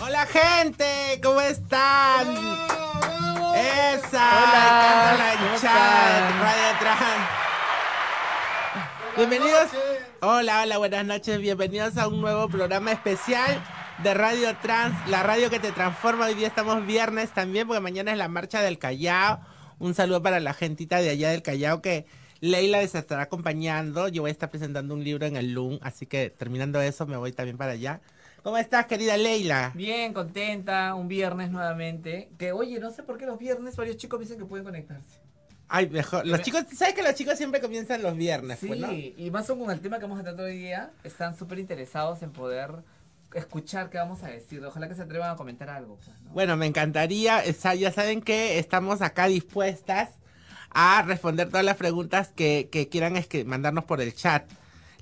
Hola 0.00 0.26
gente, 0.26 1.20
¿cómo 1.22 1.40
están? 1.40 2.28
Esa, 3.56 4.28
Hola, 4.36 5.16
la 5.16 5.60
chat, 5.60 6.40
Radio 6.40 6.78
Trans. 6.78 7.28
Bienvenidos. 9.16 9.70
Hola, 10.20 10.62
hola, 10.62 10.78
buenas 10.78 11.06
noches. 11.06 11.40
Bienvenidos 11.40 11.96
a 11.96 12.08
un 12.08 12.20
nuevo 12.20 12.48
programa 12.48 12.92
especial 12.92 13.62
de 14.02 14.12
Radio 14.12 14.54
Trans, 14.60 15.08
la 15.08 15.22
radio 15.22 15.48
que 15.48 15.60
te 15.60 15.72
transforma. 15.72 16.26
Hoy 16.26 16.34
día 16.34 16.48
estamos 16.48 16.84
viernes 16.86 17.30
también, 17.30 17.66
porque 17.66 17.80
mañana 17.80 18.12
es 18.12 18.18
la 18.18 18.28
marcha 18.28 18.60
del 18.60 18.78
Callao. 18.78 19.40
Un 19.78 19.94
saludo 19.94 20.22
para 20.22 20.40
la 20.40 20.52
gentita 20.52 20.98
de 20.98 21.08
allá 21.10 21.30
del 21.30 21.42
Callao 21.42 21.80
que 21.80 22.06
Leila 22.40 22.78
les 22.78 22.94
estará 22.94 23.22
acompañando. 23.22 24.08
Yo 24.08 24.22
voy 24.22 24.28
a 24.28 24.32
estar 24.32 24.50
presentando 24.50 24.92
un 24.92 25.02
libro 25.02 25.24
en 25.24 25.36
el 25.36 25.52
LUM, 25.52 25.78
así 25.80 26.04
que 26.04 26.28
terminando 26.28 26.80
eso 26.82 27.06
me 27.06 27.16
voy 27.16 27.32
también 27.32 27.56
para 27.56 27.72
allá. 27.72 28.00
¿Cómo 28.46 28.58
estás, 28.58 28.86
querida 28.86 29.16
Leila? 29.16 29.72
Bien, 29.74 30.12
contenta, 30.12 30.94
un 30.94 31.08
viernes 31.08 31.50
nuevamente. 31.50 32.30
Que 32.38 32.52
oye, 32.52 32.78
no 32.78 32.92
sé 32.92 33.02
por 33.02 33.18
qué 33.18 33.26
los 33.26 33.40
viernes 33.40 33.74
varios 33.74 33.96
chicos 33.96 34.20
dicen 34.20 34.38
que 34.38 34.44
pueden 34.44 34.64
conectarse. 34.64 35.18
Ay, 35.66 35.88
mejor. 35.88 36.24
Los 36.24 36.42
chicos, 36.42 36.62
¿sabes 36.76 36.94
que 36.94 37.02
los 37.02 37.16
chicos 37.16 37.36
siempre 37.36 37.60
comienzan 37.60 38.04
los 38.04 38.16
viernes? 38.16 38.60
Pues, 38.64 38.78
sí, 38.88 39.16
y 39.18 39.32
más 39.32 39.48
con 39.48 39.68
el 39.68 39.80
tema 39.80 39.98
que 39.98 40.04
vamos 40.04 40.20
a 40.20 40.22
tratar 40.22 40.44
hoy 40.44 40.58
día, 40.58 40.92
están 41.02 41.36
súper 41.36 41.58
interesados 41.58 42.22
en 42.22 42.30
poder 42.30 42.70
escuchar 43.34 43.90
qué 43.90 43.98
vamos 43.98 44.22
a 44.22 44.28
decir. 44.28 44.64
Ojalá 44.64 44.88
que 44.88 44.94
se 44.94 45.02
atrevan 45.02 45.32
a 45.32 45.34
comentar 45.34 45.68
algo. 45.68 45.96
Pues, 45.96 46.16
bueno, 46.32 46.56
me 46.56 46.66
encantaría. 46.66 47.42
Ya 47.44 47.90
saben 47.90 48.22
que 48.22 48.60
estamos 48.60 49.02
acá 49.02 49.26
dispuestas 49.26 50.10
a 50.70 51.02
responder 51.02 51.48
todas 51.48 51.64
las 51.64 51.78
preguntas 51.78 52.28
que, 52.28 52.68
que 52.70 52.88
quieran 52.88 53.16
es 53.16 53.26
que 53.26 53.44
mandarnos 53.44 53.86
por 53.86 54.00
el 54.00 54.14
chat. 54.14 54.48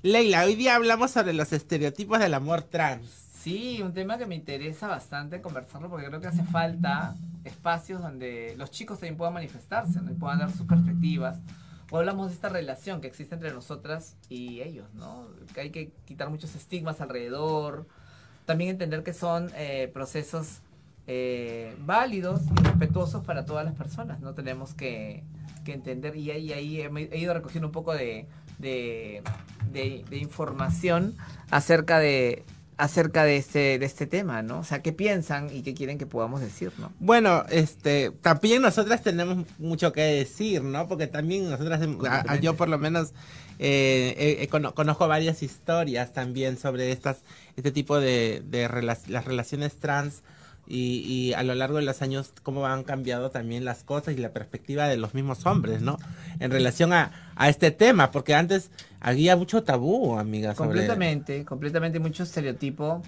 Leila, 0.01 0.45
hoy 0.45 0.55
día 0.55 0.73
hablamos 0.73 1.11
sobre 1.11 1.33
los 1.33 1.53
estereotipos 1.53 2.17
del 2.17 2.33
amor 2.33 2.63
trans. 2.63 3.24
Sí, 3.45 3.79
un 3.83 3.93
tema 3.93 4.17
que 4.17 4.25
me 4.25 4.33
interesa 4.33 4.87
bastante 4.87 5.39
conversarlo 5.39 5.87
porque 5.87 6.07
creo 6.07 6.19
que 6.19 6.25
hace 6.25 6.43
falta 6.45 7.13
espacios 7.43 8.01
donde 8.01 8.55
los 8.57 8.71
chicos 8.71 8.97
también 8.97 9.17
puedan 9.17 9.35
manifestarse, 9.35 9.99
donde 9.99 10.15
puedan 10.15 10.39
dar 10.39 10.51
sus 10.51 10.65
perspectivas. 10.65 11.37
O 11.91 11.99
hablamos 11.99 12.29
de 12.29 12.33
esta 12.33 12.49
relación 12.49 13.01
que 13.01 13.07
existe 13.07 13.35
entre 13.35 13.51
nosotras 13.51 14.15
y 14.29 14.61
ellos, 14.61 14.91
¿no? 14.95 15.27
Que 15.53 15.61
hay 15.61 15.69
que 15.69 15.91
quitar 16.05 16.31
muchos 16.31 16.55
estigmas 16.55 17.01
alrededor. 17.01 17.85
También 18.47 18.71
entender 18.71 19.03
que 19.03 19.13
son 19.13 19.51
eh, 19.53 19.91
procesos 19.93 20.61
eh, 21.05 21.77
válidos 21.81 22.41
y 22.59 22.63
respetuosos 22.63 23.23
para 23.25 23.45
todas 23.45 23.63
las 23.63 23.75
personas. 23.75 24.21
No 24.21 24.33
tenemos 24.33 24.73
que, 24.73 25.23
entender. 25.67 26.15
Y 26.15 26.31
ahí, 26.31 26.81
he, 26.81 27.19
ido 27.19 27.35
recogiendo 27.35 27.67
un 27.67 27.73
poco 27.73 27.93
de 27.93 28.25
información 30.09 31.15
acerca 31.51 31.99
de, 31.99 32.43
acerca 32.77 33.23
de 33.23 33.37
este, 33.37 33.79
de 33.79 33.85
este 33.85 34.05
tema, 34.05 34.41
¿no? 34.41 34.59
O 34.59 34.63
sea, 34.63 34.81
¿qué 34.81 34.91
piensan 34.91 35.49
y 35.53 35.61
qué 35.61 35.73
quieren 35.73 35.97
que 35.97 36.05
podamos 36.05 36.41
decir, 36.41 36.71
¿no? 36.77 36.91
Bueno, 36.99 37.45
este, 37.49 38.11
también 38.21 38.61
nosotras 38.61 39.01
tenemos 39.01 39.45
mucho 39.57 39.93
que 39.93 40.01
decir, 40.01 40.63
¿no? 40.63 40.87
Porque 40.87 41.07
también 41.07 41.49
nosotras, 41.49 41.81
yo 42.41 42.55
por 42.55 42.69
lo 42.69 42.77
menos 42.77 43.13
eh, 43.59 44.47
conozco 44.49 45.07
varias 45.07 45.41
historias 45.43 46.13
también 46.13 46.57
sobre 46.57 46.91
estas, 46.91 47.17
este 47.55 47.71
tipo 47.71 47.99
de, 47.99 48.43
de 48.45 48.67
las 48.81 49.25
relaciones 49.25 49.73
trans 49.79 50.21
y, 50.67 51.33
a 51.33 51.43
lo 51.43 51.55
largo 51.55 51.77
de 51.77 51.83
los 51.83 52.01
años 52.01 52.33
cómo 52.43 52.65
han 52.65 52.83
cambiado 52.83 53.29
también 53.29 53.65
las 53.65 53.83
cosas 53.83 54.15
y 54.15 54.17
la 54.17 54.31
perspectiva 54.31 54.87
de 54.87 54.97
los 54.97 55.13
mismos 55.13 55.45
hombres, 55.45 55.81
¿no? 55.81 55.97
En 56.39 56.51
relación 56.51 56.93
a, 56.93 57.11
este 57.47 57.71
tema, 57.71 58.11
porque 58.11 58.33
antes 58.33 58.71
había 58.99 59.35
mucho 59.35 59.63
tabú, 59.63 60.17
amiga. 60.17 60.55
Completamente, 60.55 61.45
completamente 61.45 61.99
mucho 61.99 62.23
estereotipo 62.23 63.01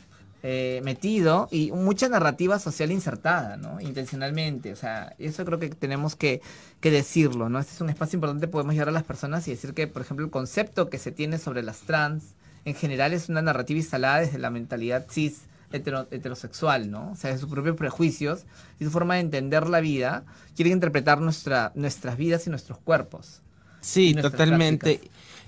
eh, 0.44 0.82
metido 0.84 1.48
y 1.50 1.72
mucha 1.72 2.10
narrativa 2.10 2.60
social 2.60 2.92
insertada, 2.92 3.58
¿no? 3.58 3.82
Intencionalmente, 3.82 4.72
o 4.72 4.76
sea, 4.76 5.16
eso 5.18 5.44
creo 5.46 5.58
que 5.58 5.70
tenemos 5.70 6.16
que, 6.16 6.42
que 6.80 6.92
decirlo, 6.92 7.50
¿no? 7.50 7.60
Este 7.60 7.74
es 7.74 7.82
un 7.82 7.90
espacio 7.90 8.18
importante, 8.18 8.48
podemos 8.48 8.74
llegar 8.74 8.90
a 8.90 8.92
las 8.92 9.04
personas 9.04 9.48
y 9.48 9.52
decir 9.52 9.74
que, 9.74 9.88
por 9.88 10.04
ejemplo, 10.04 10.26
el 10.26 10.32
concepto 10.32 10.90
que 10.90 11.00
se 11.00 11.12
tiene 11.12 11.40
sobre 11.40 11.64
las 11.64 11.80
trans 11.80 12.36
en 12.66 12.76
general 12.76 13.14
es 13.14 13.30
una 13.30 13.42
narrativa 13.42 13.80
instalada 13.80 14.20
desde 14.20 14.38
la 14.38 14.50
mentalidad 14.50 15.08
cis 15.10 15.47
heterosexual, 15.72 16.90
¿no? 16.90 17.12
O 17.12 17.16
sea, 17.16 17.32
de 17.32 17.38
sus 17.38 17.50
propios 17.50 17.76
prejuicios 17.76 18.46
y 18.80 18.86
su 18.86 18.92
forma 18.92 19.16
de 19.16 19.22
entender 19.22 19.68
la 19.68 19.80
vida, 19.80 20.24
quieren 20.56 20.74
interpretar 20.74 21.20
nuestra, 21.20 21.72
nuestras 21.76 22.18
vidas 22.18 22.48
y 22.48 22.50
nuestros 22.50 22.78
cuerpos. 22.80 23.42
Sí, 23.82 24.14
totalmente. 24.14 25.02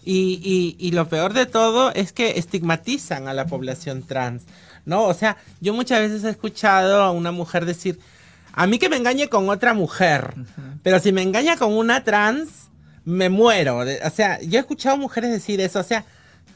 Y, 0.03 0.75
y, 0.79 0.91
lo 0.91 1.07
peor 1.07 1.33
de 1.33 1.45
todo 1.45 1.93
es 1.93 2.13
que 2.13 2.39
estigmatizan 2.39 3.27
a 3.27 3.33
la 3.33 3.45
población 3.45 4.01
trans, 4.01 4.43
¿no? 4.85 5.03
O 5.03 5.13
sea, 5.13 5.37
yo 5.59 5.73
muchas 5.73 5.99
veces 5.99 6.23
he 6.23 6.29
escuchado 6.29 7.01
a 7.03 7.11
una 7.11 7.31
mujer 7.31 7.65
decir, 7.65 7.99
a 8.53 8.65
mí 8.65 8.79
que 8.79 8.89
me 8.89 8.95
engañe 8.95 9.27
con 9.27 9.49
otra 9.49 9.73
mujer, 9.73 10.33
pero 10.83 10.99
si 10.99 11.11
me 11.11 11.21
engaña 11.21 11.57
con 11.57 11.73
una 11.73 12.03
trans, 12.03 12.69
me 13.05 13.29
muero. 13.29 13.79
O 13.79 14.09
sea, 14.09 14.39
yo 14.41 14.57
he 14.57 14.61
escuchado 14.61 14.97
mujeres 14.97 15.31
decir 15.31 15.59
eso, 15.61 15.79
o 15.79 15.83
sea, 15.83 16.05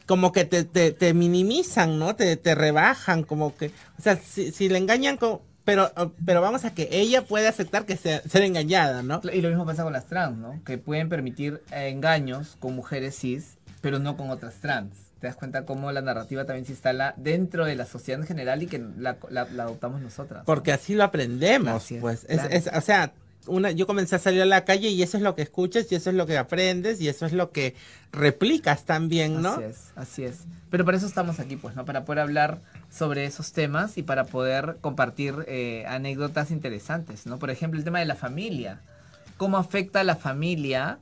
como 0.06 0.32
que 0.32 0.44
te, 0.44 0.64
te, 0.64 1.14
minimizan, 1.14 1.98
¿no? 1.98 2.16
Te, 2.16 2.36
te, 2.36 2.54
rebajan, 2.54 3.22
como 3.22 3.56
que, 3.56 3.70
o 3.98 4.02
sea, 4.02 4.16
si, 4.16 4.52
si 4.52 4.68
le 4.68 4.78
engañan 4.78 5.16
con, 5.16 5.40
pero, 5.64 5.90
pero 6.24 6.40
vamos 6.40 6.64
a 6.64 6.74
que 6.74 6.88
ella 6.92 7.24
pueda 7.24 7.48
aceptar 7.48 7.86
que 7.86 7.96
sea 7.96 8.20
ser 8.22 8.42
engañada, 8.42 9.02
¿no? 9.02 9.20
Y 9.32 9.40
lo 9.40 9.48
mismo 9.48 9.64
pasa 9.64 9.82
con 9.82 9.94
las 9.94 10.06
trans, 10.06 10.36
¿no? 10.36 10.60
Que 10.64 10.76
pueden 10.78 11.08
permitir 11.08 11.62
engaños 11.70 12.56
con 12.60 12.74
mujeres 12.74 13.18
cis, 13.18 13.56
pero 13.80 13.98
no 13.98 14.16
con 14.16 14.30
otras 14.30 14.56
trans. 14.56 14.94
Te 15.20 15.28
das 15.28 15.36
cuenta 15.36 15.64
cómo 15.64 15.90
la 15.90 16.02
narrativa 16.02 16.44
también 16.44 16.66
se 16.66 16.72
instala 16.72 17.14
dentro 17.16 17.64
de 17.64 17.76
la 17.76 17.86
sociedad 17.86 18.20
en 18.20 18.26
general 18.26 18.62
y 18.62 18.66
que 18.66 18.78
la, 18.98 19.16
la, 19.30 19.42
adoptamos 19.42 20.02
nosotras. 20.02 20.42
Porque 20.44 20.70
así 20.70 20.94
lo 20.94 21.02
aprendemos, 21.02 21.88
pues. 21.98 22.26
Es, 22.28 22.42
es, 22.50 22.66
o 22.66 22.80
sea, 22.82 23.12
una, 23.46 23.70
yo 23.70 23.86
comencé 23.86 24.16
a 24.16 24.18
salir 24.18 24.42
a 24.42 24.46
la 24.46 24.64
calle 24.64 24.88
y 24.88 25.02
eso 25.02 25.16
es 25.16 25.22
lo 25.22 25.34
que 25.34 25.42
escuchas 25.42 25.90
y 25.90 25.94
eso 25.94 26.10
es 26.10 26.16
lo 26.16 26.26
que 26.26 26.38
aprendes 26.38 27.00
y 27.00 27.08
eso 27.08 27.26
es 27.26 27.32
lo 27.32 27.50
que 27.50 27.74
replicas 28.12 28.84
también, 28.84 29.42
¿no? 29.42 29.54
Así 29.54 29.62
es, 29.62 29.92
así 29.96 30.24
es. 30.24 30.44
Pero 30.70 30.84
para 30.84 30.96
eso 30.96 31.06
estamos 31.06 31.40
aquí, 31.40 31.56
pues, 31.56 31.76
¿no? 31.76 31.84
Para 31.84 32.04
poder 32.04 32.20
hablar 32.20 32.60
sobre 32.90 33.24
esos 33.26 33.52
temas 33.52 33.98
y 33.98 34.02
para 34.02 34.24
poder 34.24 34.76
compartir 34.80 35.44
eh, 35.46 35.84
anécdotas 35.88 36.50
interesantes, 36.50 37.26
¿no? 37.26 37.38
Por 37.38 37.50
ejemplo, 37.50 37.78
el 37.78 37.84
tema 37.84 37.98
de 37.98 38.06
la 38.06 38.16
familia. 38.16 38.80
¿Cómo 39.36 39.56
afecta 39.56 40.00
a 40.00 40.04
la 40.04 40.16
familia 40.16 40.98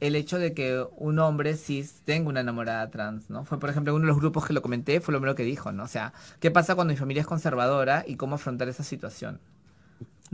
el 0.00 0.16
hecho 0.16 0.38
de 0.38 0.52
que 0.52 0.84
un 0.96 1.18
hombre 1.18 1.56
cis 1.56 2.02
tenga 2.04 2.28
una 2.28 2.40
enamorada 2.40 2.90
trans, 2.90 3.30
¿no? 3.30 3.44
Fue, 3.44 3.58
por 3.58 3.70
ejemplo, 3.70 3.94
uno 3.94 4.02
de 4.02 4.08
los 4.08 4.18
grupos 4.18 4.46
que 4.46 4.52
lo 4.52 4.62
comenté, 4.62 5.00
fue 5.00 5.12
lo 5.12 5.18
primero 5.18 5.34
que 5.34 5.44
dijo, 5.44 5.72
¿no? 5.72 5.84
O 5.84 5.88
sea, 5.88 6.12
¿qué 6.40 6.50
pasa 6.50 6.74
cuando 6.74 6.92
mi 6.92 6.98
familia 6.98 7.22
es 7.22 7.26
conservadora 7.26 8.04
y 8.06 8.16
cómo 8.16 8.34
afrontar 8.34 8.68
esa 8.68 8.84
situación? 8.84 9.40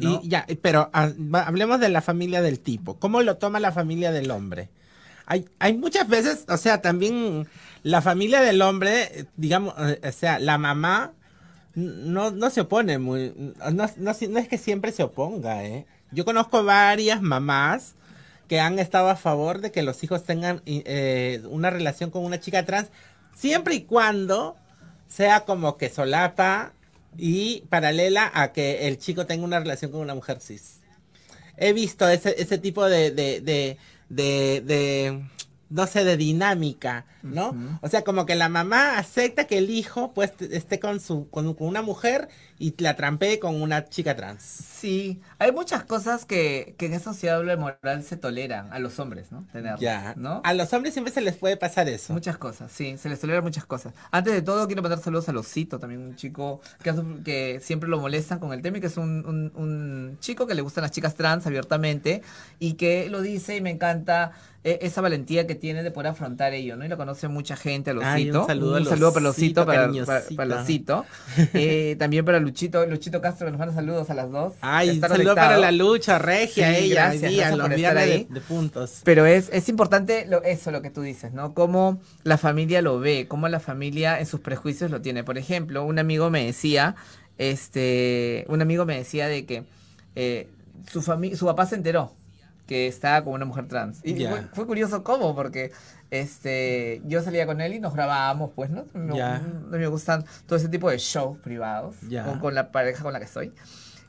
Y 0.01 0.29
ya, 0.29 0.47
pero 0.63 0.91
ah, 0.93 1.11
hablemos 1.45 1.81
de 1.81 1.89
la 1.89 2.01
familia 2.01 2.43
del 2.43 2.61
tipo. 2.61 2.99
¿Cómo 2.99 3.23
lo 3.23 3.37
toma 3.37 3.61
la 3.61 3.73
familia 3.73 4.13
del 4.13 4.31
hombre? 4.31 4.69
Hay, 5.27 5.49
hay 5.59 5.77
muchas 5.77 6.09
veces, 6.09 6.45
o 6.49 6.57
sea, 6.57 6.83
también 6.83 7.47
la 7.83 8.03
familia 8.03 8.41
del 8.41 8.63
hombre, 8.63 9.27
digamos, 9.37 9.75
eh, 9.79 10.01
o 10.03 10.13
sea, 10.13 10.39
la 10.39 10.59
mamá 10.59 11.13
no, 11.75 12.31
no 12.31 12.51
se 12.51 12.63
opone 12.63 12.99
muy, 12.99 13.33
no, 13.73 13.87
no, 13.97 14.11
es 14.11 14.49
que 14.49 14.59
siempre 14.59 14.93
se 14.93 15.03
oponga, 15.03 15.65
¿eh? 15.65 15.87
Yo 16.11 16.25
conozco 16.25 16.65
varias 16.65 17.23
mamás 17.23 17.95
que 18.49 18.59
han 18.59 18.81
estado 18.81 19.09
a 19.09 19.17
favor 19.17 19.61
de 19.61 19.71
que 19.71 19.83
los 19.83 20.03
hijos 20.03 20.25
tengan 20.25 20.63
eh, 20.67 21.41
una 21.49 21.71
relación 21.71 22.11
con 22.11 22.25
una 22.25 22.41
chica 22.41 22.67
trans, 22.67 22.89
siempre 23.35 23.77
y 23.77 23.83
cuando 23.83 24.57
sea 25.07 25.45
como 25.45 25.77
que 25.77 25.89
solapa 25.89 26.73
y 27.17 27.63
paralela 27.69 28.31
a 28.35 28.53
que 28.53 28.89
el 28.89 28.99
chico 28.99 29.27
tenga 29.27 29.45
una 29.45 29.59
relación 29.59 29.91
con 29.91 30.01
una 30.01 30.15
mujer 30.15 30.41
cis. 30.41 30.81
He 31.57 31.73
visto 31.73 32.09
ese, 32.09 32.35
ese 32.41 32.59
tipo 32.59 32.87
de, 32.87 33.11
de, 33.11 33.41
de, 33.41 33.79
de 34.09 35.23
no 35.69 35.87
sé, 35.87 36.05
de 36.05 36.17
dinámica, 36.17 37.07
¿no? 37.23 37.55
O 37.81 37.89
sea, 37.89 38.03
como 38.03 38.27
que 38.27 38.35
la 38.35 38.49
mamá 38.49 38.99
acepta 38.99 39.47
que 39.47 39.59
el 39.59 39.71
hijo 39.71 40.13
pues 40.13 40.33
esté 40.41 40.81
con 40.81 41.01
su 41.01 41.29
con, 41.31 41.55
una 41.59 41.83
mujer 41.83 42.29
y 42.59 42.75
la 42.83 42.97
trampee 42.97 43.39
con 43.39 43.61
una 43.61 43.89
chica 43.89 44.17
trans. 44.17 44.43
Sí, 44.43 45.21
hay 45.39 45.53
muchas 45.53 45.85
cosas 45.85 46.25
que, 46.25 46.75
que 46.79 46.87
en 46.87 46.95
esa 46.95 47.13
sociedad 47.13 47.43
moral 47.59 48.03
se 48.03 48.17
toleran 48.17 48.73
a 48.73 48.79
los 48.79 48.99
hombres, 48.99 49.33
¿no? 49.33 49.47
Tener, 49.53 49.79
ya, 49.79 50.15
¿no? 50.17 50.41
A 50.45 50.55
los 50.55 50.73
hombres 50.73 50.95
siempre 50.95 51.13
se 51.13 51.21
les 51.21 51.37
puede 51.37 51.57
pasar 51.57 51.89
eso. 51.89 52.13
Muchas 52.13 52.39
cosas, 52.39 52.71
sí, 52.73 52.97
se 52.99 53.09
les 53.09 53.21
tolera 53.21 53.41
muchas 53.41 53.65
cosas. 53.65 53.95
Antes 54.11 54.33
de 54.33 54.43
todo, 54.43 54.67
quiero 54.67 54.83
mandar 54.83 55.01
saludos 55.01 55.29
a 55.29 55.33
Losito, 55.33 55.79
también 55.79 56.01
un 56.01 56.17
chico 56.17 56.61
que, 56.83 56.95
que 57.25 57.61
siempre 57.61 57.89
lo 57.89 58.01
molestan 58.01 58.39
con 58.39 58.53
el 58.53 58.63
tema 58.63 58.79
y 58.79 58.81
que 58.81 58.87
es 58.87 58.97
un, 58.97 59.25
un, 59.27 59.53
un 59.55 60.19
chico 60.21 60.47
que 60.47 60.55
le 60.55 60.63
gustan 60.63 60.83
las 60.83 60.91
chicas 60.91 61.15
trans 61.15 61.47
abiertamente 61.47 62.23
y 62.59 62.75
que 62.75 63.09
lo 63.09 63.23
dice 63.23 63.57
y 63.57 63.61
me 63.61 63.71
encanta 63.71 64.33
e, 64.63 64.79
esa 64.83 65.01
valentía 65.01 65.47
que 65.47 65.55
tiene 65.55 65.83
de 65.83 65.91
poder 65.91 66.09
afrontar 66.09 66.53
ello, 66.53 66.77
¿no? 66.77 66.85
Y 66.85 66.89
lo 66.89 66.99
conoce 67.11 67.29
mucha 67.29 67.57
gente, 67.57 67.91
a 67.91 67.95
Losito. 67.95 68.43
un 68.43 68.47
saludo, 68.47 68.77
un 68.77 68.85
saludo 68.87 69.13
para 69.13 69.25
Losito, 69.25 69.67
para, 69.67 69.91
para, 70.37 70.45
Losito. 70.45 71.05
Eh, 71.55 71.97
también 71.99 72.25
para 72.25 72.39
Luchito, 72.39 72.87
Luchito 72.87 73.21
Castro, 73.21 73.47
que 73.47 73.51
nos 73.51 73.59
manda 73.59 73.75
saludos 73.75 74.09
a 74.11 74.15
las 74.15 74.31
dos. 74.31 74.55
Ay, 74.61 74.91
un 74.91 75.01
saludo 75.01 75.35
para 75.35 75.59
la 75.59 75.73
lucha, 75.73 76.19
regia, 76.19 76.77
ella, 76.77 77.07
gracias, 77.07 77.31
día, 77.31 77.57
los 77.57 77.69
de, 77.69 78.27
de, 78.29 78.41
puntos. 78.41 79.01
Pero 79.05 79.27
es, 79.27 79.49
es 79.53 79.69
importante 79.69 80.27
lo, 80.27 80.43
eso, 80.43 80.71
lo 80.71 80.83
que 80.83 80.91
tú 80.91 81.03
dices, 81.03 81.33
¿no? 81.33 81.55
Cómo 81.55 82.01
la 82.23 82.39
familia 82.39 82.83
lo 82.83 83.01
ve, 83.01 83.27
cómo 83.29 83.49
la 83.49 83.61
familia 83.61 84.21
en 84.21 84.27
sus 84.27 84.41
prejuicios 84.41 84.91
lo 84.91 85.01
tiene. 85.01 85.25
Por 85.25 85.39
ejemplo, 85.39 85.85
un 85.85 85.99
amigo 85.99 86.31
me 86.31 86.45
decía 86.45 86.95
este, 87.39 88.45
un 88.49 88.61
amigo 88.61 88.85
me 88.85 88.97
decía 88.97 89.27
de 89.27 89.47
que 89.47 89.65
eh, 90.15 90.49
su, 90.91 91.03
su 91.03 91.47
papá 91.47 91.67
se 91.67 91.75
enteró 91.75 92.13
que 92.71 92.87
estaba 92.87 93.25
con 93.25 93.33
una 93.33 93.45
mujer 93.45 93.67
trans. 93.67 93.99
Y 94.05 94.15
fue, 94.53 94.65
curioso 94.65 95.03
cómo, 95.03 95.35
porque 95.35 95.73
este 96.13 97.03
yo 97.05 97.21
salía 97.21 97.45
con 97.45 97.61
él 97.61 97.75
y 97.75 97.81
nos 97.81 97.95
grabábamos, 97.95 98.53
pues, 98.55 98.71
¿no? 98.71 98.87
Me, 98.95 99.41
me 99.77 99.87
gustan 99.89 100.25
todo 100.47 100.57
ese 100.57 100.69
tipo 100.69 100.89
de 100.89 100.99
shows 100.99 101.37
privados 101.39 101.97
con, 102.41 102.55
la 102.55 102.71
pareja 102.71 103.03
con 103.03 103.13
la 103.13 103.19
que 103.19 103.25
estoy. 103.25 103.53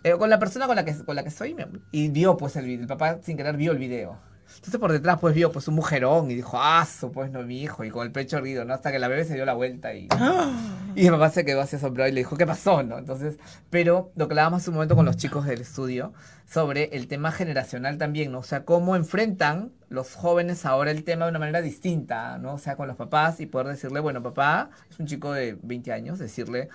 Eh, 0.03 0.11
con 0.11 0.29
la 0.29 0.37
persona 0.37 0.67
con 0.67 0.75
la 0.75 0.85
que, 0.85 0.95
con 1.03 1.15
la 1.15 1.23
que 1.23 1.29
estoy 1.29 1.55
y 1.91 2.09
vio 2.09 2.37
pues 2.37 2.55
el 2.55 2.65
video. 2.65 2.81
El 2.81 2.87
papá 2.87 3.17
sin 3.23 3.35
querer 3.35 3.57
vio 3.57 3.71
el 3.71 3.79
video. 3.79 4.19
Entonces 4.55 4.79
por 4.79 4.91
detrás 4.91 5.19
pues 5.19 5.33
vio 5.35 5.51
pues 5.51 5.67
un 5.67 5.75
mujerón 5.75 6.31
y 6.31 6.35
dijo, 6.35 6.57
ah, 6.59 6.87
pues 7.13 7.31
no, 7.31 7.43
mi 7.43 7.61
hijo, 7.61 7.83
y 7.83 7.89
con 7.89 8.05
el 8.05 8.11
pecho 8.11 8.37
erguido, 8.37 8.65
¿no? 8.65 8.73
Hasta 8.73 8.91
que 8.91 8.99
la 8.99 9.07
bebé 9.07 9.25
se 9.25 9.35
dio 9.35 9.45
la 9.45 9.53
vuelta 9.53 9.93
y, 9.93 10.07
y 10.95 11.03
mi 11.03 11.09
papá 11.09 11.29
se 11.29 11.45
quedó 11.45 11.61
así 11.61 11.75
asombrado 11.75 12.09
y 12.09 12.13
le 12.13 12.21
dijo, 12.21 12.37
¿qué 12.37 12.45
pasó, 12.45 12.83
no? 12.83 12.97
Entonces, 12.97 13.37
pero 13.69 14.11
lo 14.15 14.27
que 14.27 14.33
hablábamos 14.33 14.67
un 14.67 14.75
momento 14.75 14.95
con 14.95 15.05
los 15.05 15.17
chicos 15.17 15.45
del 15.45 15.61
estudio 15.61 16.13
sobre 16.45 16.89
el 16.93 17.07
tema 17.07 17.31
generacional 17.31 17.97
también, 17.97 18.31
¿no? 18.31 18.39
O 18.39 18.43
sea, 18.43 18.65
cómo 18.65 18.95
enfrentan 18.95 19.71
los 19.89 20.15
jóvenes 20.15 20.65
ahora 20.65 20.91
el 20.91 21.03
tema 21.03 21.25
de 21.25 21.31
una 21.31 21.39
manera 21.39 21.61
distinta, 21.61 22.37
¿no? 22.37 22.55
O 22.55 22.59
sea, 22.59 22.75
con 22.75 22.87
los 22.87 22.97
papás 22.97 23.39
y 23.39 23.45
poder 23.45 23.67
decirle, 23.67 23.99
bueno, 23.99 24.21
papá 24.21 24.69
es 24.89 24.99
un 24.99 25.05
chico 25.05 25.31
de 25.33 25.57
20 25.61 25.91
años, 25.93 26.19
decirle, 26.19 26.69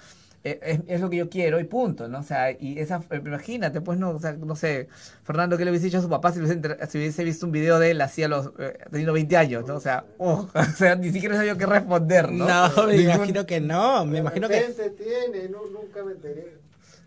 eh, 0.49 0.81
es, 0.87 1.01
lo 1.01 1.11
que 1.11 1.17
yo 1.17 1.29
quiero 1.29 1.59
y 1.59 1.65
punto, 1.65 2.07
¿no? 2.09 2.21
O 2.21 2.23
sea, 2.23 2.53
y 2.53 2.79
esa, 2.79 3.03
eh, 3.11 3.21
imagínate, 3.25 3.81
pues, 3.81 3.99
no, 3.99 4.11
o 4.11 4.19
sea, 4.21 4.33
no 4.33 4.55
sé, 4.55 4.89
Fernando, 5.25 5.59
¿qué 5.59 5.65
le 5.65 5.73
hubiese 5.73 5.87
dicho 5.87 5.99
a 5.99 6.03
su 6.03 6.09
papá 6.09 6.33
si 6.33 6.41
hubiese, 6.41 7.25
visto 7.25 7.47
un 7.47 7.53
video 7.53 7.81
de 7.81 7.91
él 7.91 8.01
así 8.01 8.23
a 8.23 8.29
los, 8.29 8.53
eh, 8.59 8.79
teniendo 8.91 9.13
20 9.13 9.37
años, 9.37 9.67
¿no? 9.67 9.75
O 9.75 9.81
sea, 9.81 10.05
oh, 10.19 10.49
o 10.55 10.77
sea, 10.77 10.95
ni 10.95 11.11
siquiera 11.11 11.35
sabía 11.37 11.57
qué 11.57 11.67
responder, 11.67 12.31
¿no? 12.31 12.47
No, 12.47 12.87
me 12.87 12.97
imagino 12.97 13.45
que 13.45 13.61
no, 13.61 14.07
me 14.07 14.19
imagino 14.19 14.49
que... 14.49 14.61
tiene, 14.97 15.49
no, 15.49 15.67
nunca 15.67 16.05
me 16.05 16.13
enteré. 16.13 16.59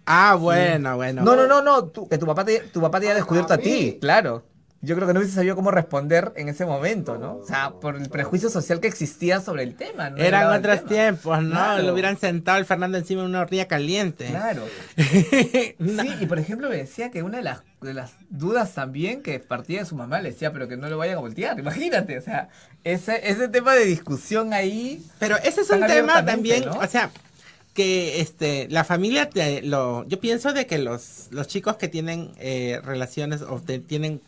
Ah, 0.06 0.36
bueno, 0.36 0.98
bueno. 0.98 1.24
No, 1.24 1.36
no, 1.36 1.48
no, 1.48 1.62
no, 1.62 1.92
que 1.92 2.18
tu 2.18 2.26
papá 2.26 2.44
te, 2.44 2.60
tu 2.60 2.82
papá 2.82 3.00
te 3.00 3.06
haya 3.06 3.16
descubierto 3.16 3.54
a 3.54 3.58
ti, 3.58 3.98
claro 4.02 4.44
yo 4.82 4.96
creo 4.96 5.08
que 5.08 5.14
no 5.14 5.20
hubiese 5.20 5.36
sabido 5.36 5.58
cómo 5.58 5.72
responder 5.72 6.32
en 6.38 6.48
ese 6.48 6.66
momento, 6.66 7.18
¿no? 7.18 7.38
O 7.38 7.46
sea, 7.46 7.72
por 7.72 7.98
el 7.98 8.10
prejuicio 8.10 8.50
social 8.50 8.80
que 8.80 8.88
existía 8.88 9.42
sobre 9.42 9.64
el 9.64 9.76
tema, 9.76 10.10
¿no? 10.10 10.18
Eran 10.18 10.58
otros 10.58 10.86
tiempos, 10.86 11.44
¿no? 11.44 11.80
Lo 11.80 11.92
hubieran 11.92 12.18
sentado 12.18 12.58
el 12.58 12.66
Fernando 12.66 12.98
encima 12.98 13.22
de 13.22 13.28
una 13.28 13.42
hornilla 13.42 13.68
caliente. 13.68 14.28
Claro. 14.28 14.64
Sí, 15.80 16.16
y 16.20 16.26
por 16.26 16.40
ejemplo 16.40 16.70
me 16.70 16.78
decía 16.78 17.12
que 17.12 17.24
una 17.24 17.38
de 17.38 17.44
las, 17.44 17.62
de 17.82 17.94
las 17.94 18.12
dudas 18.30 18.74
también 18.74 19.22
que 19.22 19.40
partía 19.40 19.80
de 19.80 19.86
su 19.86 19.96
mamá 19.96 20.22
le 20.22 20.32
decía, 20.32 20.52
pero 20.54 20.68
que 20.68 20.78
no 20.78 20.90
lo 20.90 20.98
vayan 20.98 21.18
a 21.18 21.22
voltear, 21.22 21.60
imagínate, 21.60 22.18
o 22.18 22.22
sea, 22.22 22.50
ese, 22.84 23.30
ese 23.30 23.48
tema 23.48 23.74
de 23.74 23.86
discusión 23.86 24.54
ahí. 24.54 25.04
Pero 25.20 25.38
ese 25.38 25.62
es 25.62 25.70
un 25.70 25.86
tema 25.88 26.24
también, 26.26 26.68
o 26.68 26.88
sea, 26.88 27.12
que 27.74 28.22
este 28.22 28.68
la 28.70 28.84
familia 28.84 29.30
te, 29.30 29.62
lo 29.62 30.08
yo 30.08 30.20
pienso 30.20 30.54
de 30.54 30.66
que 30.66 30.80
los 30.80 31.28
los 31.32 31.48
chicos 31.48 31.78
que 31.78 31.88
tienen 31.88 32.32
eh, 32.38 32.82
relaciones 32.84 33.42
o 33.42 33.62
tienen 33.62 34.22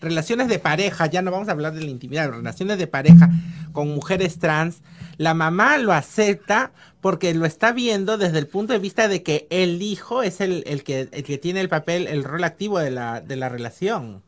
relaciones 0.00 0.48
de 0.48 0.58
pareja, 0.58 1.06
ya 1.06 1.22
no 1.22 1.30
vamos 1.30 1.48
a 1.48 1.52
hablar 1.52 1.74
de 1.74 1.82
la 1.82 1.90
intimidad, 1.90 2.30
relaciones 2.30 2.78
de 2.78 2.86
pareja 2.86 3.30
con 3.72 3.88
mujeres 3.88 4.38
trans, 4.38 4.82
la 5.16 5.34
mamá 5.34 5.78
lo 5.78 5.92
acepta 5.92 6.72
porque 7.00 7.34
lo 7.34 7.46
está 7.46 7.72
viendo 7.72 8.18
desde 8.18 8.38
el 8.38 8.46
punto 8.46 8.72
de 8.72 8.78
vista 8.78 9.08
de 9.08 9.22
que 9.22 9.46
el 9.50 9.82
hijo 9.82 10.22
es 10.22 10.40
el, 10.40 10.64
el, 10.66 10.82
que, 10.82 11.08
el 11.12 11.22
que 11.24 11.38
tiene 11.38 11.60
el 11.60 11.68
papel, 11.68 12.06
el 12.06 12.24
rol 12.24 12.44
activo 12.44 12.78
de 12.78 12.90
la, 12.90 13.20
de 13.20 13.36
la 13.36 13.48
relación, 13.48 14.22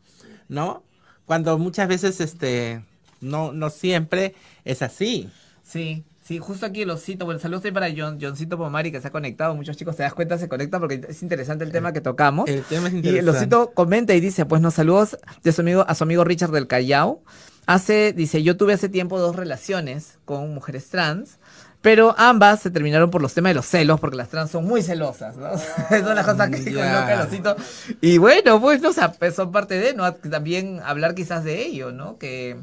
¿no? 0.48 0.82
Cuando 1.24 1.58
muchas 1.58 1.88
veces, 1.88 2.20
este, 2.20 2.84
no, 3.20 3.52
no 3.52 3.70
siempre 3.70 4.34
es 4.64 4.82
así. 4.82 5.30
Sí, 5.62 6.04
Sí, 6.22 6.38
justo 6.38 6.66
aquí 6.66 6.84
lo 6.84 6.96
cito. 6.98 7.24
Bueno, 7.24 7.40
saludos 7.40 7.64
para 7.74 7.88
John, 7.96 8.19
Johncito 8.20 8.56
Pomari 8.56 8.92
que 8.92 9.00
se 9.00 9.08
ha 9.08 9.10
conectado. 9.10 9.56
Muchos 9.56 9.76
chicos, 9.76 9.96
te 9.96 10.04
das 10.04 10.14
cuenta, 10.14 10.38
se 10.38 10.48
conectan 10.48 10.80
porque 10.80 11.00
es 11.08 11.20
interesante 11.22 11.64
el 11.64 11.72
tema 11.72 11.92
que 11.92 12.00
tocamos. 12.00 12.48
El 12.48 12.62
tema 12.62 12.88
es 12.88 12.94
interesante. 12.94 13.22
Y 13.22 13.26
lo 13.26 13.34
cito, 13.34 13.72
comenta 13.74 14.14
y 14.14 14.20
dice, 14.20 14.46
pues 14.46 14.62
nos 14.62 14.74
saludos 14.74 15.19
de 15.42 15.52
su 15.52 15.62
amigo, 15.62 15.84
a 15.88 15.94
su 15.96 16.04
amigo 16.04 16.22
Richard 16.22 16.52
del 16.52 16.69
Callao. 16.69 17.22
Hace, 17.66 18.12
dice, 18.12 18.42
yo 18.44 18.56
tuve 18.56 18.74
hace 18.74 18.88
tiempo 18.88 19.19
dos 19.19 19.34
relaciones 19.34 20.19
con 20.24 20.54
mujeres 20.54 20.88
trans, 20.90 21.38
pero 21.80 22.14
ambas 22.16 22.60
se 22.60 22.70
terminaron 22.70 23.10
por 23.10 23.20
los 23.20 23.34
temas 23.34 23.50
de 23.50 23.54
los 23.54 23.66
celos, 23.66 23.98
porque 23.98 24.16
las 24.16 24.28
trans 24.28 24.52
son 24.52 24.64
muy 24.64 24.82
celosas, 24.82 25.36
¿no? 25.36 25.50
es 25.90 26.02
una 26.04 26.22
cosa 26.22 26.48
que 26.48 26.62
yeah. 26.62 27.24
lo 27.24 27.30
cito. 27.30 27.56
Y 28.00 28.19
bueno, 28.19 28.60
pues, 28.60 28.80
no, 28.80 28.90
o 28.90 28.92
sea, 28.92 29.10
pues, 29.10 29.34
son 29.34 29.50
parte 29.50 29.78
de, 29.80 29.92
¿no? 29.94 30.12
También 30.14 30.80
hablar 30.84 31.16
quizás 31.16 31.42
de 31.42 31.62
ello, 31.62 31.90
¿no? 31.90 32.16
Que 32.19 32.58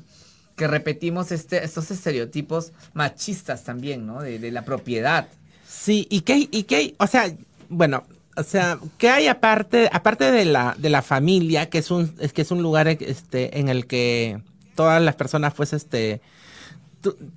que 0.59 0.67
repetimos 0.67 1.31
este, 1.31 1.63
estos 1.63 1.89
estereotipos 1.89 2.73
machistas 2.94 3.63
también, 3.63 4.06
¿no? 4.06 4.21
De, 4.21 4.51
la 4.51 4.65
propiedad. 4.65 5.29
Sí, 5.65 6.06
y 6.09 6.21
qué, 6.21 6.50
y 6.51 6.63
qué, 6.63 6.95
o 7.00 7.07
sea, 7.07 7.33
bueno, 7.69 8.03
o 8.35 8.44
sea, 8.44 8.77
¿qué 8.97 9.09
hay 9.09 9.27
aparte, 9.27 9.89
aparte 9.94 10.33
de 10.33 10.44
la, 10.44 10.75
de 10.77 10.89
la 10.89 11.01
familia, 11.01 11.69
que 11.69 11.77
es 11.77 11.91
un, 11.91 12.13
es 12.19 12.33
que 12.33 12.41
es 12.41 12.51
un 12.51 12.61
lugar 12.61 12.89
este, 12.89 13.57
en 13.57 13.69
el 13.69 13.88
que 13.88 14.41
todas 14.75 15.01
las 15.01 15.15
personas, 15.15 15.53
pues, 15.53 15.71
este, 15.71 16.19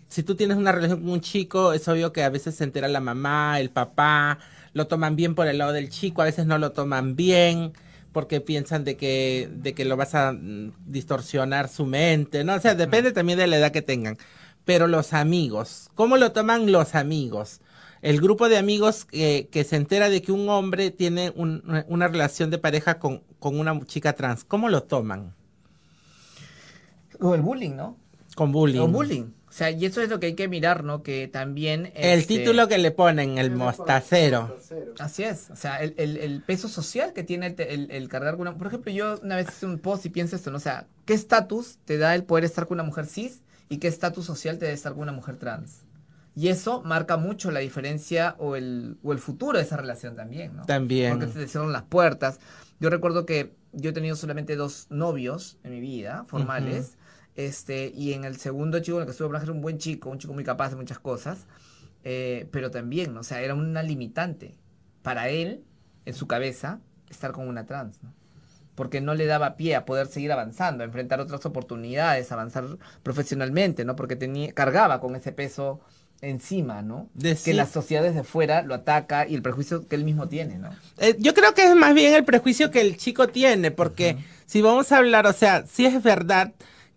si 0.08 0.24
tú 0.24 0.34
tienes 0.34 0.56
una 0.56 0.72
relación 0.72 1.02
con 1.02 1.10
un 1.10 1.20
chico, 1.20 1.74
es 1.74 1.86
obvio 1.86 2.12
que 2.12 2.24
a 2.24 2.28
veces 2.28 2.56
se 2.56 2.64
entera 2.64 2.88
la 2.88 3.00
mamá, 3.00 3.60
el 3.60 3.70
papá, 3.70 4.40
lo 4.72 4.88
toman 4.88 5.14
bien 5.14 5.36
por 5.36 5.46
el 5.46 5.58
lado 5.58 5.72
del 5.72 5.90
chico, 5.90 6.22
a 6.22 6.24
veces 6.24 6.44
no 6.46 6.58
lo 6.58 6.72
toman 6.72 7.14
bien 7.14 7.72
porque 8.12 8.40
piensan 8.40 8.84
de 8.84 8.96
que, 8.96 9.48
de 9.52 9.74
que 9.74 9.84
lo 9.84 9.96
vas 9.96 10.14
a 10.14 10.32
mm, 10.32 10.72
distorsionar 10.86 11.68
su 11.68 11.86
mente, 11.86 12.44
¿no? 12.44 12.54
O 12.54 12.60
sea, 12.60 12.74
depende 12.74 13.12
también 13.12 13.38
de 13.38 13.46
la 13.46 13.56
edad 13.56 13.72
que 13.72 13.82
tengan. 13.82 14.18
Pero 14.64 14.86
los 14.86 15.12
amigos, 15.12 15.90
¿cómo 15.94 16.16
lo 16.16 16.32
toman 16.32 16.70
los 16.70 16.94
amigos? 16.94 17.60
El 18.00 18.20
grupo 18.20 18.48
de 18.48 18.58
amigos 18.58 19.04
que, 19.04 19.48
que 19.50 19.64
se 19.64 19.76
entera 19.76 20.08
de 20.08 20.22
que 20.22 20.32
un 20.32 20.48
hombre 20.48 20.90
tiene 20.90 21.32
una 21.36 22.08
relación 22.08 22.50
de 22.50 22.58
pareja 22.58 22.98
con, 22.98 23.22
con 23.38 23.58
una 23.58 23.78
chica 23.86 24.12
trans, 24.12 24.44
¿cómo 24.44 24.68
lo 24.68 24.82
toman? 24.82 25.34
Con 27.18 27.34
el 27.34 27.42
bullying, 27.42 27.76
¿no? 27.76 27.96
Con 28.34 28.50
bullying. 28.50 28.80
Con 28.80 28.92
bullying. 28.92 29.24
O 29.52 29.54
sea, 29.54 29.70
y 29.70 29.84
eso 29.84 30.00
es 30.00 30.08
lo 30.08 30.18
que 30.18 30.28
hay 30.28 30.34
que 30.34 30.48
mirar, 30.48 30.82
¿no? 30.82 31.02
Que 31.02 31.28
también... 31.28 31.92
El 31.94 32.20
este, 32.20 32.38
título 32.38 32.68
que 32.68 32.78
le 32.78 32.90
ponen, 32.90 33.36
el 33.36 33.50
mostacero. 33.50 34.56
Así 34.98 35.24
es, 35.24 35.50
o 35.50 35.56
sea, 35.56 35.82
el, 35.82 35.92
el, 35.98 36.40
peso 36.40 36.70
social 36.70 37.12
que 37.12 37.22
tiene 37.22 37.54
el, 37.58 37.90
el, 37.90 38.08
cargar 38.08 38.38
con 38.38 38.48
una... 38.48 38.56
Por 38.56 38.68
ejemplo, 38.68 38.90
yo 38.90 39.20
una 39.22 39.36
vez 39.36 39.48
hice 39.50 39.66
un 39.66 39.78
post 39.78 40.06
y 40.06 40.08
pienso 40.08 40.36
esto, 40.36 40.50
¿no? 40.50 40.56
O 40.56 40.60
sea, 40.60 40.86
¿qué 41.04 41.12
estatus 41.12 41.76
te 41.84 41.98
da 41.98 42.14
el 42.14 42.24
poder 42.24 42.46
estar 42.46 42.66
con 42.66 42.76
una 42.76 42.84
mujer 42.84 43.04
cis 43.04 43.42
y 43.68 43.76
qué 43.76 43.88
estatus 43.88 44.24
social 44.24 44.56
te 44.56 44.64
da 44.64 44.72
estar 44.72 44.94
con 44.94 45.02
una 45.02 45.12
mujer 45.12 45.36
trans? 45.36 45.82
Y 46.34 46.48
eso 46.48 46.80
marca 46.82 47.18
mucho 47.18 47.50
la 47.50 47.60
diferencia 47.60 48.36
o 48.38 48.56
el, 48.56 48.96
o 49.02 49.12
el 49.12 49.18
futuro 49.18 49.58
de 49.58 49.64
esa 49.64 49.76
relación 49.76 50.16
también, 50.16 50.56
¿no? 50.56 50.64
También. 50.64 51.18
Porque 51.18 51.26
te 51.26 51.46
cierran 51.46 51.72
las 51.72 51.82
puertas. 51.82 52.40
Yo 52.80 52.88
recuerdo 52.88 53.26
que 53.26 53.52
yo 53.72 53.90
he 53.90 53.92
tenido 53.92 54.16
solamente 54.16 54.56
dos 54.56 54.86
novios 54.88 55.58
en 55.62 55.72
mi 55.72 55.80
vida, 55.80 56.24
formales. 56.26 56.96
Este, 57.34 57.92
y 57.94 58.12
en 58.12 58.24
el 58.24 58.36
segundo 58.36 58.80
chico 58.80 58.98
en 58.98 59.02
el 59.02 59.06
que 59.06 59.12
estuve 59.12 59.36
era 59.36 59.52
un 59.52 59.62
buen 59.62 59.78
chico, 59.78 60.10
un 60.10 60.18
chico 60.18 60.34
muy 60.34 60.44
capaz 60.44 60.70
de 60.70 60.76
muchas 60.76 60.98
cosas, 60.98 61.46
eh, 62.04 62.48
pero 62.50 62.70
también, 62.70 63.16
o 63.16 63.22
sea, 63.22 63.40
era 63.40 63.54
una 63.54 63.82
limitante 63.82 64.56
para 65.02 65.28
él, 65.28 65.64
en 66.04 66.14
su 66.14 66.26
cabeza, 66.26 66.80
estar 67.08 67.32
con 67.32 67.48
una 67.48 67.66
trans, 67.66 68.02
¿no? 68.02 68.12
Porque 68.74 69.00
no 69.00 69.14
le 69.14 69.26
daba 69.26 69.56
pie 69.56 69.76
a 69.76 69.84
poder 69.84 70.06
seguir 70.06 70.32
avanzando, 70.32 70.82
a 70.82 70.86
enfrentar 70.86 71.20
otras 71.20 71.44
oportunidades, 71.44 72.32
avanzar 72.32 72.78
profesionalmente, 73.02 73.84
¿no? 73.84 73.96
Porque 73.96 74.16
tenía, 74.16 74.52
cargaba 74.52 74.98
con 75.00 75.14
ese 75.14 75.32
peso 75.32 75.80
encima, 76.22 76.82
¿no? 76.82 77.10
que 77.44 77.52
la 77.52 77.66
sociedad 77.66 78.02
desde 78.02 78.22
fuera 78.22 78.62
lo 78.62 78.74
ataca 78.74 79.26
y 79.26 79.34
el 79.34 79.42
prejuicio 79.42 79.88
que 79.88 79.96
él 79.96 80.04
mismo 80.04 80.28
tiene, 80.28 80.56
¿no? 80.56 80.70
Eh, 80.98 81.16
yo 81.18 81.34
creo 81.34 81.52
que 81.52 81.64
es 81.64 81.74
más 81.74 81.94
bien 81.94 82.14
el 82.14 82.24
prejuicio 82.24 82.70
que 82.70 82.80
el 82.80 82.96
chico 82.96 83.26
tiene, 83.26 83.72
porque 83.72 84.16
si 84.46 84.62
vamos 84.62 84.92
a 84.92 84.98
hablar, 84.98 85.26
o 85.26 85.32
sea, 85.32 85.66
si 85.66 85.84
es 85.84 86.00
verdad 86.00 86.52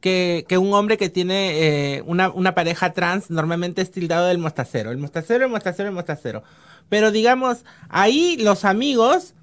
que, 0.06 0.58
un 0.60 0.72
hombre 0.74 0.98
que 0.98 1.10
tiene 1.10 1.96
eh, 1.96 2.04
una, 2.06 2.54
pareja 2.54 2.94
trans 2.94 3.32
normalmente 3.32 3.82
es 3.82 3.90
tildado 3.90 4.28
del 4.28 4.38
mostacero. 4.38 4.92
El 4.92 5.00
mostacero, 5.00 5.46
el 5.46 5.52
mostacero, 5.52 5.90
el 5.90 5.96
mostacero. 5.96 6.44
Pero 6.90 7.10
digamos, 7.10 7.66
ahí 7.90 8.38
los 8.38 8.66
amigos 8.66 9.34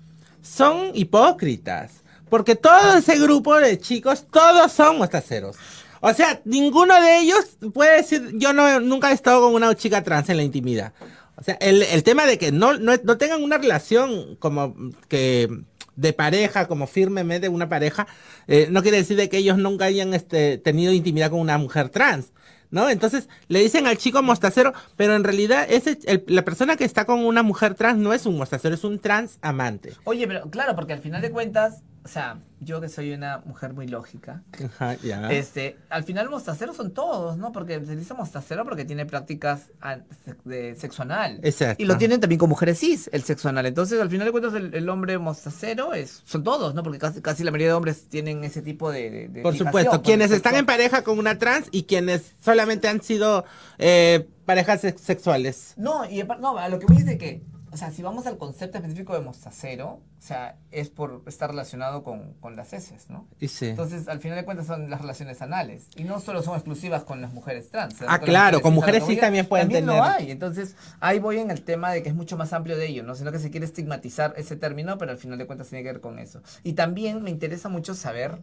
son 0.41 0.93
hipócritas. 0.95 2.05
Porque 2.29 2.55
todo 2.55 2.97
ese 2.97 3.19
grupo 3.19 3.57
de 3.57 3.79
chicos, 3.81 4.27
todos 4.31 4.71
son 4.71 4.99
mostaceros. 4.99 5.57
O 6.01 6.15
sea, 6.15 6.41
ninguno 6.45 7.01
de 7.01 7.19
ellos 7.19 7.59
puede 7.75 7.97
decir, 7.97 8.31
yo 8.35 8.53
no, 8.53 8.79
nunca 8.79 9.11
he 9.11 9.15
estado 9.15 9.43
con 9.43 9.55
una 9.55 9.75
chica 9.75 10.05
trans 10.05 10.29
en 10.29 10.37
la 10.37 10.43
intimidad. 10.45 10.93
O 11.37 11.43
sea, 11.43 11.55
el, 11.61 12.05
tema 12.05 12.25
de 12.25 12.39
que 12.39 12.53
no, 12.53 12.75
no, 12.75 12.93
no 13.03 13.19
tengan 13.19 13.43
una 13.43 13.59
relación 13.59 14.37
como 14.37 14.77
que 15.09 15.65
de 15.97 16.13
pareja, 16.13 16.67
como 16.67 16.87
firmemente 16.87 17.49
una 17.49 17.69
pareja, 17.69 18.07
eh, 18.47 18.69
no 18.71 18.83
quiere 18.83 18.99
decir 18.99 19.17
de 19.17 19.29
que 19.29 19.39
ellos 19.39 19.59
nunca 19.59 19.87
hayan 19.87 20.15
este, 20.15 20.59
tenido 20.59 20.93
intimidad 20.93 21.31
con 21.31 21.41
una 21.41 21.59
mujer 21.59 21.89
trans. 21.89 22.33
¿No? 22.71 22.89
Entonces 22.89 23.29
le 23.49 23.59
dicen 23.61 23.87
al 23.87 23.99
chico 23.99 24.23
mostacero, 24.23 24.73
pero 24.97 25.15
en 25.15 25.25
realidad 25.25 25.67
ese, 25.69 25.99
la 26.27 26.43
persona 26.43 26.75
que 26.77 26.87
está 26.87 27.05
con 27.05 27.23
una 27.23 27.43
mujer 27.43 27.75
trans 27.75 27.99
no 27.99 28.15
es 28.15 28.25
un 28.25 28.39
mostacero, 28.39 28.75
es 28.75 28.83
un 28.83 28.99
trans 28.99 29.37
amante. 29.43 29.93
Oye, 30.05 30.27
pero 30.27 30.49
claro, 30.49 30.75
porque 30.75 30.95
al 30.95 31.01
final 31.01 31.21
de 31.21 31.31
cuentas, 31.31 31.83
o 32.05 32.09
sea, 32.09 32.39
yo 32.61 32.81
que 32.81 32.89
soy 32.89 33.13
una 33.13 33.39
mujer 33.45 33.73
muy 33.75 33.87
lógica, 33.87 34.43
Ajá, 34.65 34.95
ya. 35.03 35.31
este, 35.33 35.77
al 35.89 36.05
final 36.05 36.29
mostaceros 36.31 36.77
son 36.77 36.93
todos, 36.93 37.37
¿no? 37.37 37.53
Porque 37.53 37.85
se 37.85 37.95
dice 37.97 38.15
mostacero 38.15 38.65
porque 38.65 38.85
tiene 38.85 39.07
prácticas 39.07 39.71
ah, 39.81 39.99
de 40.45 40.75
sexo 40.77 41.03
anal. 41.03 41.39
Exacto. 41.43 41.83
Y 41.83 41.87
lo 41.87 41.97
tienen 41.99 42.21
también 42.21 42.39
con 42.39 42.49
mujeres 42.49 42.79
cis, 42.81 43.09
el 43.13 43.23
sexo 43.23 43.49
anal. 43.49 43.67
Entonces, 43.67 44.01
al 44.01 44.11
final 44.11 44.27
de 44.27 44.33
cuentas, 44.33 44.55
el, 44.55 44.75
el 44.75 44.89
hombre 44.89 45.19
mostacero 45.19 45.95
es, 45.95 46.23
son 46.25 46.43
todos, 46.45 46.75
¿no? 46.75 46.83
Porque 46.83 46.99
casi, 46.99 47.21
casi 47.21 47.45
la 47.45 47.51
mayoría 47.51 47.69
de 47.69 47.75
hombres 47.75 48.09
tienen 48.09 48.43
ese 48.45 48.63
tipo 48.63 48.91
de... 48.91 49.29
de- 49.29 49.43
Por 49.43 49.57
supuesto, 49.57 50.03
quienes 50.03 50.31
están 50.31 50.55
en 50.57 50.67
pareja 50.67 51.03
con 51.05 51.19
una 51.19 51.39
trans 51.39 51.69
y 51.71 51.85
quienes 51.85 52.33
solamente 52.45 52.89
han 52.89 53.01
sido 53.03 53.45
eh, 53.79 54.29
parejas 54.45 54.81
sex- 54.81 55.01
sexuales. 55.01 55.75
No, 55.77 56.09
y 56.09 56.23
no, 56.41 56.59
a 56.59 56.69
lo 56.69 56.79
que 56.79 56.87
voy 56.87 56.99
es 56.99 57.07
de 57.07 57.19
que, 57.19 57.43
o 57.73 57.77
sea, 57.79 57.91
si 57.91 58.03
vamos 58.03 58.27
al 58.27 58.37
concepto 58.37 58.77
específico 58.77 59.15
de 59.15 59.21
mostacero, 59.21 59.89
o 59.89 60.21
sea, 60.21 60.57
es 60.71 60.91
por 60.91 61.23
estar 61.27 61.49
relacionado 61.49 62.03
con, 62.03 62.35
con 62.35 62.55
las 62.55 62.75
heces, 62.75 63.09
¿no? 63.09 63.27
Y 63.41 63.49
sí. 63.49 63.69
Entonces, 63.69 64.09
al 64.09 64.21
final 64.21 64.37
de 64.37 64.45
cuentas 64.45 64.67
son 64.67 64.91
las 64.91 65.01
relaciones 65.01 65.41
anales. 65.41 65.87
Y 65.97 66.05
no 66.05 66.21
solo 66.21 66.43
son 66.43 66.55
exclusivas 66.55 67.05
con 67.05 67.23
las 67.23 67.33
mujeres 67.33 67.71
trans. 67.71 67.99
¿no? 67.99 68.09
Ah, 68.11 68.19
claro, 68.19 68.61
con 68.61 68.75
mujeres 68.75 69.05
voy, 69.05 69.17
también 69.17 69.47
pueden 69.47 69.69
también 69.69 69.87
tener. 69.87 69.97
lo 69.97 70.05
hay. 70.05 70.31
Entonces, 70.31 70.77
ahí 71.01 71.19
voy 71.19 71.39
en 71.39 71.51
el 71.51 71.63
tema 71.63 71.91
de 71.93 72.03
que 72.03 72.11
es 72.11 72.15
mucho 72.15 72.37
más 72.37 72.53
amplio 72.53 72.77
de 72.77 72.89
ello, 72.89 73.05
¿no? 73.05 73.15
Sino 73.15 73.33
que 73.33 73.39
se 73.39 73.51
quiere 73.51 73.65
estigmatizar 73.65 74.35
ese 74.37 74.55
término, 74.57 74.99
pero 74.99 75.11
al 75.11 75.19
final 75.19 75.39
de 75.39 75.47
cuentas 75.47 75.69
tiene 75.69 75.83
que 75.83 75.93
ver 75.93 76.03
con 76.03 76.19
eso. 76.19 76.43
Y 76.63 76.75
también 76.75 77.23
me 77.23 77.31
interesa 77.31 77.71
mucho 77.71 77.95
saber, 77.95 78.43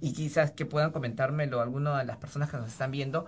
y 0.00 0.14
quizás 0.14 0.52
que 0.52 0.64
puedan 0.64 0.90
comentármelo 0.90 1.60
alguna 1.60 1.98
de 1.98 2.06
las 2.06 2.16
personas 2.16 2.50
que 2.50 2.56
nos 2.56 2.68
están 2.68 2.90
viendo, 2.90 3.26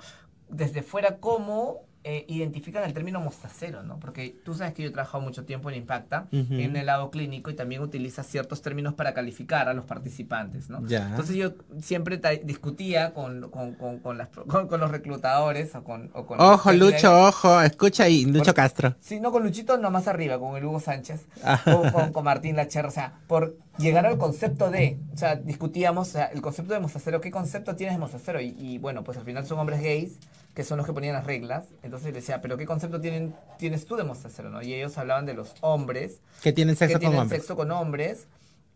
desde 0.49 0.83
fuera 0.83 1.19
cómo 1.19 1.83
eh, 2.05 2.25
identifican 2.29 2.83
el 2.85 2.93
término 2.93 3.21
mostacero, 3.21 3.83
¿no? 3.85 3.99
Porque 4.01 4.37
tú 4.45 4.55
sabes 4.55 4.75
que 4.75 4.83
yo 4.83 4.89
he 4.89 4.93
trabajado 4.93 5.23
mucho 5.23 5.45
tiempo 5.45 5.71
en 5.71 5.77
Impacta, 5.77 6.27
Ujú. 6.33 6.55
en 6.55 6.77
el 6.77 6.87
lado 6.87 7.11
clínico, 7.11 7.51
y 7.51 7.55
también 7.55 7.81
utiliza 7.81 8.23
ciertos 8.25 8.61
términos 8.61 8.95
para 8.95 9.15
calificar 9.15 9.69
a 9.69 9.75
los 9.75 9.85
participantes, 9.85 10.69
¿no? 10.69 10.79
Entonces 10.79 11.37
yo 11.37 11.53
siempre 11.81 12.21
discutía 12.45 13.15
con, 13.15 13.51
con, 13.51 13.75
con, 13.75 13.99
con 14.01 14.19
las, 14.19 14.29
los 14.71 14.91
reclutadores 14.91 15.75
o 15.75 15.85
con... 15.85 16.11
o 16.15 16.27
con 16.27 16.41
Ojo, 16.41 16.73
Lucho, 16.73 17.27
ojo, 17.27 17.61
escucha 17.61 18.05
ahí, 18.05 18.25
Lucho 18.25 18.47
Por- 18.47 18.55
Castro. 18.55 18.97
Sí, 19.01 19.21
no 19.21 19.31
con 19.31 19.43
Luchito, 19.45 19.79
no 19.79 19.91
más 19.91 20.09
arriba, 20.09 20.39
con 20.39 20.57
el 20.57 20.65
Hugo 20.65 20.81
Sánchez, 20.81 21.27
Ajá. 21.45 21.77
o 21.77 22.13
con, 22.13 22.25
Martín 22.25 22.57
Lacherra, 22.57 22.89
o 22.89 22.93
sea, 22.93 23.21
por 23.27 23.57
llegar 23.79 24.07
al 24.07 24.19
concepto 24.19 24.71
de, 24.71 24.99
o 25.15 25.17
sea, 25.17 25.37
discutíamos, 25.37 26.09
o 26.09 26.13
sea, 26.13 26.25
el 26.27 26.41
concepto 26.43 26.75
de 26.75 26.81
mostacero, 26.81 27.21
¿qué 27.21 27.31
concepto 27.31 27.77
tienes 27.77 27.95
de 27.97 28.01
mostacero? 28.01 28.41
Y, 28.41 28.55
y 28.59 28.79
bueno, 28.79 29.03
pues 29.05 29.19
al 29.19 29.25
final 29.25 29.47
son 29.47 29.59
hombres 29.59 29.81
gays, 29.81 30.19
que 30.55 30.65
son 30.65 30.77
los 30.77 30.87
que 30.87 30.93
ponían 30.93 31.15
las 31.15 31.25
reglas, 31.27 31.67
entonces 31.83 32.09
le 32.09 32.13
decía, 32.21 32.41
pero 32.43 32.57
¿qué 32.59 32.67
concepto 32.67 33.01
tienen, 33.01 33.35
tienes 33.59 33.87
tú 33.87 33.97
de 33.97 34.05
mostacero, 34.05 34.51
no? 34.51 34.63
Y 34.63 34.75
ellos 34.75 34.99
hablaban 34.99 35.25
de 35.27 35.35
los 35.35 35.55
hombres, 35.63 36.21
Que 36.43 36.53
tienen 36.53 36.77
sexo 36.77 36.89
que 36.89 36.95
con 36.95 37.01
tienen 37.01 37.21
hombres. 37.21 37.41
sexo 37.41 37.57
con 37.57 37.71
hombres 37.71 38.27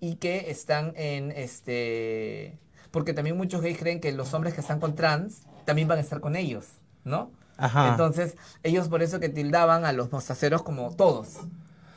y 0.01 0.17
que 0.17 0.51
están 0.51 0.93
en 0.97 1.33
este 1.33 2.59
porque 2.91 3.13
también 3.13 3.37
muchos 3.37 3.61
gays 3.61 3.77
creen 3.79 4.01
que 4.01 4.11
los 4.13 4.33
hombres 4.33 4.55
que 4.55 4.61
están 4.63 4.81
con 4.81 4.95
trans 4.95 5.43
también 5.67 5.87
van 5.87 5.99
a 5.99 6.01
estar 6.01 6.21
con 6.21 6.35
ellos, 6.35 6.67
¿no? 7.05 7.31
Ajá. 7.59 7.91
Entonces, 7.91 8.37
ellos 8.63 8.89
por 8.89 9.03
eso 9.03 9.21
que 9.21 9.29
tildaban 9.29 9.85
a 9.85 9.93
los 9.93 10.11
mostaceros 10.13 10.63
como 10.63 10.95
todos. 10.95 11.35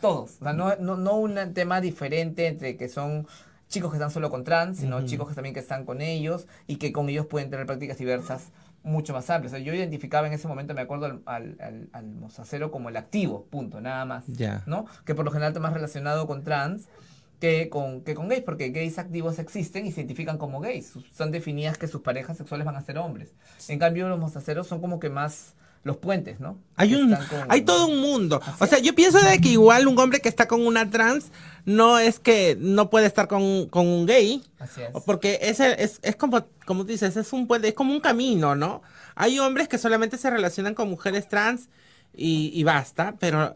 Todos. 0.01 0.37
O 0.41 0.43
sea, 0.43 0.53
no, 0.53 0.75
no, 0.77 0.97
no 0.97 1.15
un 1.15 1.53
tema 1.53 1.79
diferente 1.79 2.47
entre 2.47 2.75
que 2.75 2.89
son 2.89 3.27
chicos 3.69 3.91
que 3.91 3.97
están 3.97 4.11
solo 4.11 4.29
con 4.29 4.43
trans, 4.43 4.79
sino 4.79 4.97
Ujú. 4.97 5.05
chicos 5.05 5.29
que 5.29 5.35
también 5.35 5.53
que 5.53 5.59
están 5.61 5.85
con 5.85 6.01
ellos 6.01 6.47
y 6.67 6.77
que 6.77 6.91
con 6.91 7.07
ellos 7.07 7.27
pueden 7.27 7.49
tener 7.49 7.65
prácticas 7.65 7.97
diversas 7.97 8.49
mucho 8.83 9.13
más 9.13 9.29
amplias. 9.29 9.53
O 9.53 9.55
sea, 9.57 9.65
yo 9.65 9.73
identificaba 9.73 10.27
en 10.27 10.33
ese 10.33 10.47
momento, 10.47 10.73
me 10.73 10.81
acuerdo, 10.81 11.05
al, 11.05 11.21
al, 11.25 11.57
al, 11.59 11.89
al 11.91 12.11
mostacero 12.11 12.71
como 12.71 12.89
el 12.89 12.97
activo, 12.97 13.45
punto, 13.49 13.81
nada 13.81 14.05
más. 14.05 14.25
Ya. 14.27 14.63
¿no? 14.65 14.85
Que 15.05 15.15
por 15.15 15.25
lo 15.25 15.31
general 15.31 15.51
está 15.51 15.59
más 15.59 15.73
relacionado 15.73 16.27
con 16.27 16.43
trans 16.43 16.87
que 17.39 17.69
con, 17.69 18.01
que 18.01 18.15
con 18.15 18.27
gays, 18.27 18.43
porque 18.43 18.69
gays 18.69 18.99
activos 18.99 19.39
existen 19.39 19.85
y 19.85 19.91
se 19.91 20.01
identifican 20.01 20.37
como 20.37 20.59
gays. 20.59 20.93
Son 21.11 21.31
definidas 21.31 21.77
que 21.77 21.87
sus 21.87 22.01
parejas 22.01 22.37
sexuales 22.37 22.65
van 22.65 22.75
a 22.75 22.81
ser 22.81 22.97
hombres. 22.97 23.33
En 23.67 23.79
cambio, 23.79 24.09
los 24.09 24.19
mostaceros 24.19 24.67
son 24.67 24.81
como 24.81 24.99
que 24.99 25.09
más 25.09 25.53
los 25.83 25.97
puentes, 25.97 26.39
¿no? 26.39 26.57
Hay 26.75 26.93
un, 26.95 27.15
con- 27.15 27.45
hay 27.47 27.61
todo 27.61 27.87
un 27.87 27.99
mundo. 28.01 28.41
Así 28.43 28.63
O 28.63 28.67
sea, 28.67 28.79
yo 28.79 28.93
pienso 28.95 29.19
de 29.19 29.39
que 29.39 29.49
igual 29.49 29.87
un 29.87 29.97
hombre 29.97 30.19
que 30.19 30.29
está 30.29 30.47
con 30.47 30.65
una 30.67 30.89
trans 30.89 31.31
no 31.65 31.99
es 31.99 32.19
que 32.19 32.57
no 32.59 32.89
puede 32.89 33.05
estar 33.07 33.27
con, 33.27 33.67
con 33.69 33.87
un 33.87 34.05
gay. 34.05 34.43
Así 34.59 34.81
es. 34.81 34.89
Porque 35.05 35.39
ese 35.41 35.81
es, 35.81 35.99
es 36.01 36.15
como, 36.15 36.45
como 36.65 36.83
dices, 36.83 37.15
es 37.15 37.31
un 37.33 37.47
puente, 37.47 37.69
es 37.69 37.73
como 37.73 37.93
un 37.93 38.01
camino, 38.01 38.55
¿no? 38.55 38.81
Hay 39.15 39.39
hombres 39.39 39.67
que 39.67 39.77
solamente 39.77 40.17
se 40.17 40.29
relacionan 40.29 40.73
con 40.75 40.89
mujeres 40.89 41.27
trans 41.27 41.69
y, 42.13 42.51
y 42.53 42.63
basta, 42.63 43.15
pero 43.19 43.53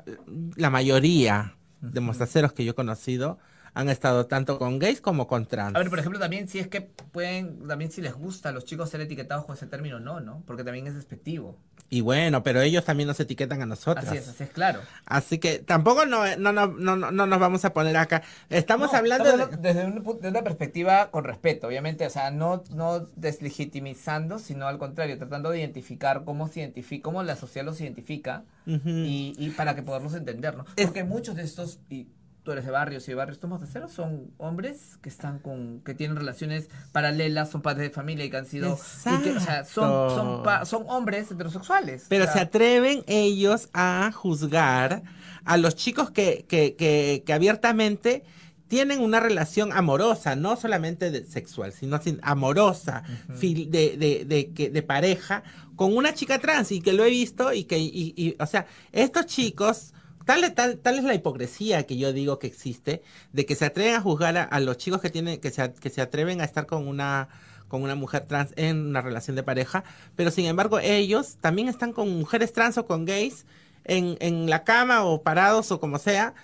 la 0.56 0.70
mayoría 0.70 1.56
de 1.82 2.00
mostaceros 2.00 2.54
que 2.54 2.64
yo 2.64 2.72
he 2.72 2.76
conocido 2.76 3.38
han 3.76 3.90
estado 3.90 4.26
tanto 4.28 4.60
con 4.60 4.80
gays 4.80 5.02
como 5.02 5.28
con 5.28 5.46
trans. 5.46 5.76
A 5.76 5.80
ver, 5.80 5.90
por 5.90 6.00
ejemplo, 6.00 6.20
también 6.20 6.48
si 6.48 6.60
es 6.60 6.68
que 6.68 6.82
pueden, 6.82 7.68
también 7.68 7.92
si 7.92 8.02
les 8.02 8.14
gusta 8.14 8.50
a 8.50 8.52
los 8.52 8.66
chicos 8.66 8.90
ser 8.90 9.02
etiquetados 9.02 9.46
con 9.46 9.56
ese 9.56 9.68
término, 9.68 10.00
no, 10.00 10.20
¿no? 10.20 10.44
Porque 10.46 10.64
también 10.64 10.88
es 10.88 10.96
despectivo. 10.96 11.58
Y 11.90 12.02
bueno, 12.02 12.42
pero 12.42 12.62
ellos 12.62 12.86
también 12.86 13.08
nos 13.08 13.20
etiquetan 13.20 13.62
a 13.62 13.66
nosotros. 13.68 14.06
Así 14.08 14.18
es, 14.18 14.28
así 14.28 14.44
es 14.44 14.50
claro. 14.50 14.80
Así 15.06 15.38
que 15.38 15.60
tampoco 15.60 16.06
no, 16.08 16.24
no, 16.38 16.52
no, 16.52 16.68
no, 16.68 16.96
no, 16.96 17.12
no 17.12 17.28
nos 17.28 17.40
vamos 17.40 17.66
a 17.66 17.74
poner 17.74 17.96
acá. 17.98 18.24
Estamos 18.50 18.92
No, 18.92 18.98
hablando 18.98 19.30
estamos 19.30 19.52
de... 19.52 19.58
desde 19.74 19.86
un 19.86 20.20
de 20.22 20.28
una 20.30 20.42
perspectiva 20.44 21.12
con 21.12 21.24
respeto, 21.24 21.68
obviamente, 21.68 22.06
o 22.08 22.10
sea, 22.10 22.32
no, 22.32 22.64
no 22.74 23.02
deslegitimizando, 23.16 24.40
sino 24.40 24.68
al 24.68 24.78
contrario, 24.78 25.18
tratando 25.18 25.50
de 25.52 25.60
identificar 25.60 26.24
cómo 26.26 26.48
se 26.48 26.62
identifica, 26.62 27.04
cómo 27.04 27.22
la 27.24 27.36
sociedad 27.36 27.66
los 27.66 27.80
identifica 27.82 28.44
y, 28.66 29.34
y 29.38 29.50
para 29.52 29.76
que 29.76 29.84
poderlos 29.84 30.14
entender, 30.16 30.56
¿no? 30.58 30.66
Es- 30.76 30.86
Porque 30.86 31.04
muchos 31.04 31.36
de 31.36 31.44
estos, 31.44 31.80
y 31.90 32.08
tú 32.44 32.52
eres 32.52 32.66
de 32.66 32.72
barrios 32.72 33.08
y 33.08 33.12
de 33.12 33.16
barrios, 33.16 33.38
estos 33.38 33.50
mostaceros 33.50 33.92
son 33.94 34.32
hombres 34.38 34.98
que 35.02 35.08
están 35.10 35.40
con, 35.40 35.80
que 35.86 35.94
tienen 35.94 36.18
relaciones 36.18 36.70
paralelas, 36.92 37.50
son 37.50 37.62
padres 37.62 37.88
de 37.90 37.94
familia 37.94 38.26
y 38.26 38.30
que 38.30 38.38
han 38.38 38.46
sido, 38.46 38.78
y 39.06 39.24
que, 39.24 39.32
o 39.32 39.40
sea, 39.40 39.64
son, 39.64 40.10
son, 40.10 40.10
Exacto. 40.10 40.44
pa- 40.44 40.66
son 40.66 40.84
hombres 40.88 41.32
heterosexuales. 41.32 42.06
Pero 42.10 42.24
o 42.26 42.28
sea, 42.28 42.34
se 42.36 42.40
atreven 42.42 43.04
ellos 43.08 43.70
a 43.74 44.12
juzgar 44.14 45.04
a 45.46 45.58
los 45.58 45.76
chicos 45.76 46.12
que, 46.12 46.46
que, 46.48 46.76
que, 46.76 47.24
que 47.26 47.34
abiertamente 47.34 48.24
tienen 48.68 49.02
una 49.02 49.20
relación 49.20 49.72
amorosa, 49.72 50.36
no 50.36 50.56
solamente 50.56 51.12
de- 51.12 51.26
sexual, 51.26 51.72
sino 51.74 52.02
sin- 52.02 52.20
amorosa, 52.24 53.04
fil- 53.30 53.70
de, 53.70 53.96
de, 53.98 54.26
de, 54.26 54.52
que- 54.52 54.70
de 54.70 54.82
pareja, 54.84 55.44
con 55.76 55.96
una 55.96 56.14
chica 56.14 56.40
trans, 56.40 56.72
y 56.72 56.82
que 56.82 56.92
lo 56.94 57.04
he 57.06 57.10
visto, 57.10 57.54
y 57.54 57.64
que, 57.66 57.78
y, 57.78 58.14
y, 58.18 58.36
o 58.40 58.46
sea, 58.46 58.66
estos 58.92 59.28
chicos, 59.28 59.93
tal, 60.26 60.54
tal, 60.54 60.98
es 60.98 61.04
la 61.04 61.16
hipocresía 61.16 61.84
que 61.84 61.98
yo 61.98 62.14
digo 62.14 62.40
que 62.40 62.48
existe, 62.48 63.02
de 63.32 63.46
que 63.46 63.56
se 63.56 63.66
atreven 63.66 63.96
a 63.96 64.02
juzgar 64.02 64.50
a, 64.50 64.60
los 64.60 64.78
chicos 64.78 65.02
que 65.02 65.10
tienen, 65.10 65.40
que 65.40 65.52
se, 65.52 65.74
que 65.74 65.90
se 65.90 66.02
atreven 66.02 66.42
a 66.42 66.44
estar 66.44 66.66
con 66.66 66.88
una 66.88 67.30
con 67.68 67.82
una 67.82 67.96
mujer 67.96 68.28
trans 68.28 68.54
en 68.56 68.86
una 68.86 69.02
relación 69.02 69.36
de 69.36 69.42
pareja, 69.42 69.84
pero 70.16 70.30
sin 70.30 70.46
embargo 70.46 70.78
ellos 70.78 71.38
también 71.42 71.68
están 71.68 71.92
con 71.92 72.08
mujeres 72.20 72.54
trans 72.54 72.78
o 72.78 72.86
con 72.86 73.06
gays 73.06 73.48
en, 73.84 74.16
en 74.20 74.48
la 74.48 74.64
cama 74.64 75.04
o 75.06 75.24
parados 75.24 75.72
o 75.72 75.80
como 75.80 75.98
sea, 75.98 76.36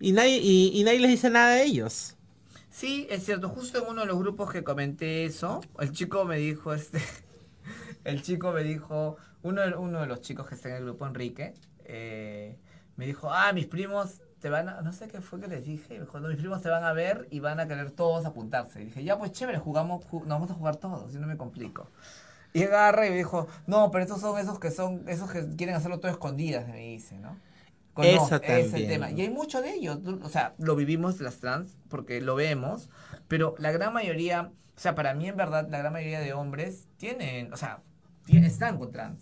y 0.00 0.12
nadie, 0.12 0.40
y, 0.42 0.82
nadie 0.84 1.00
les 1.00 1.10
dice 1.12 1.30
nada 1.30 1.54
de 1.54 1.64
ellos. 1.64 2.16
Sí, 2.70 3.06
es 3.08 3.24
cierto. 3.24 3.48
Justo 3.48 3.78
en 3.78 3.88
uno 3.88 4.02
de 4.02 4.06
los 4.06 4.18
grupos 4.18 4.50
que 4.52 4.64
comenté 4.64 5.24
eso, 5.24 5.62
el 5.80 5.92
chico 5.92 6.24
me 6.24 6.36
dijo, 6.36 6.74
este, 6.74 7.00
el 8.04 8.22
chico 8.22 8.52
me 8.52 8.64
dijo, 8.64 9.16
uno 9.42 9.62
uno 9.78 10.00
de 10.00 10.06
los 10.06 10.20
chicos 10.20 10.46
que 10.48 10.56
está 10.56 10.70
en 10.70 10.76
el 10.76 10.84
grupo, 10.84 11.06
Enrique, 11.06 11.54
eh, 11.84 12.56
me 12.96 13.06
dijo, 13.06 13.30
ah, 13.32 13.52
mis 13.52 13.66
primos 13.66 14.20
te 14.40 14.50
van 14.50 14.68
a, 14.68 14.82
no 14.82 14.92
sé 14.92 15.08
qué 15.08 15.20
fue 15.20 15.40
que 15.40 15.48
les 15.48 15.64
dije, 15.64 15.94
y 15.94 15.98
me 15.98 16.04
dijo, 16.04 16.20
no, 16.20 16.28
mis 16.28 16.36
primos 16.36 16.60
te 16.62 16.68
van 16.68 16.84
a 16.84 16.92
ver 16.92 17.26
y 17.30 17.40
van 17.40 17.60
a 17.60 17.66
querer 17.66 17.90
todos 17.90 18.26
apuntarse. 18.26 18.82
Y 18.82 18.86
dije, 18.86 19.02
ya 19.04 19.18
pues 19.18 19.32
chévere, 19.32 19.58
jugamos, 19.58 20.04
ju- 20.06 20.20
nos 20.20 20.28
vamos 20.28 20.50
a 20.50 20.54
jugar 20.54 20.76
todos, 20.76 21.14
y 21.14 21.18
no 21.18 21.26
me 21.26 21.36
complico. 21.36 21.90
Y 22.52 22.62
agarra 22.64 23.06
y 23.06 23.10
me 23.10 23.16
dijo, 23.16 23.48
no, 23.66 23.90
pero 23.90 24.04
estos 24.04 24.20
son 24.20 24.38
esos 24.38 24.58
que 24.60 24.70
son, 24.70 25.08
esos 25.08 25.30
que 25.30 25.48
quieren 25.56 25.74
hacerlo 25.74 25.98
todo 25.98 26.10
escondidas, 26.12 26.68
me 26.68 26.78
dice, 26.78 27.18
¿no? 27.18 27.36
Con- 27.94 28.04
Eso 28.04 28.28
no, 28.30 28.36
es 28.36 28.42
el 28.42 28.70
también. 28.70 28.88
tema. 28.88 29.10
Y 29.10 29.20
hay 29.22 29.30
mucho 29.30 29.62
de 29.62 29.72
ellos, 29.74 29.98
o 30.22 30.28
sea, 30.28 30.54
lo 30.58 30.76
vivimos 30.76 31.20
las 31.20 31.38
trans, 31.38 31.76
porque 31.88 32.20
lo 32.20 32.34
vemos, 32.34 32.90
pero 33.28 33.54
la 33.58 33.72
gran 33.72 33.92
mayoría, 33.92 34.52
o 34.76 34.80
sea, 34.80 34.94
para 34.94 35.14
mí 35.14 35.28
en 35.28 35.36
verdad, 35.36 35.68
la 35.70 35.78
gran 35.78 35.92
mayoría 35.92 36.20
de 36.20 36.32
hombres 36.32 36.86
tienen, 36.96 37.52
o 37.52 37.56
sea, 37.56 37.82
tien- 38.26 38.44
están 38.44 38.78
con 38.78 38.92
trans. 38.92 39.20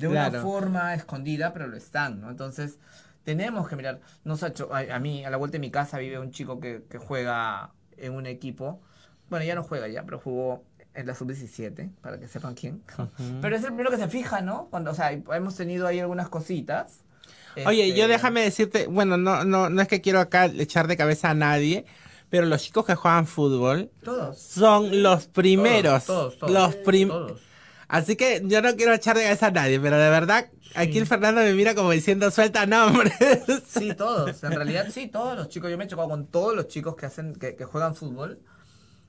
De 0.00 0.08
una 0.08 0.30
forma 0.42 0.94
escondida, 0.94 1.52
pero 1.52 1.66
lo 1.68 1.76
están, 1.76 2.20
¿no? 2.20 2.30
Entonces, 2.30 2.78
tenemos 3.24 3.68
que 3.68 3.76
mirar. 3.76 4.00
Nos 4.24 4.42
ha 4.42 4.48
hecho, 4.48 4.68
a, 4.74 4.80
a 4.94 4.98
mí, 4.98 5.24
a 5.24 5.30
la 5.30 5.36
vuelta 5.36 5.52
de 5.54 5.60
mi 5.60 5.70
casa 5.70 5.98
vive 5.98 6.18
un 6.18 6.30
chico 6.30 6.58
que, 6.60 6.82
que 6.88 6.98
juega 6.98 7.70
en 7.96 8.12
un 8.14 8.26
equipo. 8.26 8.80
Bueno, 9.28 9.44
ya 9.44 9.54
no 9.54 9.62
juega 9.62 9.88
ya, 9.88 10.02
pero 10.04 10.18
jugó 10.18 10.64
en 10.94 11.06
la 11.06 11.14
sub-17, 11.14 11.90
para 12.00 12.18
que 12.18 12.26
sepan 12.26 12.54
quién. 12.54 12.82
Pero 13.40 13.54
es 13.54 13.62
el 13.62 13.68
primero 13.68 13.90
que 13.90 13.96
se 13.96 14.08
fija, 14.08 14.40
¿no? 14.40 14.66
Cuando, 14.70 14.90
o 14.90 14.94
sea, 14.94 15.12
hemos 15.12 15.54
tenido 15.54 15.86
ahí 15.86 16.00
algunas 16.00 16.28
cositas. 16.28 17.02
Oye, 17.66 17.88
Este, 17.88 17.98
yo 18.00 18.08
déjame 18.08 18.40
decirte, 18.42 18.86
bueno, 18.86 19.16
no, 19.16 19.44
no, 19.44 19.68
no 19.70 19.82
es 19.82 19.88
que 19.88 20.00
quiero 20.00 20.18
acá 20.20 20.46
echar 20.46 20.86
de 20.88 20.96
cabeza 20.96 21.30
a 21.30 21.34
nadie, 21.34 21.84
pero 22.28 22.46
los 22.46 22.62
chicos 22.62 22.86
que 22.86 22.94
juegan 22.94 23.26
fútbol 23.26 23.90
Todos. 24.02 24.38
son 24.38 25.02
los 25.02 25.26
primeros. 25.26 26.06
Todos, 26.06 26.38
todos, 26.38 26.52
los 26.52 26.74
prim- 26.76 27.08
todos. 27.08 27.40
Así 27.90 28.14
que 28.16 28.40
yo 28.44 28.62
no 28.62 28.76
quiero 28.76 28.94
echar 28.94 29.16
de 29.16 29.24
cabeza 29.24 29.48
a 29.48 29.50
nadie, 29.50 29.80
pero 29.80 29.98
de 29.98 30.08
verdad, 30.10 30.48
aquí 30.76 30.98
el 30.98 31.06
Fernando 31.06 31.40
me 31.40 31.52
mira 31.54 31.74
como 31.74 31.90
diciendo, 31.90 32.30
suelta 32.30 32.64
nombres. 32.66 33.12
Sí, 33.68 33.94
todos. 33.94 34.42
En 34.44 34.52
realidad, 34.52 34.86
sí, 34.92 35.08
todos 35.08 35.36
los 35.36 35.48
chicos. 35.48 35.70
Yo 35.70 35.76
me 35.78 35.84
he 35.84 35.88
chocado 35.88 36.08
con 36.08 36.26
todos 36.26 36.54
los 36.54 36.68
chicos 36.68 36.94
que 36.96 37.06
hacen, 37.06 37.34
que, 37.34 37.56
que 37.56 37.64
juegan 37.64 37.94
fútbol. 37.96 38.38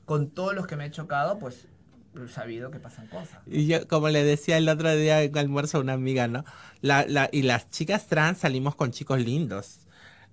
con 0.05 0.29
todos 0.31 0.53
los 0.55 0.65
que 0.67 0.75
me 0.75 0.85
he 0.87 0.91
chocado, 0.91 1.37
pues 1.39 1.67
he 2.15 2.27
sabido 2.27 2.71
que 2.71 2.79
pasan 2.79 3.07
cosas. 3.07 3.39
Y 3.45 3.67
yo, 3.67 3.87
como 3.87 4.09
le 4.09 4.23
decía 4.23 4.57
el 4.57 4.67
otro 4.67 4.93
día 4.95 5.21
en 5.21 5.37
almuerzo 5.37 5.77
a 5.77 5.81
una 5.81 5.93
amiga, 5.93 6.27
¿no? 6.27 6.43
La, 6.81 7.05
la, 7.07 7.29
y 7.31 7.43
las 7.43 7.69
chicas 7.69 8.07
trans 8.07 8.39
salimos 8.39 8.75
con 8.75 8.91
chicos 8.91 9.19
lindos. 9.21 9.77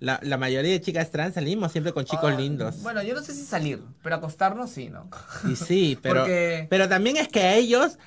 La, 0.01 0.21
la 0.23 0.37
mayoría 0.39 0.71
de 0.73 0.81
chicas 0.81 1.11
trans 1.11 1.35
salimos 1.35 1.73
siempre 1.73 1.93
con 1.93 2.05
chicos 2.05 2.33
Ah, 2.33 2.39
lindos. 2.41 2.83
Bueno, 2.83 3.03
yo 3.03 3.15
no 3.15 3.23
sé 3.23 3.35
si 3.35 3.43
salir, 3.45 3.83
pero 4.03 4.17
acostarnos 4.17 4.71
sí, 4.71 4.89
¿no? 4.89 5.11
Y 5.51 5.57
sí, 5.57 5.99
pero, 6.03 6.21
Porque- 6.21 6.67
pero 6.71 6.89
también 6.89 7.17
es 7.17 7.29
que 7.29 7.57
ellos, 7.57 7.99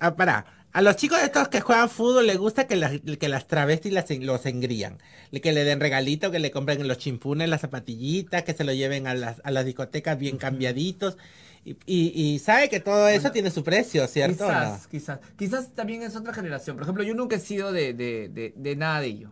ah, 0.00 0.16
para, 0.16 0.46
a 0.72 0.82
los 0.82 0.96
chicos 0.96 1.18
estos 1.22 1.48
que 1.48 1.60
juegan 1.60 1.88
fútbol 1.88 2.26
les 2.26 2.38
gusta 2.38 2.66
que 2.66 2.76
las, 2.76 2.92
que 3.18 3.28
las 3.28 3.46
travestis 3.46 3.92
las, 3.92 4.10
los 4.10 4.46
engrían, 4.46 4.98
que 5.42 5.52
le 5.52 5.64
den 5.64 5.80
regalito, 5.80 6.30
que 6.30 6.38
le 6.38 6.50
compren 6.50 6.86
los 6.86 6.98
chimpunes, 6.98 7.48
las 7.48 7.62
zapatillitas, 7.62 8.42
que 8.42 8.54
se 8.54 8.64
lo 8.64 8.72
lleven 8.72 9.06
a 9.06 9.14
las, 9.14 9.40
a 9.44 9.50
las 9.50 9.64
discotecas 9.64 10.18
bien 10.18 10.36
cambiaditos. 10.36 11.16
Y, 11.64 11.76
y, 11.84 12.12
y 12.14 12.38
sabe 12.38 12.68
que 12.68 12.78
todo 12.78 13.08
eso 13.08 13.32
tiene 13.32 13.50
su 13.50 13.64
precio, 13.64 14.06
¿cierto? 14.06 14.44
Quizás, 14.44 14.82
no? 14.84 14.88
quizás. 14.88 15.20
Quizás 15.36 15.74
también 15.74 16.02
es 16.02 16.14
otra 16.14 16.32
generación. 16.32 16.76
Por 16.76 16.84
ejemplo, 16.84 17.02
yo 17.02 17.14
nunca 17.14 17.36
he 17.36 17.40
sido 17.40 17.72
de, 17.72 17.92
de, 17.92 18.28
de, 18.28 18.52
de 18.54 18.76
nada 18.76 19.00
de 19.00 19.08
ello. 19.08 19.30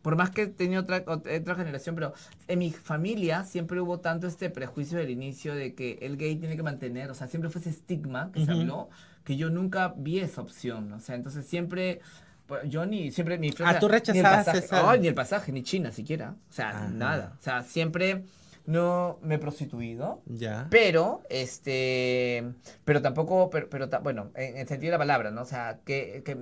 Por 0.00 0.16
más 0.16 0.30
que 0.30 0.42
he 0.42 0.46
tenido 0.46 0.82
otra, 0.82 1.04
ot- 1.06 1.40
otra 1.40 1.54
generación, 1.56 1.94
pero 1.96 2.12
en 2.46 2.58
mi 2.60 2.70
familia 2.70 3.42
siempre 3.42 3.80
hubo 3.80 3.98
tanto 4.00 4.26
este 4.28 4.50
prejuicio 4.50 4.98
del 4.98 5.10
inicio 5.10 5.54
de 5.54 5.74
que 5.74 5.98
el 6.02 6.16
gay 6.16 6.36
tiene 6.36 6.56
que 6.56 6.62
mantener, 6.62 7.10
o 7.10 7.14
sea, 7.14 7.26
siempre 7.26 7.50
fue 7.50 7.62
ese 7.62 7.70
estigma 7.70 8.30
que 8.30 8.44
se 8.44 8.52
habló, 8.52 8.90
que 9.24 9.36
yo 9.36 9.50
nunca 9.50 9.94
vi 9.96 10.20
esa 10.20 10.42
opción. 10.42 10.92
O 10.92 11.00
sea, 11.00 11.14
entonces 11.14 11.46
siempre, 11.46 12.00
pues, 12.46 12.68
yo 12.68 12.86
ni, 12.86 13.10
siempre, 13.10 13.38
ni, 13.38 13.50
Ah, 13.64 13.78
tú 13.78 13.88
ni 13.88 13.94
el 13.96 14.00
rechazabas 14.00 14.44
pasaje, 14.46 14.98
ni 15.00 15.08
el 15.08 15.14
pasaje, 15.14 15.52
ni 15.52 15.62
China 15.62 15.90
siquiera. 15.90 16.36
O 16.50 16.52
sea, 16.52 16.70
Ajá. 16.70 16.88
nada. 16.88 17.32
O 17.38 17.42
sea, 17.42 17.62
siempre 17.62 18.24
no 18.66 19.18
me 19.22 19.36
he 19.36 19.38
prostituido. 19.38 20.22
Ya. 20.26 20.66
Pero, 20.70 21.22
este, 21.28 22.44
pero 22.84 23.02
tampoco, 23.02 23.50
pero, 23.50 23.68
pero 23.68 23.88
bueno, 24.02 24.30
en 24.34 24.58
el 24.58 24.68
sentido 24.68 24.90
de 24.90 24.92
la 24.92 24.98
palabra, 24.98 25.30
¿no? 25.30 25.42
O 25.42 25.46
sea, 25.46 25.80
que, 25.84 26.22
que 26.24 26.36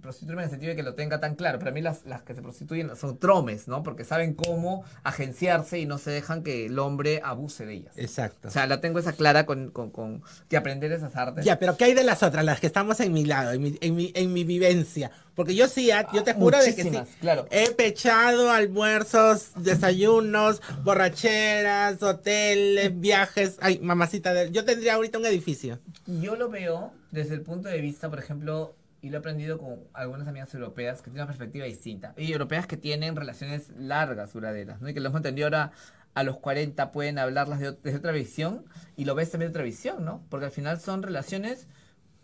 prostituirme 0.00 0.42
en 0.42 0.46
el 0.46 0.50
sentido 0.50 0.70
de 0.70 0.76
que 0.76 0.82
lo 0.82 0.94
tenga 0.94 1.20
tan 1.20 1.34
claro. 1.34 1.58
Para 1.58 1.70
mí 1.70 1.80
las, 1.80 2.04
las 2.06 2.22
que 2.22 2.34
se 2.34 2.42
prostituyen 2.42 2.94
son 2.96 3.18
tromes, 3.18 3.68
¿no? 3.68 3.82
Porque 3.82 4.04
saben 4.04 4.34
cómo 4.34 4.84
agenciarse 5.04 5.78
y 5.78 5.86
no 5.86 5.98
se 5.98 6.10
dejan 6.10 6.42
que 6.42 6.66
el 6.66 6.78
hombre 6.78 7.20
abuse 7.24 7.66
de 7.66 7.74
ellas. 7.74 7.92
Exacto. 7.96 8.48
O 8.48 8.50
sea, 8.50 8.66
la 8.66 8.80
tengo 8.80 8.98
esa 8.98 9.12
clara 9.12 9.46
con, 9.46 9.70
con, 9.70 9.90
con 9.90 10.22
que 10.48 10.56
aprender 10.56 10.92
esas 10.92 11.14
artes. 11.16 11.44
Ya, 11.44 11.58
pero 11.58 11.76
¿qué 11.76 11.84
hay 11.84 11.94
de 11.94 12.04
las 12.04 12.22
otras? 12.22 12.44
Las 12.44 12.60
que 12.60 12.66
estamos 12.66 13.00
en 13.00 13.12
mi 13.12 13.24
lado, 13.24 13.52
en 13.52 13.62
mi, 13.62 13.78
en 13.80 13.94
mi, 13.96 14.12
en 14.14 14.32
mi 14.32 14.44
vivencia. 14.44 15.10
Porque 15.34 15.54
yo 15.54 15.68
sí, 15.68 15.90
ah, 15.92 16.08
yo 16.12 16.24
te 16.24 16.34
juro 16.34 16.58
de 16.58 16.74
que 16.74 16.82
sí. 16.82 16.98
Claro. 17.20 17.46
He 17.52 17.70
pechado 17.70 18.50
almuerzos, 18.50 19.50
desayunos, 19.56 20.60
borracheras, 20.82 22.02
hoteles, 22.02 22.98
viajes. 22.98 23.56
Ay, 23.60 23.78
mamacita, 23.80 24.32
de- 24.34 24.50
yo 24.50 24.64
tendría 24.64 24.94
ahorita 24.94 25.18
un 25.18 25.26
edificio. 25.26 25.78
Yo 26.06 26.36
lo 26.36 26.48
veo 26.48 26.92
desde 27.12 27.34
el 27.34 27.42
punto 27.42 27.68
de 27.68 27.80
vista, 27.80 28.10
por 28.10 28.18
ejemplo, 28.18 28.74
y 29.00 29.10
lo 29.10 29.16
he 29.16 29.18
aprendido 29.20 29.58
con 29.58 29.80
algunas 29.92 30.26
amigas 30.26 30.52
europeas 30.54 30.98
que 30.98 31.10
tienen 31.10 31.22
una 31.22 31.26
perspectiva 31.26 31.66
distinta. 31.66 32.14
Y 32.16 32.32
europeas 32.32 32.66
que 32.66 32.76
tienen 32.76 33.16
relaciones 33.16 33.70
largas, 33.78 34.32
duraderas, 34.32 34.80
¿no? 34.80 34.88
Y 34.88 34.94
que 34.94 35.00
lo 35.00 35.08
hemos 35.08 35.18
entendido 35.18 35.46
ahora 35.46 35.72
a 36.14 36.22
los 36.24 36.38
40 36.38 36.90
pueden 36.90 37.18
hablarlas 37.18 37.60
de, 37.60 37.72
desde 37.72 37.98
otra 37.98 38.12
visión 38.12 38.64
y 38.96 39.04
lo 39.04 39.14
ves 39.14 39.30
también 39.30 39.52
de 39.52 39.56
otra 39.56 39.64
visión, 39.64 40.04
¿no? 40.04 40.22
Porque 40.28 40.46
al 40.46 40.52
final 40.52 40.80
son 40.80 41.02
relaciones 41.02 41.68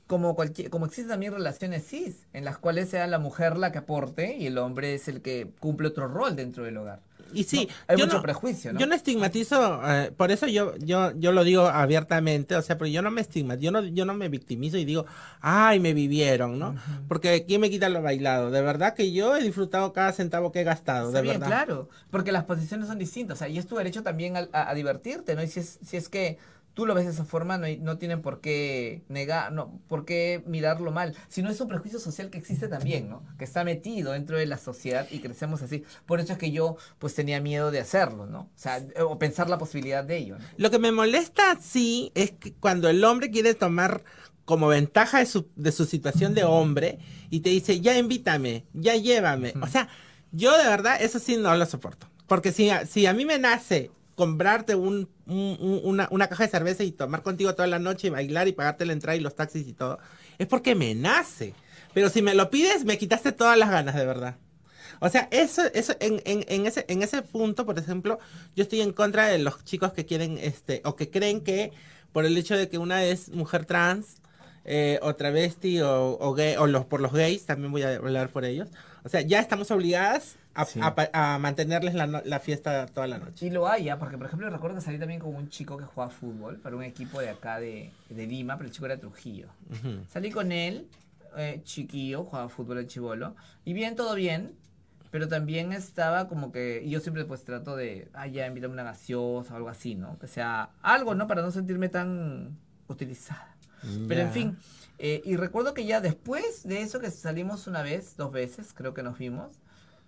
como 0.06 0.34
cualquier, 0.34 0.68
como 0.70 0.86
existen 0.86 1.08
también 1.08 1.32
relaciones 1.32 1.86
cis, 1.86 2.26
en 2.32 2.44
las 2.44 2.58
cuales 2.58 2.90
sea 2.90 3.06
la 3.06 3.18
mujer 3.18 3.56
la 3.56 3.72
que 3.72 3.78
aporte 3.78 4.36
y 4.36 4.46
el 4.46 4.58
hombre 4.58 4.94
es 4.94 5.08
el 5.08 5.22
que 5.22 5.52
cumple 5.60 5.88
otro 5.88 6.08
rol 6.08 6.36
dentro 6.36 6.64
del 6.64 6.76
hogar. 6.76 7.00
Y 7.34 7.44
sí, 7.44 7.66
No, 7.68 7.74
hay 7.88 7.98
yo 7.98 8.04
mucho 8.06 8.16
no- 8.18 8.22
prejuicio, 8.22 8.72
¿no? 8.72 8.80
Yo 8.80 8.86
no 8.86 8.94
estigmatizo, 8.94 9.80
eh, 9.86 10.12
por 10.16 10.30
eso 10.30 10.46
yo, 10.46 10.76
yo, 10.78 11.12
yo 11.18 11.32
lo 11.32 11.44
digo 11.44 11.66
abiertamente, 11.66 12.56
o 12.56 12.62
sea, 12.62 12.78
pero 12.78 12.88
yo 12.88 13.02
no 13.02 13.10
me 13.10 13.20
estigmatizo, 13.20 13.62
yo 13.64 13.70
no, 13.70 13.82
yo 13.84 14.04
no 14.04 14.14
me 14.14 14.28
victimizo 14.28 14.76
y 14.76 14.84
digo, 14.84 15.06
ay, 15.40 15.80
me 15.80 15.94
vivieron, 15.94 16.58
¿no? 16.58 16.74
Porque 17.08 17.44
¿quién 17.46 17.60
me 17.60 17.70
quita 17.70 17.88
lo 17.88 18.02
bailado? 18.02 18.50
De 18.50 18.62
verdad 18.62 18.94
que 18.94 19.12
yo 19.12 19.36
he 19.36 19.42
disfrutado 19.42 19.92
cada 19.92 20.12
centavo 20.12 20.52
que 20.52 20.60
he 20.60 20.64
gastado, 20.64 21.12
de 21.12 21.22
bien, 21.22 21.40
verdad. 21.40 21.64
claro, 21.64 21.88
porque 22.10 22.32
las 22.32 22.44
posiciones 22.44 22.88
son 22.88 22.98
distintas, 22.98 23.36
o 23.36 23.38
sea, 23.38 23.48
y 23.48 23.58
es 23.58 23.66
tu 23.66 23.76
derecho 23.76 24.02
también 24.02 24.36
a, 24.36 24.48
a- 24.52 24.70
a 24.70 24.74
divertirte, 24.74 25.34
¿no? 25.34 25.42
Y 25.42 25.48
si 25.48 25.60
es, 25.60 25.78
si 25.84 25.96
es 25.96 26.08
que 26.08 26.38
tú 26.74 26.86
lo 26.86 26.94
ves 26.94 27.06
de 27.06 27.12
esa 27.12 27.24
forma, 27.24 27.56
no, 27.56 27.66
no 27.80 27.98
tienen 27.98 28.20
por 28.20 28.40
qué 28.40 29.02
negar, 29.08 29.52
no, 29.52 29.80
por 29.88 30.04
qué 30.04 30.42
mirarlo 30.46 30.92
mal, 30.92 31.14
sino 31.28 31.50
es 31.50 31.60
un 31.60 31.68
prejuicio 31.68 31.98
social 31.98 32.30
que 32.30 32.38
existe 32.38 32.68
también, 32.68 33.08
¿no? 33.08 33.24
Que 33.38 33.44
está 33.44 33.64
metido 33.64 34.12
dentro 34.12 34.36
de 34.36 34.46
la 34.46 34.58
sociedad 34.58 35.06
y 35.10 35.20
crecemos 35.20 35.62
así. 35.62 35.84
Por 36.04 36.20
eso 36.20 36.32
es 36.32 36.38
que 36.38 36.50
yo, 36.50 36.76
pues, 36.98 37.14
tenía 37.14 37.40
miedo 37.40 37.70
de 37.70 37.80
hacerlo, 37.80 38.26
¿no? 38.26 38.40
O 38.40 38.50
sea, 38.56 38.84
o 39.06 39.18
pensar 39.18 39.48
la 39.48 39.58
posibilidad 39.58 40.04
de 40.04 40.18
ello, 40.18 40.38
¿no? 40.38 40.44
Lo 40.56 40.70
que 40.70 40.78
me 40.78 40.92
molesta, 40.92 41.58
sí, 41.60 42.10
es 42.14 42.32
que 42.32 42.52
cuando 42.52 42.88
el 42.88 43.02
hombre 43.04 43.30
quiere 43.30 43.54
tomar 43.54 44.02
como 44.44 44.68
ventaja 44.68 45.20
de 45.20 45.26
su, 45.26 45.48
de 45.56 45.72
su 45.72 45.86
situación 45.86 46.34
de 46.34 46.44
hombre 46.44 46.98
y 47.30 47.40
te 47.40 47.50
dice, 47.50 47.80
ya 47.80 47.96
invítame, 47.96 48.66
ya 48.74 48.96
llévame. 48.96 49.54
O 49.62 49.66
sea, 49.66 49.88
yo 50.32 50.56
de 50.58 50.64
verdad 50.64 51.00
eso 51.00 51.18
sí 51.18 51.36
no 51.36 51.54
lo 51.56 51.64
soporto. 51.66 52.08
Porque 52.26 52.52
si, 52.52 52.70
si 52.88 53.06
a 53.06 53.12
mí 53.12 53.24
me 53.24 53.38
nace 53.38 53.90
comprarte 54.14 54.74
un, 54.74 55.08
un- 55.26 55.58
un- 55.84 56.06
una, 56.10 56.28
caja 56.28 56.44
de 56.44 56.50
cerveza 56.50 56.84
y 56.84 56.92
tomar 56.92 57.22
contigo 57.22 57.54
toda 57.54 57.66
la 57.68 57.78
noche 57.78 58.08
y 58.08 58.10
bailar 58.10 58.48
y 58.48 58.52
pagarte 58.52 58.86
la 58.86 58.92
entrada 58.92 59.16
y 59.16 59.20
los 59.20 59.34
taxis 59.34 59.66
y 59.66 59.72
todo, 59.72 59.98
es 60.38 60.46
porque 60.46 60.74
me 60.74 60.94
nace. 60.94 61.54
Pero 61.92 62.08
si 62.10 62.22
me 62.22 62.34
lo 62.34 62.50
pides, 62.50 62.84
me 62.84 62.98
quitaste 62.98 63.32
todas 63.32 63.56
las 63.58 63.70
ganas, 63.70 63.94
de 63.94 64.04
verdad. 64.06 64.36
O 65.00 65.08
sea, 65.08 65.28
eso, 65.30 65.62
eso, 65.74 65.94
en, 66.00 66.66
ese, 66.66 66.84
en 66.88 67.02
ese 67.02 67.22
punto, 67.22 67.66
por 67.66 67.78
ejemplo, 67.78 68.18
yo 68.56 68.62
estoy 68.62 68.80
en 68.80 68.92
contra 68.92 69.26
de 69.26 69.38
los 69.38 69.64
chicos 69.64 69.92
que 69.92 70.06
quieren, 70.06 70.38
este, 70.38 70.80
o 70.84 70.96
que 70.96 71.10
creen 71.10 71.40
que 71.42 71.72
por 72.12 72.24
el 72.24 72.36
hecho 72.38 72.56
de 72.56 72.68
que 72.68 72.78
una 72.78 73.04
es 73.04 73.28
mujer 73.30 73.64
trans, 73.66 74.16
eh, 74.64 74.98
o 75.02 75.14
travesti, 75.14 75.80
o, 75.80 76.16
o 76.20 76.32
gay, 76.34 76.56
o 76.56 76.66
los, 76.66 76.86
por 76.86 77.00
los 77.00 77.12
gays, 77.12 77.44
también 77.46 77.70
voy 77.72 77.82
a 77.82 77.96
hablar 77.96 78.30
por 78.30 78.44
ellos. 78.44 78.68
O 79.04 79.08
sea, 79.08 79.20
ya 79.20 79.40
estamos 79.40 79.70
obligadas 79.70 80.36
a, 80.54 80.64
Sí. 80.64 80.80
a 80.82 80.94
a 81.34 81.38
mantenerles 81.38 81.94
la, 81.94 82.06
la 82.06 82.40
fiesta 82.40 82.86
toda 82.86 83.06
la 83.06 83.18
noche. 83.18 83.46
Y 83.46 83.50
lo 83.50 83.66
hay, 83.68 83.88
¿ah? 83.88 83.98
porque 83.98 84.16
por 84.16 84.26
ejemplo 84.26 84.48
recuerdo 84.50 84.76
que 84.76 84.82
salí 84.82 84.98
también 84.98 85.20
con 85.20 85.34
un 85.34 85.48
chico 85.48 85.76
que 85.76 85.84
jugaba 85.84 86.10
fútbol 86.10 86.58
para 86.58 86.76
un 86.76 86.82
equipo 86.84 87.20
de 87.20 87.30
acá 87.30 87.58
de, 87.58 87.90
de 88.08 88.26
Lima, 88.26 88.56
pero 88.56 88.68
el 88.68 88.72
chico 88.74 88.86
era 88.86 88.96
Trujillo. 88.98 89.48
Ujú. 89.70 90.04
Salí 90.08 90.30
con 90.30 90.52
él, 90.52 90.88
eh, 91.36 91.60
chiquillo, 91.64 92.24
jugaba 92.24 92.48
fútbol 92.48 92.78
el 92.78 92.86
chivolo, 92.86 93.34
y 93.64 93.72
bien, 93.72 93.96
todo 93.96 94.14
bien, 94.14 94.52
pero 95.10 95.28
también 95.28 95.72
estaba 95.72 96.26
como 96.28 96.50
que, 96.52 96.82
y 96.84 96.90
yo 96.90 97.00
siempre 97.00 97.24
pues 97.24 97.44
trato 97.44 97.76
de, 97.76 98.08
ah, 98.14 98.26
ya, 98.26 98.46
invítame 98.46 98.72
una 98.74 98.82
gaseosa 98.84 99.54
o 99.54 99.56
algo 99.56 99.68
así, 99.68 99.94
¿no? 99.94 100.18
Que 100.18 100.26
sea 100.28 100.70
algo, 100.82 101.14
¿no? 101.14 101.26
Para 101.26 101.42
no 101.42 101.50
sentirme 101.50 101.88
tan 101.88 102.58
utilizada. 102.88 103.56
Pero 104.08 104.22
en 104.22 104.32
fin, 104.32 104.56
eh, 104.98 105.20
y 105.26 105.36
recuerdo 105.36 105.74
que 105.74 105.84
ya 105.84 106.00
después 106.00 106.62
de 106.66 106.80
eso 106.80 107.00
que 107.00 107.10
salimos 107.10 107.66
una 107.66 107.82
vez, 107.82 108.16
dos 108.16 108.32
veces, 108.32 108.72
creo 108.72 108.94
que 108.94 109.02
nos 109.02 109.18
vimos, 109.18 109.60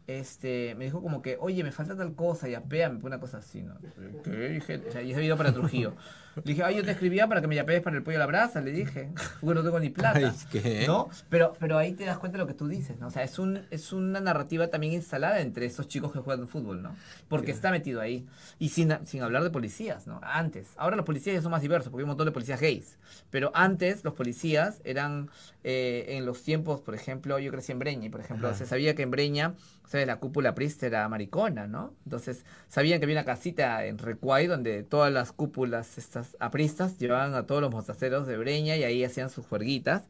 este, 0.06 0.74
me 0.76 0.84
dijo 0.84 1.02
como 1.02 1.22
que, 1.22 1.36
oye, 1.40 1.64
me 1.64 1.72
falta 1.72 1.96
tal 1.96 2.14
cosa, 2.14 2.48
ya 2.48 2.62
péame, 2.62 3.00
una 3.02 3.20
cosa 3.20 3.38
así, 3.38 3.62
¿no? 3.62 3.76
¿Qué? 4.22 4.48
Dije, 4.48 4.82
o 4.88 4.92
sea, 4.92 5.02
y 5.02 5.12
he 5.12 5.24
ido 5.24 5.36
para 5.36 5.52
Trujillo. 5.52 5.94
Le 6.36 6.42
dije, 6.42 6.62
ay, 6.62 6.76
yo 6.76 6.84
te 6.84 6.90
escribía 6.90 7.26
para 7.26 7.40
que 7.40 7.46
me 7.46 7.54
yapees 7.54 7.80
para 7.82 7.96
el 7.96 8.02
pollo 8.02 8.18
a 8.18 8.20
la 8.20 8.26
brasa, 8.26 8.60
le 8.60 8.70
dije, 8.70 9.10
porque 9.40 9.54
no 9.54 9.62
tengo 9.62 9.80
ni 9.80 9.88
plata. 9.88 10.18
Ay, 10.18 10.32
¿qué? 10.52 10.84
¿No? 10.86 11.08
Pero, 11.30 11.54
pero 11.58 11.78
ahí 11.78 11.92
te 11.92 12.04
das 12.04 12.18
cuenta 12.18 12.36
de 12.36 12.44
lo 12.44 12.46
que 12.46 12.54
tú 12.54 12.68
dices, 12.68 12.98
¿no? 12.98 13.06
O 13.06 13.10
sea, 13.10 13.22
es, 13.22 13.38
un, 13.38 13.62
es 13.70 13.92
una 13.92 14.20
narrativa 14.20 14.68
también 14.68 14.92
instalada 14.92 15.40
entre 15.40 15.64
esos 15.64 15.88
chicos 15.88 16.12
que 16.12 16.18
juegan 16.18 16.46
fútbol, 16.46 16.82
¿no? 16.82 16.94
Porque 17.28 17.52
está 17.52 17.70
metido 17.70 18.00
ahí. 18.00 18.26
Y 18.58 18.68
sin, 18.68 18.94
sin 19.06 19.22
hablar 19.22 19.44
de 19.44 19.50
policías, 19.50 20.06
¿no? 20.06 20.20
Antes. 20.22 20.68
Ahora 20.76 20.96
los 20.96 21.06
policías 21.06 21.34
ya 21.34 21.42
son 21.42 21.52
más 21.52 21.62
diversos, 21.62 21.90
porque 21.90 22.02
hay 22.02 22.04
un 22.04 22.10
montón 22.10 22.26
de 22.26 22.32
policías 22.32 22.60
gays. 22.60 22.98
Pero 23.30 23.50
antes 23.54 24.04
los 24.04 24.12
policías 24.12 24.80
eran, 24.84 25.30
eh, 25.64 26.04
en 26.08 26.26
los 26.26 26.42
tiempos, 26.42 26.80
por 26.82 26.94
ejemplo, 26.94 27.38
yo 27.38 27.50
crecí 27.50 27.72
en 27.72 27.78
Breña, 27.78 28.06
y 28.06 28.10
por 28.10 28.20
ejemplo, 28.20 28.48
Ajá. 28.48 28.58
se 28.58 28.66
sabía 28.66 28.94
que 28.94 29.02
en 29.02 29.10
Breña, 29.10 29.54
¿sabes? 29.86 30.06
La 30.06 30.16
cúpula 30.16 30.54
prista 30.54 30.86
era 30.86 31.08
maricona, 31.08 31.66
¿no? 31.66 31.94
Entonces, 32.04 32.44
sabían 32.68 33.00
que 33.00 33.06
había 33.06 33.16
una 33.16 33.24
casita 33.24 33.84
en 33.86 33.98
Recuay 33.98 34.46
donde 34.46 34.82
todas 34.82 35.12
las 35.12 35.32
cúpulas 35.32 35.96
estas 35.98 36.25
apristas 36.40 36.98
llevaban 36.98 37.34
a 37.34 37.46
todos 37.46 37.60
los 37.60 37.70
mostaceros 37.70 38.26
de 38.26 38.36
Breña 38.36 38.76
y 38.76 38.84
ahí 38.84 39.04
hacían 39.04 39.30
sus 39.30 39.46
juerguitas. 39.46 40.04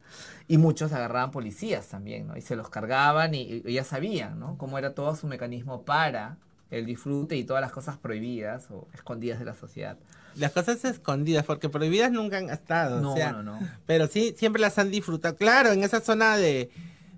Y 0.47 0.57
muchos 0.57 0.93
agarraban 0.93 1.31
policías 1.31 1.87
también, 1.87 2.27
¿no? 2.27 2.37
Y 2.37 2.41
se 2.41 2.55
los 2.55 2.69
cargaban 2.69 3.35
y, 3.35 3.61
y 3.65 3.73
ya 3.73 3.83
sabían, 3.83 4.39
¿no? 4.39 4.57
Cómo 4.57 4.77
era 4.77 4.93
todo 4.93 5.15
su 5.15 5.27
mecanismo 5.27 5.83
para 5.83 6.37
el 6.71 6.85
disfrute 6.85 7.35
y 7.35 7.43
todas 7.43 7.61
las 7.61 7.71
cosas 7.71 7.97
prohibidas 7.97 8.69
o 8.71 8.87
escondidas 8.93 9.39
de 9.39 9.45
la 9.45 9.53
sociedad. 9.53 9.97
Las 10.35 10.51
cosas 10.51 10.83
escondidas, 10.85 11.45
porque 11.45 11.69
prohibidas 11.69 12.11
nunca 12.11 12.37
han 12.37 12.49
estado. 12.49 13.01
No, 13.01 13.13
o 13.13 13.15
sea, 13.15 13.31
no, 13.31 13.43
no. 13.43 13.59
Pero 13.85 14.07
sí, 14.07 14.35
siempre 14.37 14.61
las 14.61 14.77
han 14.77 14.91
disfrutado. 14.91 15.35
Claro, 15.35 15.71
en 15.71 15.83
esa 15.83 15.99
zona 16.01 16.37
de, 16.37 16.69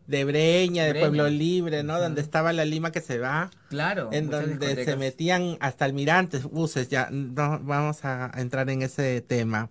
de 0.10 0.26
Breña, 0.26 0.86
de 0.86 0.90
Breña. 0.90 1.08
Pueblo 1.08 1.30
Libre, 1.30 1.84
¿no? 1.84 2.00
Donde 2.00 2.22
estaba 2.22 2.52
la 2.52 2.66
Lima 2.66 2.92
que 2.92 3.00
se 3.00 3.20
va. 3.20 3.52
Claro. 3.70 4.10
en 4.12 4.32
donde 4.32 4.84
se 4.84 4.96
metían 4.96 5.58
hasta 5.60 5.86
almirantes, 5.86 6.44
buses, 6.44 6.90
ya 6.90 7.10
no 7.12 7.60
vamos 7.60 8.04
a 8.04 8.32
entrar 8.38 8.68
en 8.72 8.82
ese 8.82 9.22
tema. 9.22 9.70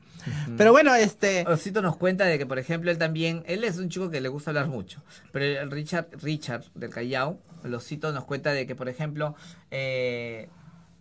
Pero 0.57 0.71
bueno, 0.71 0.95
este, 0.95 1.45
Osito 1.49 1.83
nos 1.83 1.97
cuenta 1.97 2.25
de 2.25 2.39
que, 2.39 2.47
por 2.47 2.61
ejemplo, 2.61 2.93
él 2.93 2.99
también, 2.99 3.43
él 3.47 3.65
es 3.65 3.79
un 3.79 3.89
chico 3.89 4.09
que 4.11 4.21
le 4.21 4.29
gusta 4.29 4.51
hablar 4.51 4.69
mucho, 4.69 5.03
pero 5.33 5.45
el 5.45 5.71
Richard, 5.73 6.07
Richard 6.23 6.63
del 6.77 6.91
Callao, 6.91 7.41
Osito 7.75 8.13
nos 8.13 8.25
cuenta 8.25 8.53
de 8.53 8.69
que, 8.69 8.77
por 8.77 8.89
ejemplo, 8.89 9.35
eh, 9.73 10.49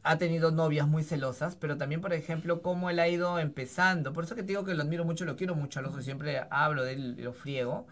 ha 0.01 0.17
tenido 0.17 0.49
novias 0.49 0.87
muy 0.87 1.03
celosas, 1.03 1.55
pero 1.55 1.77
también, 1.77 2.01
por 2.01 2.13
ejemplo, 2.13 2.63
cómo 2.63 2.89
él 2.89 2.97
ha 2.97 3.07
ido 3.07 3.37
empezando. 3.37 4.13
Por 4.13 4.23
eso 4.23 4.35
que 4.35 4.41
te 4.41 4.47
digo 4.47 4.65
que 4.65 4.73
lo 4.73 4.81
admiro 4.81 5.05
mucho, 5.05 5.25
lo 5.25 5.35
quiero 5.35 5.53
mucho, 5.53 5.79
Alonso, 5.79 6.01
siempre 6.01 6.41
hablo 6.49 6.83
de 6.83 6.93
él, 6.93 7.15
lo 7.19 7.33
friego. 7.33 7.85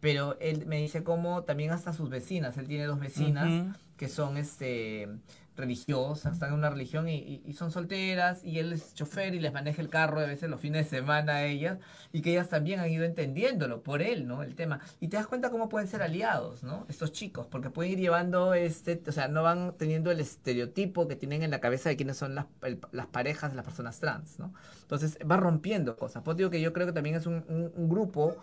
Pero 0.00 0.36
él 0.40 0.66
me 0.66 0.78
dice 0.78 1.02
cómo 1.02 1.44
también 1.44 1.70
hasta 1.72 1.92
sus 1.92 2.10
vecinas, 2.10 2.56
él 2.58 2.66
tiene 2.66 2.84
dos 2.84 3.00
vecinas 3.00 3.74
que 3.96 4.08
son 4.08 4.36
este 4.36 5.08
religiosas, 5.56 6.34
están 6.34 6.50
en 6.50 6.56
una 6.56 6.70
religión 6.70 7.08
y, 7.08 7.42
y, 7.44 7.52
son 7.54 7.72
solteras 7.72 8.44
y 8.44 8.58
él 8.58 8.72
es 8.72 8.94
chofer 8.94 9.34
y 9.34 9.40
les 9.40 9.52
maneja 9.52 9.80
el 9.80 9.88
carro 9.88 10.20
a 10.20 10.26
veces 10.26 10.50
los 10.50 10.60
fines 10.60 10.84
de 10.84 10.98
semana 10.98 11.36
a 11.36 11.44
ellas 11.44 11.78
y 12.12 12.20
que 12.20 12.32
ellas 12.32 12.48
también 12.48 12.80
han 12.80 12.90
ido 12.90 13.04
entendiéndolo 13.04 13.82
por 13.82 14.02
él, 14.02 14.26
¿no? 14.26 14.42
El 14.42 14.54
tema. 14.54 14.80
Y 15.00 15.08
te 15.08 15.16
das 15.16 15.26
cuenta 15.26 15.50
cómo 15.50 15.68
pueden 15.68 15.88
ser 15.88 16.02
aliados, 16.02 16.62
¿no? 16.62 16.84
Estos 16.88 17.12
chicos, 17.12 17.46
porque 17.46 17.70
pueden 17.70 17.92
ir 17.92 17.98
llevando 17.98 18.54
este, 18.54 19.02
o 19.06 19.12
sea, 19.12 19.28
no 19.28 19.42
van 19.42 19.74
teniendo 19.78 20.10
el 20.10 20.20
estereotipo 20.20 21.08
que 21.08 21.16
tienen 21.16 21.42
en 21.42 21.50
la 21.50 21.60
cabeza 21.60 21.88
de 21.88 21.96
quiénes 21.96 22.16
son 22.16 22.34
las, 22.34 22.46
las 22.92 23.06
parejas 23.06 23.50
de 23.50 23.56
las 23.56 23.64
personas 23.64 23.98
trans, 23.98 24.38
¿no? 24.38 24.52
Entonces 24.82 25.18
va 25.28 25.36
rompiendo 25.36 25.96
cosas. 25.96 26.22
Pues 26.22 26.36
digo 26.36 26.50
que 26.50 26.60
yo 26.60 26.72
creo 26.72 26.86
que 26.86 26.92
también 26.92 27.16
es 27.16 27.26
un, 27.26 27.44
un, 27.48 27.88
grupo 27.88 28.36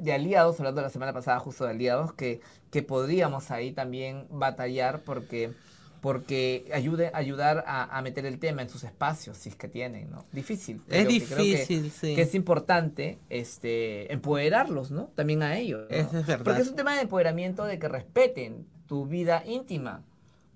de 0.00 0.12
aliados, 0.12 0.58
hablando 0.58 0.82
la 0.82 0.90
semana 0.90 1.12
pasada 1.12 1.38
justo 1.40 1.64
de 1.64 1.70
aliados, 1.70 2.12
que, 2.12 2.40
que 2.70 2.82
podríamos 2.82 3.50
ahí 3.50 3.72
también 3.72 4.26
batallar 4.30 5.00
porque 5.00 5.52
porque 6.00 6.70
ayude 6.72 7.10
ayudar 7.14 7.64
a, 7.66 8.00
meter 8.02 8.26
el 8.26 8.38
tema 8.38 8.62
en 8.62 8.68
sus 8.68 8.84
espacios 8.84 9.38
si 9.38 9.48
es 9.48 9.56
que 9.56 9.66
tienen 9.66 10.10
no 10.10 10.24
difícil 10.30 10.80
es 10.88 11.08
difícil 11.08 11.90
que, 12.00 12.14
que, 12.14 12.22
es 12.22 12.34
importante 12.34 13.18
este 13.28 14.12
empoderarlos 14.12 14.92
no 14.92 15.06
también 15.16 15.42
a 15.42 15.56
ellos 15.56 15.86
es 15.90 16.12
verdad. 16.12 16.44
Porque 16.44 16.60
es 16.60 16.68
un 16.68 16.76
tema 16.76 16.94
de 16.94 17.00
empoderamiento 17.00 17.64
de 17.64 17.78
que 17.80 17.88
respeten 17.88 18.66
tu 18.86 19.06
vida 19.06 19.42
íntima 19.46 20.04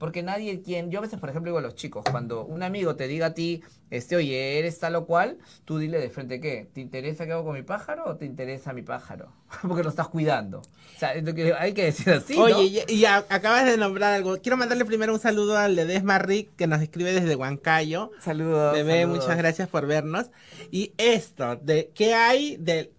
porque 0.00 0.22
nadie 0.22 0.62
quien, 0.62 0.90
yo 0.90 0.98
a 0.98 1.02
veces, 1.02 1.20
por 1.20 1.28
ejemplo, 1.28 1.50
digo 1.50 1.58
a 1.58 1.60
los 1.60 1.74
chicos, 1.74 2.02
cuando 2.10 2.46
un 2.46 2.62
amigo 2.62 2.96
te 2.96 3.06
diga 3.06 3.26
a 3.26 3.34
ti, 3.34 3.62
este, 3.90 4.16
oye, 4.16 4.58
eres 4.58 4.78
tal 4.78 4.96
o 4.96 5.04
cual, 5.04 5.36
tú 5.66 5.76
dile 5.76 6.00
de 6.00 6.08
frente, 6.08 6.40
¿qué? 6.40 6.70
¿Te 6.72 6.80
interesa 6.80 7.26
qué 7.26 7.32
hago 7.32 7.44
con 7.44 7.54
mi 7.54 7.62
pájaro 7.62 8.04
o 8.06 8.16
te 8.16 8.24
interesa 8.24 8.72
mi 8.72 8.80
pájaro? 8.80 9.30
Porque 9.62 9.82
lo 9.82 9.90
estás 9.90 10.08
cuidando. 10.08 10.60
O 10.60 10.98
sea, 10.98 11.10
hay 11.58 11.74
que 11.74 11.84
decir 11.84 12.14
así. 12.14 12.34
Oye, 12.38 12.82
y, 12.88 13.04
acabas 13.04 13.66
de 13.66 13.76
nombrar 13.76 14.14
algo. 14.14 14.38
Quiero 14.38 14.56
mandarle 14.56 14.86
primero 14.86 15.12
un 15.12 15.20
saludo 15.20 15.58
al 15.58 15.76
Ledesma 15.76 16.18
Rick, 16.18 16.56
que 16.56 16.66
nos 16.66 16.80
escribe 16.80 17.12
desde 17.12 17.36
Huancayo. 17.36 18.10
Saludos. 18.20 18.72
Bebé, 18.72 19.06
muchas 19.06 19.36
gracias 19.36 19.68
por 19.68 19.86
vernos. 19.86 20.30
Y 20.70 20.94
esto, 20.96 21.56
de 21.56 21.90
qué 21.94 22.14
hay 22.14 22.56
de 22.56 22.90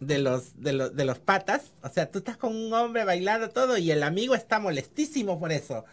de 0.00 0.18
los, 0.18 0.60
de 0.62 0.72
los, 0.72 0.94
de 0.94 1.04
los 1.04 1.18
patas. 1.18 1.72
O 1.82 1.88
sea, 1.88 2.10
tú 2.10 2.18
estás 2.18 2.36
con 2.36 2.54
un 2.54 2.72
hombre 2.72 3.04
bailando 3.04 3.50
todo 3.50 3.78
y 3.78 3.90
el 3.90 4.02
amigo 4.02 4.34
está 4.34 4.58
molestísimo 4.58 5.38
por 5.38 5.52
eso. 5.52 5.84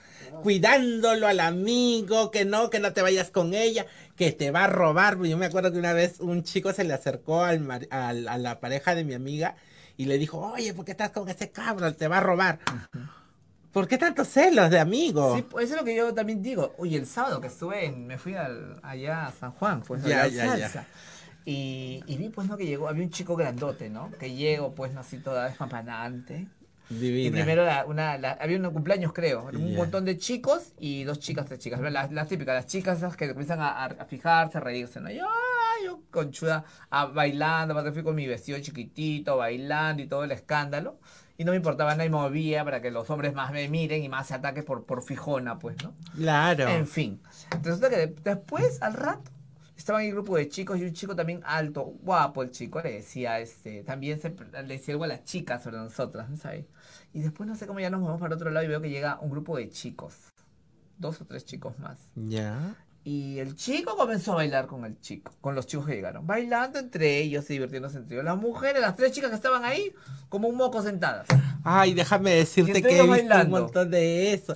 Cuidándolo 0.41 1.27
al 1.27 1.39
amigo, 1.39 2.31
que 2.31 2.45
no, 2.45 2.69
que 2.69 2.79
no 2.79 2.93
te 2.93 3.01
vayas 3.01 3.29
con 3.29 3.53
ella, 3.53 3.85
que 4.15 4.31
te 4.31 4.51
va 4.51 4.65
a 4.65 4.67
robar. 4.67 5.21
Yo 5.23 5.37
me 5.37 5.45
acuerdo 5.45 5.71
que 5.71 5.77
una 5.77 5.93
vez 5.93 6.19
un 6.19 6.43
chico 6.43 6.73
se 6.73 6.83
le 6.83 6.93
acercó 6.93 7.43
al, 7.43 7.87
al 7.91 8.27
a 8.27 8.37
la 8.37 8.59
pareja 8.59 8.95
de 8.95 9.03
mi 9.03 9.13
amiga 9.13 9.55
y 9.95 10.05
le 10.05 10.17
dijo, 10.17 10.39
oye, 10.39 10.73
¿por 10.73 10.85
qué 10.85 10.91
estás 10.91 11.11
con 11.11 11.29
ese 11.29 11.51
cabrón? 11.51 11.93
Te 11.95 12.07
va 12.07 12.17
a 12.17 12.21
robar. 12.21 12.59
¿Por 13.71 13.87
qué 13.87 13.97
tantos 13.97 14.27
celos 14.27 14.69
de 14.69 14.79
amigo? 14.79 15.35
Sí, 15.35 15.41
pues 15.41 15.65
eso 15.65 15.75
es 15.75 15.81
lo 15.81 15.85
que 15.85 15.95
yo 15.95 16.13
también 16.13 16.43
digo. 16.43 16.75
Oye, 16.77 16.97
el 16.97 17.07
sábado 17.07 17.41
que 17.41 17.47
estuve, 17.47 17.91
me 17.91 18.19
fui 18.19 18.35
al, 18.35 18.79
allá 18.83 19.27
a 19.27 19.31
San 19.31 19.51
Juan, 19.51 19.81
pues 19.81 20.03
ya, 20.03 20.27
ya, 20.27 20.55
ya. 20.57 20.87
Y, 21.45 22.03
y 22.07 22.17
vi 22.17 22.29
pues 22.29 22.47
no 22.47 22.57
que 22.57 22.65
llegó, 22.65 22.87
había 22.87 23.03
un 23.03 23.09
chico 23.09 23.35
grandote, 23.35 23.89
¿no? 23.89 24.11
Que 24.19 24.33
llegó 24.33 24.73
pues 24.73 24.93
no 24.93 25.01
así 25.01 25.17
toda 25.17 25.45
despampanante. 25.45 26.47
Divina. 26.89 27.27
Y 27.27 27.31
primero 27.31 27.65
una, 27.87 28.13
había 28.13 28.57
un 28.57 28.71
cumpleaños 28.71 29.13
creo, 29.13 29.49
un 29.53 29.75
montón 29.75 30.05
de 30.05 30.17
chicos 30.17 30.73
y 30.79 31.03
dos 31.03 31.19
chicas, 31.19 31.45
tres 31.45 31.59
chicas. 31.59 31.79
Las, 31.79 32.11
las 32.11 32.27
típicas, 32.27 32.55
las 32.55 32.67
chicas 32.67 32.97
esas 32.97 33.15
que 33.15 33.29
comienzan 33.29 33.61
a, 33.61 33.85
a, 33.85 34.05
fijarse, 34.05 34.57
a 34.57 34.61
reírse, 34.61 34.99
¿no? 34.99 35.09
Yo, 35.09 35.25
yo 35.83 36.01
conchuda, 36.11 36.65
a, 36.89 37.05
bailando, 37.05 37.73
aparte 37.73 37.93
fui 37.93 38.03
con 38.03 38.15
mi 38.15 38.27
vestido 38.27 38.59
chiquitito, 38.59 39.37
bailando 39.37 40.03
y 40.03 40.07
todo 40.07 40.23
el 40.23 40.31
escándalo. 40.31 40.99
Y 41.35 41.45
no 41.45 41.51
me 41.51 41.57
importaba 41.57 41.91
nada 41.91 42.05
y 42.05 42.09
movía 42.09 42.63
para 42.63 42.81
que 42.81 42.91
los 42.91 43.09
hombres 43.09 43.33
más 43.33 43.51
me 43.51 43.67
miren 43.67 44.03
y 44.03 44.09
más 44.09 44.27
se 44.27 44.35
ataquen 44.35 44.63
por, 44.63 44.85
por 44.85 45.01
fijona, 45.01 45.57
pues, 45.57 45.81
¿no? 45.83 45.95
Claro. 46.15 46.67
En 46.67 46.85
fin. 46.85 47.21
Resulta 47.63 47.89
que 47.89 48.13
después, 48.23 48.79
al 48.83 48.93
rato, 48.93 49.31
estaba 49.75 50.01
en 50.01 50.09
el 50.09 50.13
grupo 50.13 50.37
de 50.37 50.47
chicos 50.47 50.79
y 50.79 50.83
un 50.83 50.93
chico 50.93 51.15
también 51.15 51.41
alto, 51.45 51.83
guapo 51.83 52.43
el 52.43 52.51
chico, 52.51 52.81
le 52.81 52.93
decía, 52.93 53.39
este, 53.39 53.83
también 53.83 54.19
se, 54.19 54.29
le 54.29 54.63
decía 54.63 54.93
algo 54.93 55.03
a 55.03 55.07
las 55.07 55.23
chicas 55.23 55.63
sobre 55.63 55.77
nosotras, 55.77 56.29
¿no 56.29 56.37
sabes? 56.37 56.65
Y 57.13 57.21
después 57.21 57.47
no 57.47 57.55
sé 57.55 57.67
cómo 57.67 57.79
ya 57.79 57.89
nos 57.89 58.01
movemos 58.01 58.21
para 58.21 58.35
otro 58.35 58.51
lado 58.51 58.65
y 58.65 58.69
veo 58.69 58.81
que 58.81 58.89
llega 58.89 59.19
un 59.19 59.29
grupo 59.29 59.57
de 59.57 59.69
chicos, 59.69 60.15
dos 60.97 61.21
o 61.21 61.25
tres 61.25 61.45
chicos 61.45 61.77
más. 61.79 62.09
Ya. 62.15 62.75
Y 63.05 63.39
el 63.39 63.57
chico 63.57 63.97
comenzó 63.97 64.31
a 64.31 64.35
bailar 64.35 64.65
con 64.65 64.85
el 64.85 64.97
chico, 65.01 65.33
con 65.41 65.55
los 65.55 65.67
chicos 65.67 65.87
que 65.87 65.95
llegaron, 65.95 66.25
bailando 66.25 66.79
entre 66.79 67.17
ellos 67.19 67.43
y 67.49 67.53
divirtiéndose 67.53 67.97
entre 67.97 68.15
ellos. 68.15 68.23
Las 68.23 68.37
mujeres, 68.37 68.81
las 68.81 68.95
tres 68.95 69.11
chicas 69.11 69.29
que 69.29 69.35
estaban 69.35 69.65
ahí, 69.65 69.93
como 70.29 70.47
un 70.47 70.55
moco 70.55 70.81
sentadas. 70.81 71.27
Ay, 71.65 71.93
déjame 71.93 72.31
decirte 72.31 72.81
que 72.81 72.99
he 72.99 73.03
visto 73.03 73.35
un 73.41 73.49
montón 73.49 73.91
de 73.91 74.33
eso. 74.33 74.55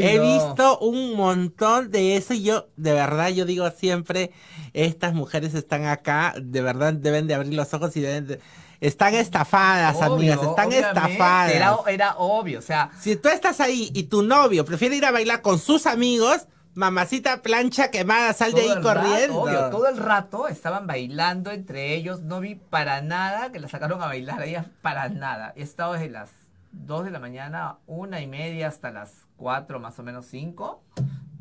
he 0.00 0.18
visto 0.18 0.80
un 0.80 1.14
montón 1.14 1.92
de 1.92 2.16
eso 2.16 2.34
y 2.34 2.42
yo, 2.42 2.68
de 2.76 2.92
verdad, 2.92 3.28
yo 3.28 3.44
digo 3.44 3.70
siempre, 3.70 4.32
estas 4.72 5.14
mujeres 5.14 5.54
están 5.54 5.84
acá, 5.84 6.34
de 6.42 6.62
verdad 6.62 6.92
deben 6.92 7.28
de 7.28 7.34
abrir 7.34 7.54
los 7.54 7.72
ojos 7.72 7.96
y 7.96 8.00
deben 8.00 8.26
de... 8.26 8.40
Están 8.80 9.14
estafadas, 9.14 10.02
amigas, 10.02 10.40
están 10.42 10.72
estafadas. 10.72 11.52
Era, 11.52 11.76
era 11.88 12.16
obvio, 12.16 12.58
o 12.58 12.62
sea... 12.62 12.90
Si 13.00 13.14
tú 13.14 13.28
estás 13.28 13.60
ahí 13.60 13.90
y 13.94 14.04
tu 14.04 14.22
novio 14.22 14.64
prefiere 14.64 14.96
ir 14.96 15.04
a 15.06 15.12
bailar 15.12 15.40
con 15.40 15.60
sus 15.60 15.86
amigos 15.86 16.46
Mamacita 16.76 17.40
plancha 17.40 17.90
quemada, 17.90 18.34
sal 18.34 18.52
de 18.52 18.60
ahí 18.60 18.82
corriendo. 18.82 19.40
obvio, 19.40 19.70
todo 19.70 19.88
el 19.88 19.96
rato 19.96 20.46
estaban 20.46 20.86
bailando 20.86 21.50
entre 21.50 21.94
ellos. 21.94 22.20
No 22.20 22.40
vi 22.40 22.54
para 22.54 23.00
nada 23.00 23.50
que 23.50 23.60
la 23.60 23.68
sacaron 23.68 24.02
a 24.02 24.06
bailar 24.06 24.40
a 24.40 24.44
ellas, 24.44 24.66
para 24.82 25.08
nada. 25.08 25.54
He 25.56 25.62
estado 25.62 25.94
desde 25.94 26.10
las 26.10 26.28
2 26.72 27.06
de 27.06 27.10
la 27.12 27.18
mañana, 27.18 27.78
una 27.86 28.20
y 28.20 28.26
media, 28.26 28.68
hasta 28.68 28.90
las 28.90 29.26
4, 29.38 29.80
más 29.80 29.98
o 29.98 30.02
menos 30.02 30.26
5. 30.26 30.82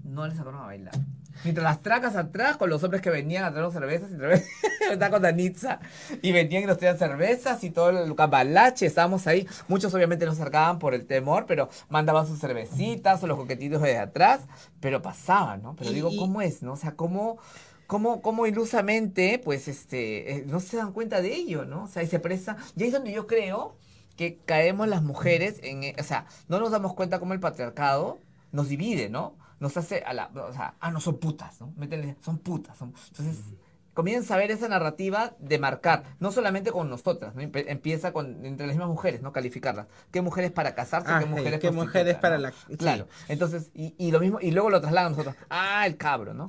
No 0.06 0.26
les 0.26 0.38
sacaron 0.38 0.62
a 0.62 0.68
bailar. 0.68 0.94
Mientras 1.44 1.64
las 1.64 1.82
tracas 1.82 2.16
atrás 2.16 2.58
con 2.58 2.70
los 2.70 2.84
hombres 2.84 3.02
que 3.02 3.10
venían 3.10 3.44
a 3.44 3.52
traer 3.52 3.72
cervezas 3.72 4.12
y 4.12 4.16
cervezas. 4.16 4.48
Estaba 4.92 5.12
con 5.12 5.22
Danitza. 5.22 5.80
Y 6.22 6.32
venían 6.32 6.64
y 6.64 6.66
nos 6.66 6.78
traían 6.78 6.98
cervezas 6.98 7.64
y 7.64 7.70
todo 7.70 7.90
el 7.90 8.16
cabalache. 8.16 8.86
Estábamos 8.86 9.28
ahí. 9.28 9.48
Muchos 9.68 9.94
obviamente 9.94 10.26
nos 10.26 10.36
acercaban 10.40 10.80
por 10.80 10.94
el 10.94 11.06
temor, 11.06 11.46
pero 11.48 11.70
mandaban 11.90 12.26
sus 12.28 12.40
cervecitas 12.40 13.22
o 13.24 13.28
los 13.28 13.38
coquetitos 13.38 13.82
de 13.82 13.98
atrás. 13.98 14.42
Pero 14.80 15.02
pasaban, 15.02 15.62
¿no? 15.62 15.76
Pero 15.76 15.92
digo, 15.92 16.10
¿cómo 16.18 16.42
es, 16.42 16.64
no? 16.64 16.74
O 16.74 16.78
sea, 16.78 16.96
¿cómo, 16.96 17.38
cómo, 17.88 18.22
cómo 18.22 18.48
ilusamente, 18.48 19.40
pues, 19.44 19.68
este, 19.68 20.38
eh, 20.38 20.44
no 20.48 20.60
se 20.60 20.78
dan 20.78 20.94
cuenta 20.94 21.22
de 21.22 21.34
ello, 21.34 21.66
¿no? 21.66 21.84
O 21.84 21.88
sea, 21.88 22.04
y 22.04 22.08
se 22.08 22.20
presa. 22.20 22.58
Y 22.76 22.84
ahí 22.84 22.88
es 22.88 22.94
donde 22.94 23.12
yo 23.12 23.28
creo 23.28 23.76
que 24.16 24.38
caemos 24.46 24.88
las 24.88 25.04
mujeres 25.04 25.60
en, 25.62 26.00
o 26.00 26.04
sea, 26.04 26.26
no 26.48 26.60
nos 26.60 26.72
damos 26.72 26.94
cuenta 26.94 27.20
cómo 27.20 27.34
el 27.34 27.40
patriarcado 27.40 28.20
nos 28.52 28.70
divide, 28.70 29.10
¿no? 29.10 29.36
Nos 29.60 29.78
hace 29.78 30.04
a 30.06 30.14
la, 30.14 30.28
o 30.28 30.54
sea, 30.54 30.76
ah, 30.80 30.92
no 30.92 31.00
son 31.00 31.18
putas, 31.18 31.60
¿no? 31.62 31.74
Métele, 31.78 32.18
son 32.22 32.40
putas, 32.40 32.78
son, 32.78 32.94
entonces 33.10 33.38
comienza 33.96 34.36
a 34.36 34.38
ver 34.38 34.52
esa 34.52 34.68
narrativa 34.68 35.36
de 35.40 35.58
marcar, 35.58 36.04
no 36.20 36.32
solamente 36.32 36.72
con 36.72 36.90
nosotras, 36.90 37.34
¿no? 37.34 37.42
empieza 37.42 38.12
con 38.12 38.46
entre 38.46 38.68
las 38.68 38.76
mismas 38.76 38.90
mujeres, 38.90 39.22
¿no? 39.22 39.32
Calificarlas. 39.32 39.88
¿Qué 40.12 40.22
mujeres 40.22 40.52
para 40.52 40.76
casarse? 40.76 41.12
¿Qué 41.18 41.26
mujeres, 41.26 41.60
¿qué 41.62 41.72
mujeres 41.72 42.18
para 42.18 42.38
la 42.38 42.54
Claro. 42.78 43.08
Entonces, 43.30 43.72
y, 43.74 43.96
y, 43.98 44.12
lo 44.12 44.20
mismo, 44.20 44.40
y 44.42 44.52
luego 44.52 44.70
lo 44.70 44.82
trasladan 44.82 45.08
a 45.08 45.10
nosotros. 45.12 45.36
Ah, 45.50 45.88
el 45.88 45.96
cabro, 45.96 46.34
¿no? 46.34 46.48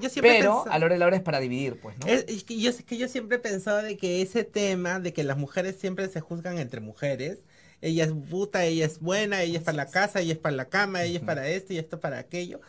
yo 0.00 0.08
siempre 0.08 0.38
Pero 0.38 0.64
a 0.68 0.78
la 0.78 0.86
hora 0.86 0.94
de 0.94 0.98
la 0.98 1.06
hora 1.06 1.16
es 1.16 1.22
para 1.22 1.40
dividir, 1.40 1.78
pues, 1.78 1.98
¿no? 1.98 2.06
Es, 2.06 2.42
que 2.44 2.58
yo, 2.58 2.70
que 2.86 2.96
yo 2.96 3.06
siempre 3.06 3.36
he 3.36 3.40
pensado 3.40 3.82
de 3.82 3.98
que 3.98 4.22
ese 4.22 4.44
tema 4.44 4.98
de 4.98 5.12
que 5.12 5.22
las 5.24 5.36
mujeres 5.36 5.76
siempre 5.78 6.08
se 6.08 6.20
juzgan 6.20 6.58
entre 6.58 6.80
mujeres 6.80 7.40
ella 7.80 8.04
es 8.04 8.12
puta, 8.12 8.64
ella 8.64 8.86
es 8.86 9.00
buena, 9.00 9.42
ella 9.42 9.58
es 9.58 9.64
para 9.64 9.76
la 9.76 9.86
casa, 9.86 10.20
ella 10.20 10.32
es 10.32 10.38
para 10.38 10.56
la 10.56 10.66
cama, 10.66 11.04
ella 11.04 11.18
es 11.18 11.24
para 11.24 11.48
esto 11.48 11.72
y 11.72 11.78
esto 11.78 12.00
para 12.00 12.18
aquello. 12.18 12.60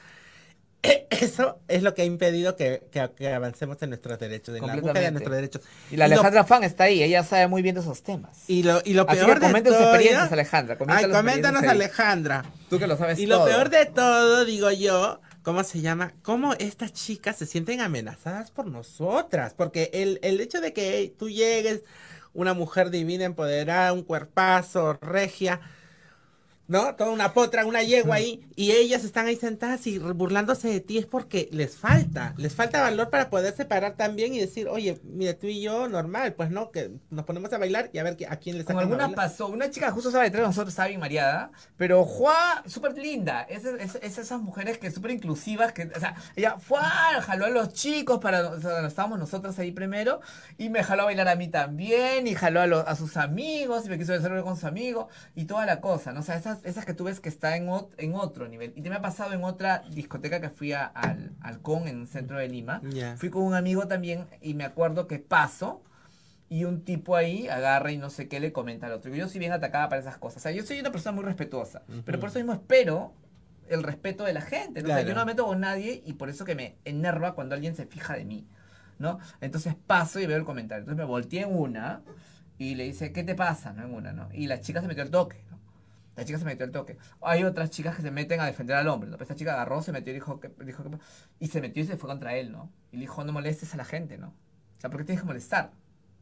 Eso 1.10 1.60
es 1.68 1.84
lo 1.84 1.94
que 1.94 2.04
ha 2.04 2.06
impedido 2.06 2.56
que, 2.56 2.82
avancemos 3.34 3.82
en 3.82 3.90
nuestros 3.90 4.18
derechos, 4.18 4.56
en 4.56 4.66
la 4.66 4.76
búsqueda 4.76 5.02
de 5.02 5.12
nuestros 5.12 5.36
derechos. 5.36 5.62
Y 5.92 5.98
la 5.98 6.06
Alejandra 6.06 6.46
Fan 6.46 6.64
está 6.64 6.86
ahí, 6.86 7.04
ella 7.04 7.24
sabe 7.24 7.48
muy 7.48 7.62
bien 7.62 7.76
de 7.76 7.82
esos 7.82 8.02
temas. 8.02 8.46
Y 8.48 8.64
lo, 8.64 8.82
y 8.86 8.94
lo 8.94 9.06
peor 9.06 9.40
de 9.40 9.62
todo. 9.62 9.78
experiencias, 9.78 10.32
Alejandra. 10.32 10.78
Ay, 10.88 11.10
coméntanos, 11.10 11.64
Alejandra. 11.64 12.46
Tú 12.70 12.80
que 12.80 12.88
lo 12.88 12.98
sabes 12.98 13.20
Y 13.20 13.26
lo 13.26 13.44
peor 13.44 13.70
de 13.70 13.88
todo, 13.88 14.46
digo 14.46 14.72
yo, 14.72 15.20
¿cómo 15.44 15.64
se 15.64 15.82
llama? 15.82 16.14
¿Cómo 16.22 16.54
estas 16.54 16.94
chicas 16.94 17.36
se 17.36 17.46
sienten 17.46 17.82
amenazadas 17.82 18.52
por 18.52 18.66
nosotras? 18.68 19.54
Porque 19.54 19.90
el, 19.94 20.20
el 20.24 20.40
hecho 20.40 20.62
de 20.62 20.72
que 20.72 21.14
tú 21.18 21.30
llegues 21.30 21.84
una 22.40 22.54
mujer 22.54 22.90
divina, 22.90 23.26
empoderada, 23.26 23.94
un 23.94 24.04
cuerpazo, 24.04 24.94
regia. 25.02 25.60
¿No? 26.70 26.96
Toda 26.96 27.10
una 27.10 27.34
potra, 27.34 27.66
una 27.66 27.82
yegua 27.82 28.18
ahí, 28.18 28.48
y 28.56 28.72
ellas 28.72 29.04
están 29.04 29.26
ahí 29.26 29.36
sentadas 29.36 29.88
y 29.88 29.98
burlándose 29.98 30.68
de 30.68 30.80
ti 30.80 31.00
es 31.00 31.08
porque 31.08 31.50
les 31.52 31.76
falta, 31.76 32.36
les 32.38 32.54
falta 32.54 32.82
valor 32.82 33.10
para 33.10 33.32
poder 33.32 33.56
separar 33.56 33.96
también 33.96 34.36
y 34.36 34.40
decir, 34.40 34.68
oye, 34.70 35.02
mira, 35.04 35.34
tú 35.34 35.48
y 35.48 35.62
yo, 35.62 35.90
normal, 35.90 36.36
pues 36.36 36.52
no, 36.52 36.70
que 36.70 36.92
nos 37.10 37.26
ponemos 37.26 37.52
a 37.54 37.58
bailar 37.58 37.90
y 37.92 37.98
a 37.98 38.04
ver 38.04 38.18
a 38.30 38.36
quién 38.36 38.60
le 38.60 38.66
Como 38.66 38.80
alguna 38.80 39.10
pasó, 39.10 39.48
una 39.48 39.72
chica 39.72 39.90
justo 39.90 40.10
estaba 40.10 40.24
detrás 40.24 40.44
de 40.44 40.48
nosotros, 40.48 40.70
estaba 40.70 40.90
bien 40.90 41.00
mareada, 41.00 41.52
pero 41.76 42.06
Juá, 42.06 42.64
súper 42.68 42.96
linda, 42.96 43.42
es, 43.50 43.66
es, 43.66 44.20
esas 44.20 44.40
mujeres 44.40 44.78
que 44.78 44.92
súper 44.92 45.10
inclusivas, 45.10 45.74
que, 45.74 45.86
o 45.96 46.00
sea, 46.00 46.16
ella 46.36 46.58
fue, 46.60 46.80
jaló 47.22 47.46
a 47.46 47.50
los 47.50 47.74
chicos 47.74 48.20
para, 48.20 48.48
o 48.48 48.62
sea, 48.62 48.86
estábamos 48.86 49.18
nosotros 49.18 49.58
ahí 49.58 49.72
primero, 49.72 50.22
y 50.60 50.70
me 50.70 50.84
jaló 50.84 51.02
a 51.02 51.06
bailar 51.06 51.30
a 51.30 51.36
mí 51.36 51.48
también, 51.48 52.28
y 52.28 52.36
jaló 52.36 52.62
a, 52.62 52.82
a 52.82 52.96
sus 52.96 53.18
amigos, 53.18 53.88
y 53.88 53.90
me 53.90 53.98
quiso 53.98 54.12
besar 54.12 54.40
con 54.44 54.54
sus 54.54 54.66
amigos, 54.66 55.08
y 55.36 55.46
toda 55.46 55.66
la 55.66 55.82
cosa, 55.82 56.12
¿no? 56.12 56.20
O 56.20 56.24
sea, 56.24 56.36
esas 56.36 56.59
esas, 56.64 56.86
que 56.86 56.94
tú 56.94 57.06
ves 57.06 57.20
que 57.20 57.30
está 57.30 57.56
en, 57.56 57.70
en 57.98 58.16
otro 58.16 58.48
nivel. 58.48 58.74
Y 58.76 58.82
te 58.82 58.90
me 58.90 58.96
ha 58.96 59.02
pasado 59.02 59.34
en 59.34 59.44
otra 59.44 59.84
discoteca 59.92 60.42
que 60.42 60.50
fui 60.50 60.74
a, 60.74 60.86
al, 60.86 61.34
al 61.42 61.62
Con 61.62 61.88
en 61.88 62.02
el 62.02 62.08
centro 62.08 62.38
de 62.38 62.48
Lima. 62.48 62.82
Fui 63.18 63.30
con 63.30 63.44
un 63.44 63.56
amigo 63.56 63.88
también 63.88 64.26
y 64.42 64.54
me 64.54 64.64
acuerdo 64.64 65.08
que 65.08 65.20
paso 65.20 65.82
y 66.50 66.64
un 66.64 66.84
tipo 66.84 67.16
ahí 67.16 67.48
agarra 67.48 67.92
y 67.92 67.98
no 67.98 68.10
sé 68.10 68.28
qué 68.28 68.40
le 68.40 68.52
comenta 68.52 68.88
al 68.88 68.94
otro. 68.94 69.14
Yo 69.14 69.30
soy 69.30 69.40
bien 69.40 69.52
atacada 69.52 69.88
para 69.88 70.02
esas 70.02 70.18
cosas. 70.18 70.38
O 70.38 70.40
sea, 70.42 70.52
yo 70.52 70.64
soy 70.64 70.80
una 70.80 70.92
persona 70.92 71.16
muy 71.16 71.24
respetuosa, 71.24 71.84
pero 72.06 72.20
por 72.20 72.30
eso 72.30 72.40
mismo 72.40 72.54
espero 72.54 73.14
el 73.70 73.84
respeto 73.84 74.24
de 74.24 74.34
la 74.34 74.42
gente. 74.42 74.82
¿no? 74.82 75.00
yo 75.02 75.14
no 75.14 75.20
me 75.22 75.34
meto 75.34 75.46
con 75.46 75.60
nadie 75.60 76.02
y 76.06 76.14
por 76.14 76.30
eso 76.30 76.46
que 76.46 76.56
me 76.56 76.76
enerva 76.86 77.36
cuando 77.36 77.56
alguien 77.56 77.76
se 77.76 77.86
fija 77.86 78.16
de 78.16 78.26
mí. 78.26 78.48
¿no? 79.00 79.20
Entonces 79.42 79.76
paso 79.88 80.20
y 80.20 80.26
veo 80.26 80.38
el 80.38 80.44
comentario. 80.44 80.82
Entonces 80.82 80.98
me 80.98 81.06
volteé 81.06 81.42
en 81.42 81.56
una 81.56 82.02
y 82.58 82.76
le 82.76 82.84
dice, 82.84 83.12
¿qué 83.12 83.24
te 83.24 83.34
pasa? 83.34 83.74
¿no? 83.74 83.84
En 83.84 83.94
una, 83.94 84.12
¿no? 84.12 84.30
Y 84.34 84.48
la 84.48 84.60
chica 84.60 84.82
se 84.82 84.88
metió 84.88 85.02
al 85.02 85.10
toque. 85.10 85.44
La 86.20 86.26
chica 86.26 86.38
se 86.38 86.44
metió 86.44 86.66
al 86.66 86.72
toque. 86.72 86.98
Hay 87.22 87.46
otras 87.46 87.70
chicas 87.70 87.96
que 87.96 88.02
se 88.02 88.12
meten 88.12 88.42
a 88.42 88.46
defender 88.46 88.76
al 88.76 88.90
hombre, 88.90 89.10
¿no? 89.10 89.16
esta 89.16 89.36
chica 89.36 89.54
agarró, 89.54 89.82
se 89.82 89.94
metió 89.94 90.12
y 90.12 90.16
dijo 90.16 90.38
que, 90.42 90.52
dijo 90.66 90.84
que, 90.84 90.98
y 91.40 91.48
se 91.48 91.62
metió 91.62 91.82
y 91.82 91.88
se 91.88 91.96
fue 91.96 92.10
contra 92.10 92.36
él, 92.36 92.52
¿no? 92.52 92.70
Y 92.92 92.98
le 92.98 93.02
dijo, 93.04 93.24
no 93.24 93.32
molestes 93.32 93.74
a 93.74 93.78
la 93.78 93.86
gente, 93.86 94.18
¿no? 94.18 94.28
O 94.28 94.82
sea, 94.82 94.90
¿por 94.90 95.00
qué 95.00 95.06
tienes 95.06 95.22
que 95.22 95.28
molestar? 95.28 95.72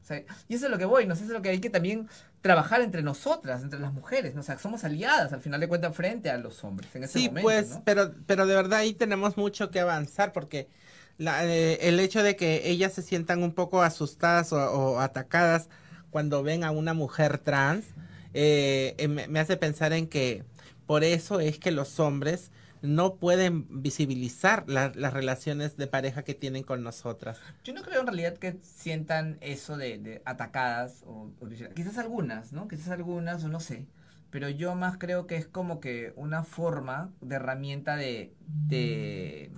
O 0.04 0.06
sea, 0.06 0.24
y 0.48 0.54
eso 0.54 0.66
es 0.66 0.72
lo 0.72 0.78
que 0.78 0.86
voy, 0.86 1.08
¿no? 1.08 1.16
Eso 1.16 1.24
es 1.24 1.32
lo 1.32 1.42
que 1.42 1.50
hay 1.50 1.60
que 1.60 1.72
también 1.72 2.08
trabajar 2.42 2.82
entre 2.82 3.02
nosotras, 3.02 3.64
entre 3.64 3.80
las 3.80 3.92
mujeres, 3.92 4.36
¿no? 4.36 4.42
O 4.42 4.44
sea, 4.44 4.60
somos 4.60 4.84
aliadas 4.84 5.34
al 5.34 5.42
final 5.42 5.60
de 5.60 5.68
cuentas 5.68 5.96
frente 5.96 6.30
a 6.30 6.38
los 6.38 6.64
hombres 6.64 6.96
en 6.96 7.06
ese 7.06 7.18
sí, 7.18 7.30
pues, 7.30 7.80
pero, 7.84 8.14
pero 8.28 8.46
de 8.46 8.56
verdad 8.56 8.80
ahí 8.80 8.94
tenemos 8.94 9.36
mucho 9.36 9.72
que 9.72 9.80
avanzar 9.80 10.32
porque 10.32 10.70
la, 11.18 11.44
eh, 11.44 11.90
el 11.90 12.00
hecho 12.00 12.22
de 12.22 12.36
que 12.36 12.70
ellas 12.70 12.94
se 12.94 13.02
sientan 13.02 13.42
un 13.42 13.54
poco 13.54 13.82
asustadas 13.82 14.54
o, 14.54 14.58
o 14.58 15.00
atacadas 15.00 15.70
cuando 16.12 16.44
ven 16.44 16.64
a 16.64 16.70
una 16.72 16.94
mujer 16.94 17.40
trans, 17.40 17.86
eh, 18.34 18.96
eh, 18.98 19.08
me, 19.08 19.40
hace 19.40 19.58
pensar 19.58 19.94
en 19.94 20.08
que 20.08 20.44
por 20.86 21.04
eso 21.04 21.40
es 21.40 21.60
que 21.60 21.72
los 21.72 22.00
hombres 22.00 22.52
no 22.82 23.16
pueden 23.16 23.66
visibilizar 23.82 24.66
las 24.70 25.14
relaciones 25.14 25.78
de 25.78 25.88
pareja 25.88 26.24
que 26.24 26.36
tienen 26.36 26.64
con 26.64 26.84
nosotras. 26.84 27.40
Yo 27.64 27.74
no 27.74 27.82
creo 27.82 28.02
en 28.02 28.08
realidad 28.08 28.38
que 28.38 28.58
sientan 28.62 29.38
eso 29.42 29.78
de, 29.78 30.22
atacadas, 30.26 31.04
o, 31.06 31.32
quizás 31.76 31.98
algunas, 31.98 32.54
¿no? 32.54 32.68
Quizás 32.68 32.90
algunas, 32.90 33.44
o 33.44 33.50
no 33.50 33.60
sé. 33.60 33.88
Pero 34.30 34.50
yo 34.50 34.76
más 34.76 34.98
creo 34.98 35.26
que 35.26 35.38
es 35.38 35.48
como 35.48 35.80
que 35.80 36.14
una 36.16 36.44
forma 36.44 37.12
de 37.22 37.36
herramienta 37.36 37.96
de... 37.96 38.34
de 38.68 39.52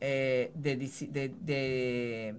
eh, 0.00 0.52
de, 0.54 2.36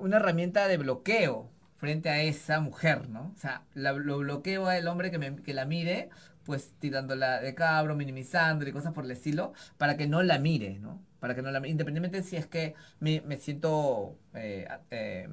una 0.00 0.16
herramienta 0.16 0.68
de 0.68 0.76
bloqueo 0.76 1.50
frente 1.84 2.08
a 2.08 2.22
esa 2.22 2.60
mujer, 2.60 3.10
¿no? 3.10 3.30
O 3.36 3.38
sea, 3.38 3.62
lo 3.74 4.18
bloqueo 4.18 4.68
al 4.68 4.88
hombre 4.88 5.10
que, 5.10 5.18
me, 5.18 5.36
que 5.36 5.52
la 5.52 5.66
mire, 5.66 6.08
pues 6.44 6.72
tirándola 6.78 7.42
de 7.42 7.54
cabro, 7.54 7.94
minimizando 7.94 8.66
y 8.66 8.72
cosas 8.72 8.94
por 8.94 9.04
el 9.04 9.10
estilo, 9.10 9.52
para 9.76 9.98
que 9.98 10.06
no 10.06 10.22
la 10.22 10.38
mire, 10.38 10.78
¿no? 10.78 11.02
Para 11.20 11.34
que 11.34 11.42
no 11.42 11.50
la 11.50 11.58
independientemente 11.66 12.22
si 12.22 12.36
es 12.36 12.46
que 12.46 12.74
me, 13.00 13.20
siento 13.36 14.16
eh, 14.32 14.66
eh, 14.90 15.28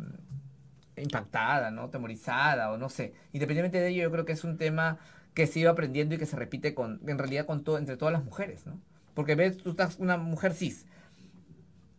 impactada, 0.97 1.71
¿no? 1.71 1.89
Temorizada 1.89 2.69
o 2.73 2.77
no 2.77 2.89
sé. 2.89 3.13
Independientemente 3.31 3.79
de 3.79 3.87
ello, 3.87 4.03
yo 4.03 4.11
creo 4.11 4.25
que 4.25 4.33
es 4.33 4.43
un 4.43 4.57
tema 4.57 4.97
que 5.33 5.49
iba 5.55 5.71
aprendiendo 5.71 6.15
y 6.15 6.17
que 6.17 6.25
se 6.25 6.35
repite 6.35 6.73
con, 6.73 6.99
en 7.07 7.17
realidad 7.17 7.45
con 7.45 7.63
todo, 7.63 7.77
entre 7.77 7.95
todas 7.95 8.11
las 8.11 8.25
mujeres, 8.25 8.65
¿no? 8.65 8.77
Porque 9.13 9.35
ves, 9.35 9.55
tú 9.55 9.69
estás 9.69 9.99
una 9.99 10.17
mujer 10.17 10.53
cis 10.53 10.85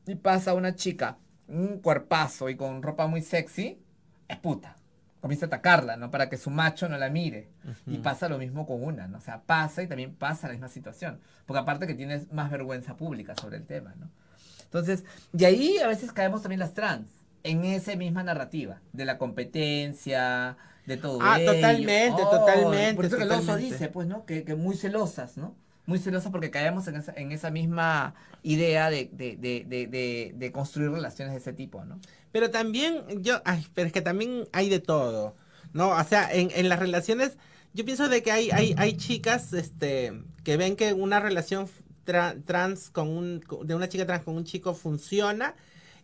y 0.06 0.14
pasa 0.16 0.52
una 0.52 0.74
chica, 0.74 1.16
un 1.48 1.80
cuerpazo 1.80 2.50
y 2.50 2.56
con 2.56 2.82
ropa 2.82 3.06
muy 3.06 3.22
sexy, 3.22 3.81
es 4.28 4.38
puta. 4.38 4.76
Comienza 5.20 5.46
a 5.46 5.48
atacarla, 5.48 5.96
¿no? 5.96 6.10
Para 6.10 6.28
que 6.28 6.36
su 6.36 6.50
macho 6.50 6.88
no 6.88 6.98
la 6.98 7.08
mire. 7.08 7.48
Y 7.86 7.98
pasa 7.98 8.28
lo 8.28 8.38
mismo 8.38 8.66
con 8.66 8.82
una, 8.82 9.06
¿no? 9.06 9.18
O 9.18 9.20
sea, 9.20 9.42
pasa 9.42 9.82
y 9.82 9.86
también 9.86 10.14
pasa 10.14 10.48
la 10.48 10.54
misma 10.54 10.68
situación. 10.68 11.20
Porque 11.46 11.60
aparte 11.60 11.86
que 11.86 11.94
tienes 11.94 12.32
más 12.32 12.50
vergüenza 12.50 12.96
pública 12.96 13.34
sobre 13.40 13.58
el 13.58 13.64
tema, 13.64 13.94
¿no? 14.00 14.10
Entonces, 14.64 15.04
de 15.32 15.46
ahí 15.46 15.78
a 15.78 15.86
veces 15.86 16.12
caemos 16.12 16.42
también 16.42 16.58
las 16.58 16.74
trans, 16.74 17.08
en 17.44 17.64
esa 17.64 17.94
misma 17.94 18.22
narrativa, 18.22 18.80
de 18.92 19.04
la 19.04 19.18
competencia, 19.18 20.56
de 20.86 20.96
todo 20.96 21.18
Ah, 21.22 21.38
totalmente, 21.44 22.22
totalmente. 22.22 22.94
Por 22.94 23.04
eso 23.04 23.16
que 23.16 23.24
el 23.24 23.32
oso 23.32 23.56
dice, 23.56 23.88
pues, 23.88 24.08
¿no? 24.08 24.24
Que, 24.24 24.44
que 24.44 24.54
muy 24.54 24.76
celosas, 24.76 25.36
¿no? 25.36 25.54
Muy 25.86 25.98
celosa 25.98 26.30
porque 26.30 26.50
caemos 26.50 26.86
en 26.88 26.96
esa, 26.96 27.12
en 27.16 27.32
esa 27.32 27.50
misma 27.50 28.14
idea 28.42 28.90
de, 28.90 29.08
de, 29.12 29.36
de, 29.36 30.32
de, 30.34 30.52
construir 30.52 30.90
relaciones 30.90 31.34
de 31.34 31.40
ese 31.40 31.52
tipo, 31.52 31.84
¿no? 31.84 31.98
Pero 32.30 32.50
también, 32.50 33.22
yo, 33.22 33.42
ay, 33.44 33.66
pero 33.74 33.86
es 33.86 33.92
que 33.92 34.00
también 34.00 34.48
hay 34.52 34.68
de 34.68 34.78
todo, 34.78 35.34
¿no? 35.72 35.90
O 35.90 36.04
sea, 36.04 36.32
en, 36.32 36.50
en 36.54 36.68
las 36.68 36.78
relaciones, 36.78 37.36
yo 37.74 37.84
pienso 37.84 38.08
de 38.08 38.22
que 38.22 38.32
hay, 38.32 38.50
hay, 38.50 38.74
hay 38.78 38.96
chicas, 38.96 39.52
este, 39.52 40.12
que 40.44 40.56
ven 40.56 40.76
que 40.76 40.92
una 40.92 41.20
relación 41.20 41.68
trans 42.04 42.90
con 42.90 43.08
un, 43.08 43.44
de 43.64 43.74
una 43.74 43.88
chica 43.88 44.06
trans 44.06 44.24
con 44.24 44.36
un 44.36 44.44
chico 44.44 44.74
funciona, 44.74 45.54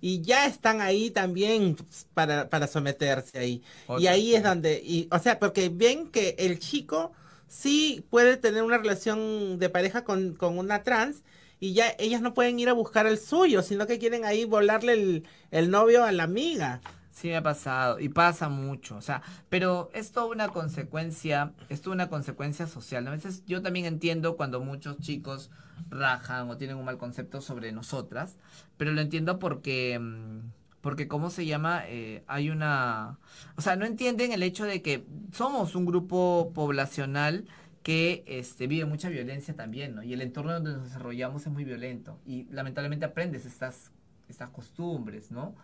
y 0.01 0.21
ya 0.21 0.47
están 0.47 0.81
ahí 0.81 1.11
también 1.11 1.77
para, 2.15 2.49
para 2.49 2.69
someterse 2.69 3.39
ahí. 3.39 3.63
y 3.99 4.07
ahí 4.07 4.35
es 4.35 4.43
donde, 4.43 4.81
y, 4.85 5.09
o 5.11 5.19
sea, 5.19 5.39
porque 5.39 5.71
ven 5.71 6.11
que 6.11 6.37
el 6.39 6.59
chico 6.59 7.13
sí 7.49 8.05
puede 8.11 8.37
tener 8.37 8.63
una 8.63 8.79
relación 8.79 9.59
de 9.59 9.69
pareja 9.71 10.05
con, 10.05 10.37
una 10.41 10.83
trans 10.83 11.23
y 11.59 11.73
ya 11.73 11.87
ellas 11.99 12.21
no 12.21 12.35
pueden 12.35 12.61
ir 12.61 12.69
a 12.69 12.75
buscar 12.75 13.07
el 13.07 13.19
suyo, 13.19 13.63
sino 13.63 13.87
que 13.87 13.99
quieren 13.99 14.25
ahí 14.25 14.45
volarle 14.45 15.25
el, 15.51 15.71
novio 15.71 16.05
a 16.05 16.13
la 16.13 16.25
amiga. 16.25 16.81
Sí 17.11 17.29
me 17.29 17.37
ha 17.37 17.43
pasado 17.43 17.99
y 17.99 18.09
pasa 18.11 18.49
mucho, 18.49 18.97
o 18.97 19.01
sea, 19.03 19.23
pero 19.49 19.91
es 19.93 20.13
toda 20.13 20.27
una 20.27 20.49
consecuencia, 20.49 21.53
es 21.69 21.83
toda 21.83 21.95
una 21.95 22.09
consecuencia 22.09 22.69
social. 22.69 23.09
A 23.09 23.11
veces 23.11 23.43
yo 23.45 23.61
también 23.61 23.87
entiendo 23.87 24.37
cuando 24.37 24.61
muchos 24.61 24.99
chicos 25.01 25.51
rajan 25.91 26.49
o 26.49 26.57
tienen 26.57 26.77
un 26.77 26.85
mal 26.85 26.97
concepto 26.97 27.41
sobre 27.41 27.73
nosotras, 27.73 28.37
pero 28.77 28.93
lo 28.93 29.01
entiendo 29.01 29.41
porque 29.41 29.99
mm, 29.99 30.58
porque 30.89 31.07
cómo 31.07 31.29
se 31.29 31.45
llama, 31.45 31.83
eh, 31.87 32.23
hay 32.27 32.49
una, 32.49 33.19
o 33.59 33.61
sea, 33.61 33.77
no 33.77 33.85
entienden 33.85 34.33
el 34.33 34.43
hecho 34.43 34.65
de 34.65 34.81
que 34.81 35.05
somos 35.35 35.75
un 35.75 35.85
grupo 35.85 36.51
poblacional 36.55 37.45
que 37.83 38.25
este, 38.27 38.67
vive 38.67 38.87
mucha 38.87 39.11
violencia 39.11 39.55
también, 39.55 39.95
¿no? 39.95 40.03
Y 40.03 40.15
el 40.15 40.23
entorno 40.23 40.55
donde 40.55 40.73
nos 40.73 40.85
desarrollamos 40.85 41.43
es 41.43 41.53
muy 41.53 41.65
violento 41.65 42.19
y 42.25 42.45
lamentablemente 42.45 43.05
aprendes 43.05 43.45
estas, 43.45 43.91
estas 44.31 44.49
costumbres, 44.49 45.31
¿no? 45.31 45.55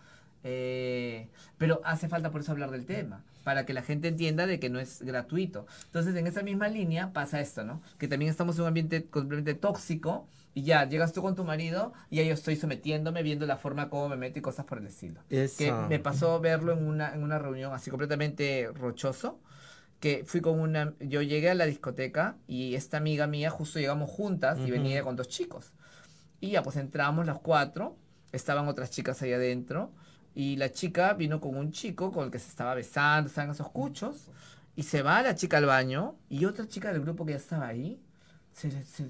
Eh, 0.43 1.29
pero 1.57 1.81
hace 1.87 2.07
falta 2.07 2.31
por 2.31 2.43
eso 2.43 2.53
hablar 2.53 2.71
del 2.71 2.85
tema, 2.85 3.25
para 3.45 3.65
que 3.65 3.73
la 3.73 3.81
gente 3.81 4.09
entienda 4.09 4.47
de 4.47 4.61
que 4.61 4.69
no 4.69 4.79
es 4.79 5.01
gratuito. 5.01 5.67
Entonces, 5.87 6.15
en 6.17 6.27
esa 6.27 6.43
misma 6.43 6.69
línea 6.69 7.15
pasa 7.15 7.41
esto, 7.41 7.65
¿no? 7.65 7.81
Que 7.97 8.09
también 8.09 8.31
estamos 8.31 8.57
en 8.57 8.63
un 8.63 8.69
ambiente 8.69 9.07
completamente 9.07 9.55
tóxico 9.55 10.29
y 10.55 10.63
ya, 10.63 10.89
llegas 10.89 11.13
tú 11.13 11.21
con 11.21 11.35
tu 11.35 11.43
marido 11.43 11.93
y 12.11 12.17
ya 12.17 12.23
yo 12.23 12.33
estoy 12.33 12.55
sometiéndome, 12.55 13.25
viendo 13.25 13.45
la 13.45 13.57
forma 13.57 13.91
como 13.91 14.09
me 14.09 14.17
meto 14.17 14.39
y 14.39 14.43
cosas 14.43 14.65
por 14.65 14.79
el 14.79 14.87
estilo. 14.87 15.21
Que 15.29 15.73
me 15.89 15.99
pasó 15.99 16.39
verlo 16.39 16.73
en 16.73 16.87
una, 16.87 17.13
en 17.13 17.25
una 17.25 17.41
reunión 17.41 17.73
así 17.73 17.91
completamente 17.91 18.71
rochoso, 18.73 19.41
que 19.99 20.23
fui 20.25 20.41
con 20.41 20.61
una, 20.61 20.95
yo 21.01 21.23
llegué 21.23 21.51
a 21.51 21.55
la 21.55 21.67
discoteca 21.67 22.37
y 22.47 22.77
esta 22.77 22.99
amiga 22.99 23.27
mía 23.27 23.51
justo 23.51 23.81
llegamos 23.81 24.09
juntas 24.09 24.61
y 24.65 24.71
venía 24.71 25.03
con 25.03 25.17
dos 25.17 25.29
chicos. 25.29 25.73
Y 26.41 26.51
ya 26.51 26.63
pues 26.63 26.77
entramos 26.77 27.27
las 27.27 27.41
cuatro, 27.41 27.97
estaban 28.31 28.69
otras 28.69 28.93
chicas 28.93 29.21
ahí 29.23 29.33
adentro 29.33 29.91
y 30.37 30.55
la 30.55 30.71
chica 30.71 31.15
vino 31.15 31.41
con 31.41 31.57
un 31.57 31.73
chico 31.73 32.13
con 32.13 32.27
el 32.27 32.31
que 32.31 32.39
se 32.39 32.49
estaba 32.49 32.75
besando, 32.75 33.29
estaban 33.29 33.51
esos 33.51 33.71
cuchos, 33.71 34.31
y 34.77 34.85
se 34.85 35.03
va 35.03 35.21
la 35.23 35.35
chica 35.35 35.57
al 35.57 35.67
baño 35.67 36.17
y 36.29 36.45
otra 36.45 36.69
chica 36.69 36.93
del 36.93 37.01
grupo 37.01 37.27
que 37.27 37.33
ya 37.33 37.39
estaba 37.39 37.67
ahí 37.67 38.01
se, 38.53 38.71
se 38.85 39.05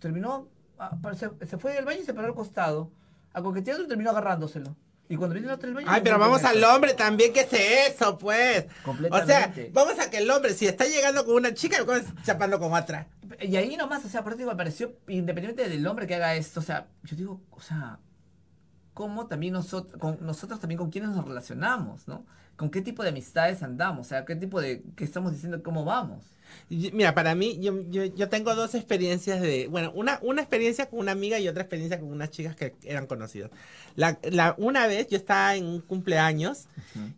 terminó 0.00 0.48
Ah, 0.78 0.96
se, 1.14 1.58
fue 1.58 1.74
del 1.74 1.84
baño 1.84 2.00
y 2.00 2.04
se 2.04 2.14
paró 2.14 2.28
al 2.28 2.34
costado. 2.34 2.90
A 3.32 3.42
coqueteando 3.42 3.84
y 3.84 3.88
terminó 3.88 4.10
agarrándoselo. 4.10 4.76
Y 5.08 5.16
cuando 5.16 5.34
viene 5.34 5.48
el 5.48 5.54
otro 5.54 5.66
del 5.66 5.74
baño. 5.74 5.86
Ay, 5.90 6.02
pero 6.04 6.18
vamos 6.18 6.44
al 6.44 6.62
hombre 6.64 6.94
también, 6.94 7.32
¿qué 7.32 7.40
es 7.40 7.94
eso, 7.94 8.18
pues? 8.18 8.66
O 8.84 9.26
sea, 9.26 9.52
vamos 9.72 9.98
a 9.98 10.10
que 10.10 10.18
el 10.18 10.30
hombre, 10.30 10.52
si 10.52 10.66
está 10.66 10.84
llegando 10.84 11.24
con 11.24 11.34
una 11.34 11.54
chica, 11.54 11.84
¿cómo 11.84 11.98
chapando 12.24 12.58
con 12.58 12.72
otra? 12.74 13.08
Y 13.40 13.56
ahí 13.56 13.76
nomás, 13.76 14.04
o 14.04 14.08
sea, 14.08 14.22
por 14.22 14.32
eso 14.32 14.38
digo, 14.38 14.50
me 14.50 14.56
pareció, 14.56 14.96
independientemente 15.08 15.68
del 15.68 15.86
hombre 15.86 16.06
que 16.06 16.14
haga 16.14 16.34
esto, 16.34 16.60
o 16.60 16.62
sea, 16.62 16.88
yo 17.04 17.16
digo, 17.16 17.40
o 17.50 17.60
sea, 17.60 18.00
cómo 18.92 19.26
también 19.28 19.54
nosotros, 19.54 19.98
con 19.98 20.18
nosotros 20.20 20.60
también 20.60 20.78
con 20.78 20.90
quienes 20.90 21.10
nos 21.10 21.26
relacionamos, 21.26 22.06
¿no? 22.06 22.26
con 22.58 22.70
qué 22.70 22.82
tipo 22.82 23.04
de 23.04 23.10
amistades 23.10 23.62
andamos, 23.62 24.06
o 24.06 24.08
sea, 24.08 24.24
qué 24.24 24.34
tipo 24.34 24.60
de, 24.60 24.82
qué 24.96 25.04
estamos 25.04 25.30
diciendo, 25.30 25.62
cómo 25.62 25.84
vamos. 25.84 26.24
Mira, 26.68 27.14
para 27.14 27.34
mí, 27.34 27.58
yo, 27.60 27.82
yo, 27.88 28.04
yo, 28.04 28.28
tengo 28.28 28.54
dos 28.54 28.74
experiencias 28.74 29.40
de, 29.40 29.68
bueno, 29.68 29.90
una, 29.94 30.18
una 30.22 30.42
experiencia 30.42 30.86
con 30.86 31.00
una 31.00 31.12
amiga 31.12 31.38
y 31.38 31.48
otra 31.48 31.62
experiencia 31.62 31.98
con 31.98 32.10
unas 32.10 32.30
chicas 32.30 32.56
que 32.56 32.74
eran 32.84 33.06
conocidas. 33.06 33.50
La, 33.96 34.18
la, 34.22 34.54
una 34.58 34.86
vez 34.86 35.08
yo 35.08 35.16
estaba 35.16 35.56
en 35.56 35.66
un 35.66 35.80
cumpleaños, 35.80 36.66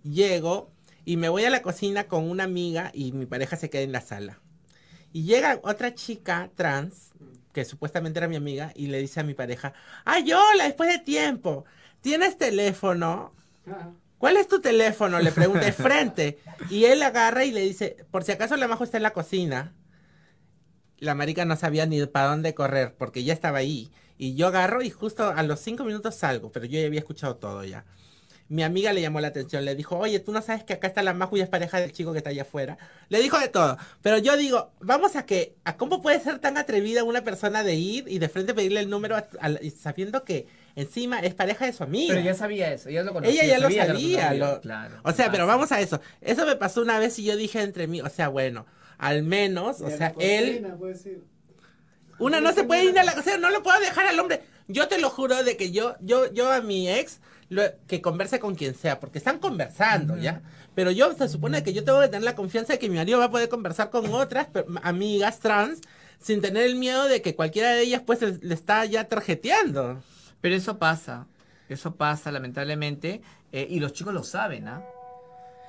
llego 0.05 0.71
y 1.05 1.17
me 1.17 1.29
voy 1.29 1.45
a 1.45 1.51
la 1.51 1.63
cocina 1.63 2.05
con 2.05 2.31
una 2.31 2.45
amiga 2.45 2.91
y 2.95 3.13
mi 3.13 3.27
pareja 3.27 3.57
se 3.57 3.71
queda 3.71 3.83
en 3.83 3.93
la 3.93 4.01
sala. 4.01 4.39
Y 5.13 5.25
llega 5.25 5.59
otra 5.65 5.95
chica 5.95 6.51
trans, 6.55 7.11
que 7.53 7.65
supuestamente 7.65 8.21
era 8.21 8.29
mi 8.29 8.37
amiga, 8.37 8.73
y 8.77 8.87
le 8.87 8.99
dice 8.99 9.21
a 9.21 9.25
mi 9.25 9.35
pareja, 9.35 9.73
¡ay, 10.05 10.33
hola, 10.33 10.65
después 10.65 10.89
de 10.89 11.01
tiempo! 11.01 11.65
¿Tienes 12.01 12.39
teléfono? 12.39 13.33
¿Cuál 14.21 14.37
es 14.37 14.49
tu 14.49 14.61
teléfono? 14.61 15.19
Le 15.19 15.33
pregunta 15.33 15.65
de 15.65 15.73
frente. 15.89 16.39
Y 16.69 16.85
él 16.85 17.03
agarra 17.03 17.47
y 17.47 17.53
le 17.53 17.63
dice, 17.63 17.97
por 18.11 18.23
si 18.23 18.33
acaso 18.33 18.55
la 18.59 18.69
majo 18.69 18.85
está 18.85 18.99
en 18.99 19.03
la 19.03 19.15
cocina. 19.15 19.73
La 20.99 21.15
marica 21.15 21.47
no 21.47 21.57
sabía 21.57 21.87
ni 21.87 22.05
para 22.05 22.27
dónde 22.27 22.53
correr, 22.53 22.95
porque 22.99 23.25
ya 23.25 23.33
estaba 23.33 23.57
ahí. 23.57 23.91
Y 24.19 24.35
yo 24.35 24.49
agarro 24.49 24.83
y 24.83 24.91
justo 24.91 25.27
a 25.27 25.43
los 25.43 25.61
cinco 25.61 25.85
minutos 25.85 26.17
salgo, 26.17 26.53
pero 26.53 26.67
yo 26.67 26.79
ya 26.79 26.87
había 26.87 27.01
escuchado 27.01 27.37
todo 27.37 27.65
ya. 27.65 27.87
Mi 28.49 28.63
amiga 28.63 28.93
le 28.93 29.01
llamó 29.01 29.21
la 29.21 29.29
atención, 29.29 29.65
le 29.65 29.75
dijo, 29.75 29.97
oye, 29.97 30.21
tú 30.21 30.33
no 30.33 30.43
sabes 30.43 30.65
que 30.65 30.75
acá 30.75 30.89
está 30.89 31.03
la 31.03 31.15
Maju 31.15 31.39
y 31.39 31.41
es 31.41 31.49
pareja 31.49 31.81
del 31.81 31.93
chico 31.93 32.13
que 32.13 32.19
está 32.19 32.29
allá 32.29 32.43
afuera. 32.43 32.77
Le 33.09 33.23
dijo 33.23 33.39
de 33.39 33.49
todo. 33.49 33.79
Pero 34.03 34.19
yo 34.19 34.37
digo, 34.37 34.75
vamos 34.81 35.17
a 35.17 35.25
que, 35.25 35.57
a 35.65 35.79
cómo 35.79 36.03
puede 36.03 36.21
ser 36.21 36.41
tan 36.41 36.59
atrevida 36.59 37.05
una 37.05 37.25
persona 37.25 37.63
de 37.63 37.77
ir 37.77 38.05
y 38.07 38.19
de 38.19 38.29
frente 38.29 38.53
pedirle 38.53 38.81
el 38.81 38.91
número 38.91 39.17
sabiendo 39.79 40.25
que 40.25 40.47
encima 40.77 41.21
es 41.21 41.35
pareja 41.35 41.67
de 41.67 41.73
su 41.73 41.83
amiga. 41.83 42.15
Pero 42.15 42.25
ya 42.25 42.35
sabía 42.35 42.73
eso, 42.73 42.89
ella 42.89 43.03
lo 43.03 43.13
conocía. 43.13 43.45
Ella 43.45 43.59
ya 43.59 43.69
lo 43.69 43.71
sabía. 43.71 44.61
claro, 44.61 45.01
o 45.03 45.13
sea, 45.13 45.31
pero 45.31 45.47
vamos 45.47 45.73
a 45.73 45.81
eso. 45.81 46.01
Eso 46.21 46.47
me 46.47 46.57
pasó 46.57 46.83
una 46.83 46.99
vez 46.99 47.19
y 47.19 47.25
yo 47.25 47.37
dije 47.37 47.63
entre 47.63 47.87
mí, 47.87 48.01
o 48.01 48.09
sea, 48.09 48.29
bueno, 48.29 48.67
al 48.99 49.23
menos, 49.23 49.81
o 49.81 49.91
sea, 49.91 50.15
él... 50.19 50.67
Una 52.19 52.43
no 52.43 52.53
se 52.53 52.65
puede 52.65 52.85
ir 52.85 52.99
a 52.99 53.05
la 53.05 53.15
cocina, 53.15 53.39
no 53.39 53.49
lo 53.49 53.63
puedo 53.63 53.81
dejar 53.81 54.07
al 54.07 54.21
hombre. 54.21 54.43
Yo 54.69 54.89
te 54.89 55.01
lo 55.01 55.09
juro 55.09 55.43
de 55.43 55.57
que 55.57 55.73
yo, 55.73 55.97
yo, 56.01 56.31
yo 56.33 56.53
a 56.53 56.61
mi 56.61 56.89
ex 56.89 57.19
que 57.89 58.01
converse 58.01 58.39
con 58.39 58.55
quien 58.55 58.75
sea, 58.75 59.01
porque 59.01 59.19
están 59.19 59.39
conversando, 59.39 60.17
¿ya? 60.17 60.43
Pero 60.75 60.93
yo 60.93 61.13
se 61.15 61.29
supone 61.29 61.65
que 61.65 61.73
yo 61.73 61.83
tengo 61.83 62.01
que 62.01 62.09
tener 62.09 62.23
la 62.23 62.37
confianza 62.37 62.75
de 62.75 62.79
que 62.79 62.89
mi 62.89 62.97
marido 62.97 63.19
va 63.19 63.25
a 63.25 63.31
poder 63.31 63.49
conversar 63.49 63.91
con 63.91 64.13
otras 64.15 64.49
amigas 64.83 65.41
trans 65.41 65.81
sin 66.21 66.41
tener 66.41 66.65
el 66.65 66.77
miedo 66.77 67.09
de 67.09 67.23
que 67.23 67.35
cualquiera 67.35 67.73
de 67.73 67.83
ellas 67.83 68.03
pues 68.05 68.21
le 68.21 68.55
está 68.55 68.85
ya 68.85 69.05
tarjeteando. 69.05 70.01
Pero 70.41 70.55
eso 70.55 70.79
pasa, 70.79 71.27
eso 71.69 71.97
pasa 71.97 72.33
lamentablemente, 72.33 73.23
eh, 73.53 73.67
y 73.69 73.81
los 73.81 73.93
chicos 73.93 74.15
lo 74.15 74.25
saben, 74.25 74.69
¿ah? 74.69 74.83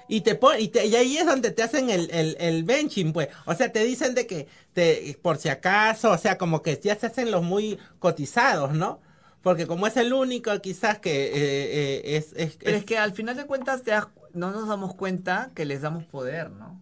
Y 0.07 0.21
te 0.21 0.37
y, 0.59 0.71
y, 0.77 0.95
ahí 0.95 1.17
es 1.17 1.25
donde 1.25 1.51
te 1.51 1.63
hacen 1.63 1.89
el, 1.89 2.11
el, 2.11 2.35
el, 2.37 2.65
benching, 2.65 3.13
pues. 3.13 3.29
O 3.45 3.53
sea, 3.53 3.71
te 3.71 3.81
dicen 3.83 4.13
de 4.13 4.27
que 4.27 4.45
te, 4.73 5.17
por 5.21 5.37
si 5.37 5.47
acaso, 5.47 6.11
o 6.11 6.17
sea, 6.17 6.37
como 6.37 6.61
que 6.61 6.77
ya 6.83 6.97
se 6.97 7.07
hacen 7.07 7.31
los 7.31 7.43
muy 7.43 7.79
cotizados, 7.99 8.73
¿no? 8.73 8.99
Porque 9.41 9.67
como 9.67 9.87
es 9.87 9.95
el 9.95 10.11
único, 10.11 10.59
quizás 10.59 10.99
que 10.99 11.27
eh, 11.27 11.31
eh, 11.33 12.17
es, 12.17 12.33
es, 12.35 12.57
Pero 12.57 12.77
es... 12.77 12.83
que 12.83 12.97
al 12.97 13.13
final 13.13 13.37
de 13.37 13.45
cuentas 13.45 13.83
te 13.83 13.93
no 14.33 14.51
nos 14.51 14.67
damos 14.67 14.95
cuenta 14.95 15.51
que 15.55 15.63
les 15.63 15.81
damos 15.81 16.03
poder, 16.03 16.51
¿no? 16.51 16.81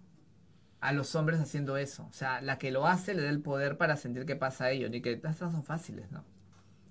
A 0.82 0.91
los 0.91 1.13
hombres 1.13 1.39
haciendo 1.39 1.78
eso. 1.78 2.08
O 2.10 2.13
sea, 2.13 2.41
la 2.41 2.58
que 2.58 2.71
lo 2.71 2.88
hace 2.88 3.13
le 3.13 3.21
da 3.21 3.30
el 3.30 3.41
poder 3.41 3.78
para 3.78 3.95
sentir 3.95 4.25
que 4.25 4.36
pasa 4.36 4.65
a 4.65 4.71
ellos. 4.71 4.89
Ni 4.89 5.02
que 5.02 5.12
estas 5.12 5.38
son 5.38 5.63
fáciles, 5.63 6.12
¿no? 6.12 6.23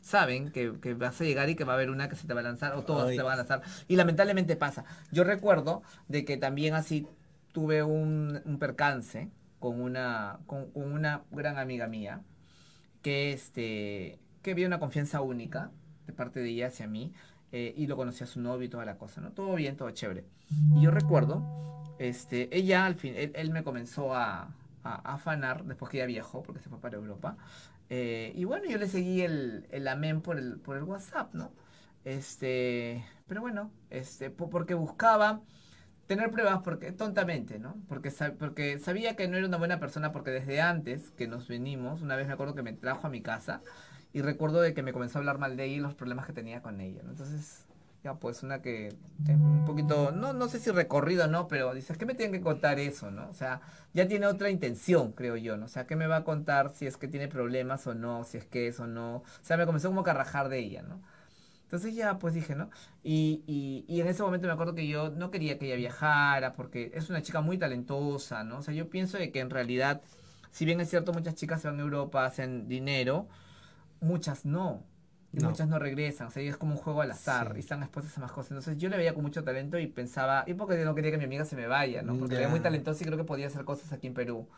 Saben 0.08 0.50
que, 0.50 0.72
que, 0.80 0.94
vas 0.94 1.20
a 1.20 1.24
llegar 1.24 1.50
y 1.50 1.54
que 1.54 1.64
va 1.64 1.74
a 1.74 1.76
haber 1.76 1.90
una 1.90 2.08
que 2.08 2.16
se 2.16 2.26
te 2.26 2.32
va 2.32 2.40
a 2.40 2.42
lanzar 2.42 2.72
o 2.74 2.82
todas 2.82 3.10
se 3.10 3.16
te 3.16 3.22
van 3.22 3.34
a 3.34 3.36
lanzar. 3.36 3.60
Y 3.88 3.96
lamentablemente 3.96 4.56
pasa. 4.56 4.86
Yo 5.12 5.22
recuerdo 5.22 5.82
de 6.08 6.24
que 6.24 6.38
también 6.38 6.72
así 6.72 7.06
tuve 7.52 7.82
un, 7.82 8.40
un 8.46 8.58
percance 8.58 9.28
con 9.58 9.82
una, 9.82 10.38
con, 10.46 10.70
con 10.70 10.90
una 10.90 11.24
gran 11.30 11.58
amiga 11.58 11.88
mía 11.88 12.22
que 13.02 13.32
este 13.32 14.18
que 14.40 14.52
había 14.52 14.66
una 14.66 14.78
confianza 14.78 15.20
única 15.20 15.72
de 16.06 16.14
parte 16.14 16.40
de 16.40 16.48
ella 16.48 16.68
hacia 16.68 16.86
mí 16.86 17.12
eh, 17.52 17.74
y 17.76 17.86
lo 17.86 17.96
conocía 17.96 18.24
a 18.24 18.30
su 18.30 18.40
novio 18.40 18.66
y 18.66 18.70
toda 18.70 18.86
la 18.86 18.96
cosa, 18.96 19.20
¿no? 19.20 19.32
Todo 19.32 19.54
bien, 19.56 19.76
todo 19.76 19.90
chévere. 19.90 20.24
Y 20.74 20.82
yo 20.82 20.90
recuerdo, 20.90 21.42
este, 21.98 22.48
ella 22.56 22.86
al 22.86 22.94
fin, 22.94 23.14
él, 23.16 23.50
me 23.50 23.62
comenzó 23.62 24.14
a, 24.14 24.54
a, 24.84 24.94
afanar 25.14 25.64
después 25.64 25.90
que 25.90 25.98
ella 25.98 26.06
viajó, 26.06 26.42
porque 26.42 26.60
se 26.60 26.70
fue 26.70 26.80
para 26.80 26.96
Europa. 26.96 27.36
Eh, 27.90 28.32
y 28.34 28.44
bueno, 28.44 28.66
yo 28.68 28.78
le 28.78 28.88
seguí 28.88 29.22
el, 29.22 29.66
el 29.70 29.88
amén 29.88 30.20
por 30.22 30.38
el, 30.38 30.60
por 30.60 30.76
el 30.76 30.84
WhatsApp, 30.84 31.34
¿no? 31.34 31.52
Este, 32.04 33.04
pero 33.26 33.40
bueno, 33.40 33.72
este, 33.90 34.30
porque 34.30 34.74
buscaba 34.74 35.42
tener 36.08 36.30
pruebas 36.32 36.60
porque 36.64 36.92
tontamente, 36.92 37.58
¿no? 37.60 37.76
Porque, 37.88 38.12
porque 38.38 38.78
sabía 38.80 39.16
que 39.16 39.28
no 39.28 39.36
era 39.36 39.46
una 39.46 39.58
buena 39.58 39.80
persona 39.80 40.12
porque 40.12 40.32
desde 40.32 40.60
antes 40.60 41.10
que 41.12 41.28
nos 41.28 41.48
venimos, 41.48 42.02
una 42.02 42.16
vez 42.16 42.26
me 42.26 42.34
acuerdo 42.34 42.54
que 42.56 42.62
me 42.64 42.72
trajo 42.74 43.06
a 43.06 43.10
mi 43.10 43.22
casa 43.22 43.62
y 44.12 44.22
recuerdo 44.22 44.60
de 44.62 44.74
que 44.74 44.82
me 44.82 44.92
comenzó 44.94 45.18
a 45.18 45.20
hablar 45.20 45.38
mal 45.38 45.56
de 45.56 45.66
ella 45.66 45.76
y 45.76 45.80
los 45.80 45.94
problemas 45.94 46.26
que 46.26 46.32
tenía 46.34 46.62
con 46.62 46.80
ella, 46.80 47.02
¿no? 47.04 47.10
Entonces, 47.12 47.67
ya 48.04 48.14
pues 48.14 48.42
una 48.42 48.62
que 48.62 48.88
es 48.88 48.96
un 49.28 49.64
poquito, 49.64 50.12
no, 50.12 50.32
no 50.32 50.48
sé 50.48 50.60
si 50.60 50.70
recorrido 50.70 51.26
no, 51.26 51.48
pero 51.48 51.74
dices, 51.74 51.98
¿qué 51.98 52.06
me 52.06 52.14
tienen 52.14 52.32
que 52.32 52.40
contar 52.40 52.78
eso, 52.78 53.10
no? 53.10 53.28
O 53.28 53.34
sea, 53.34 53.60
ya 53.92 54.06
tiene 54.06 54.26
otra 54.26 54.50
intención, 54.50 55.12
creo 55.12 55.36
yo, 55.36 55.56
¿no? 55.56 55.66
O 55.66 55.68
sea, 55.68 55.86
¿qué 55.86 55.96
me 55.96 56.06
va 56.06 56.16
a 56.18 56.24
contar 56.24 56.70
si 56.70 56.86
es 56.86 56.96
que 56.96 57.08
tiene 57.08 57.28
problemas 57.28 57.86
o 57.86 57.94
no, 57.94 58.24
si 58.24 58.38
es 58.38 58.44
que 58.44 58.68
es 58.68 58.78
o 58.80 58.86
no? 58.86 59.16
O 59.16 59.24
sea, 59.42 59.56
me 59.56 59.66
comenzó 59.66 59.88
como 59.88 60.06
a 60.06 60.12
rajar 60.12 60.48
de 60.48 60.60
ella, 60.60 60.82
¿no? 60.82 61.00
Entonces 61.68 61.94
ya 61.94 62.18
pues 62.18 62.32
dije, 62.34 62.54
¿no? 62.54 62.70
Y, 63.02 63.42
y, 63.46 63.84
y, 63.88 64.00
en 64.00 64.08
ese 64.08 64.22
momento 64.22 64.46
me 64.46 64.54
acuerdo 64.54 64.74
que 64.74 64.86
yo 64.88 65.10
no 65.10 65.30
quería 65.30 65.58
que 65.58 65.66
ella 65.66 65.76
viajara 65.76 66.54
porque 66.54 66.92
es 66.94 67.10
una 67.10 67.20
chica 67.22 67.42
muy 67.42 67.58
talentosa, 67.58 68.42
¿no? 68.42 68.58
O 68.58 68.62
sea, 68.62 68.72
yo 68.72 68.88
pienso 68.88 69.18
de 69.18 69.30
que 69.32 69.40
en 69.40 69.50
realidad, 69.50 70.00
si 70.50 70.64
bien 70.64 70.80
es 70.80 70.88
cierto, 70.88 71.12
muchas 71.12 71.34
chicas 71.34 71.60
se 71.60 71.68
van 71.68 71.78
a 71.78 71.82
Europa, 71.82 72.24
hacen 72.24 72.68
dinero, 72.68 73.28
muchas 74.00 74.46
no. 74.46 74.84
Y 75.32 75.44
muchas 75.44 75.68
no 75.68 75.78
regresan, 75.78 76.28
o 76.28 76.30
sea, 76.30 76.42
es 76.42 76.56
como 76.56 76.72
un 76.72 76.78
juego 76.78 77.02
al 77.02 77.10
azar 77.10 77.52
y 77.56 77.60
están 77.60 77.82
expuestas 77.82 78.16
a 78.16 78.22
más 78.22 78.32
cosas. 78.32 78.52
Entonces 78.52 78.78
yo 78.78 78.88
le 78.88 78.96
veía 78.96 79.12
con 79.12 79.22
mucho 79.22 79.44
talento 79.44 79.78
y 79.78 79.86
pensaba, 79.86 80.44
y 80.46 80.54
porque 80.54 80.82
no 80.84 80.94
quería 80.94 81.10
que 81.10 81.18
mi 81.18 81.24
amiga 81.24 81.44
se 81.44 81.54
me 81.54 81.66
vaya, 81.66 82.00
¿no? 82.00 82.16
Porque 82.16 82.36
era 82.36 82.48
muy 82.48 82.60
talentosa 82.60 83.02
y 83.02 83.06
creo 83.06 83.18
que 83.18 83.24
podía 83.24 83.46
hacer 83.48 83.64
cosas 83.64 83.92
aquí 83.92 84.06
en 84.06 84.14
Perú. 84.14 84.48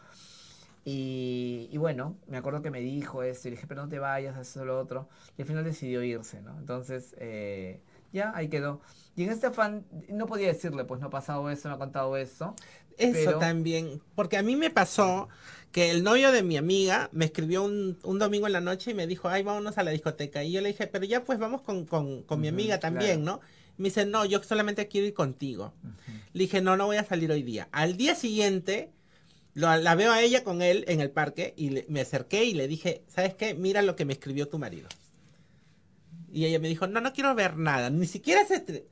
Y, 0.84 1.68
y, 1.70 1.76
bueno, 1.76 2.16
me 2.26 2.38
acuerdo 2.38 2.62
que 2.62 2.70
me 2.70 2.80
dijo 2.80 3.22
esto 3.22 3.48
y 3.48 3.50
le 3.50 3.56
dije, 3.56 3.66
pero 3.66 3.82
no 3.82 3.88
te 3.88 3.98
vayas, 3.98 4.38
eso 4.38 4.64
lo 4.64 4.78
otro. 4.78 5.08
Y 5.36 5.42
al 5.42 5.48
final 5.48 5.64
decidió 5.64 6.02
irse, 6.02 6.40
¿no? 6.40 6.56
Entonces, 6.58 7.14
eh, 7.18 7.80
ya, 8.12 8.32
ahí 8.34 8.48
quedó. 8.48 8.80
Y 9.14 9.24
en 9.24 9.30
este 9.30 9.48
afán, 9.48 9.84
no 10.08 10.26
podía 10.26 10.48
decirle, 10.48 10.84
pues 10.84 11.00
no 11.00 11.08
ha 11.08 11.10
pasado 11.10 11.50
eso, 11.50 11.68
no 11.68 11.74
ha 11.74 11.78
contado 11.78 12.16
eso. 12.16 12.54
Eso 13.00 13.38
también, 13.38 14.02
porque 14.14 14.36
a 14.36 14.42
mí 14.42 14.56
me 14.56 14.70
pasó 14.70 15.28
que 15.72 15.90
el 15.90 16.02
novio 16.02 16.32
de 16.32 16.42
mi 16.42 16.56
amiga 16.56 17.08
me 17.12 17.24
escribió 17.26 17.62
un, 17.62 17.98
un, 18.02 18.18
domingo 18.18 18.46
en 18.46 18.52
la 18.52 18.60
noche 18.60 18.90
y 18.90 18.94
me 18.94 19.06
dijo, 19.06 19.28
ay, 19.28 19.42
vámonos 19.42 19.78
a 19.78 19.82
la 19.82 19.92
discoteca. 19.92 20.42
Y 20.42 20.52
yo 20.52 20.60
le 20.60 20.68
dije, 20.70 20.86
pero 20.86 21.04
ya 21.04 21.24
pues 21.24 21.38
vamos 21.38 21.62
con, 21.62 21.86
con, 21.86 22.22
con 22.22 22.40
mi 22.40 22.48
amiga 22.48 22.80
también, 22.80 23.24
¿no? 23.24 23.40
Me 23.76 23.88
dice, 23.88 24.04
no, 24.04 24.24
yo 24.24 24.42
solamente 24.42 24.88
quiero 24.88 25.06
ir 25.06 25.14
contigo. 25.14 25.72
Le 26.32 26.44
dije, 26.44 26.60
no, 26.60 26.76
no 26.76 26.86
voy 26.86 26.96
a 26.96 27.04
salir 27.04 27.30
hoy 27.30 27.42
día. 27.42 27.68
Al 27.72 27.96
día 27.96 28.14
siguiente, 28.14 28.90
lo, 29.54 29.74
la 29.76 29.94
veo 29.94 30.12
a 30.12 30.20
ella 30.20 30.44
con 30.44 30.60
él 30.60 30.84
en 30.88 31.00
el 31.00 31.10
parque 31.10 31.54
y 31.56 31.84
me 31.88 32.00
acerqué 32.00 32.44
y 32.44 32.54
le 32.54 32.68
dije, 32.68 33.04
¿sabes 33.08 33.34
qué? 33.34 33.54
Mira 33.54 33.80
lo 33.82 33.96
que 33.96 34.04
me 34.04 34.12
escribió 34.12 34.48
tu 34.48 34.58
marido. 34.58 34.88
Y 36.32 36.46
ella 36.46 36.58
me 36.58 36.68
dijo, 36.68 36.86
no, 36.86 37.00
no 37.00 37.12
quiero 37.12 37.34
ver 37.34 37.56
nada. 37.56 37.90
Ni 37.90 38.06
siquiera 38.06 38.44
se... 38.44 38.86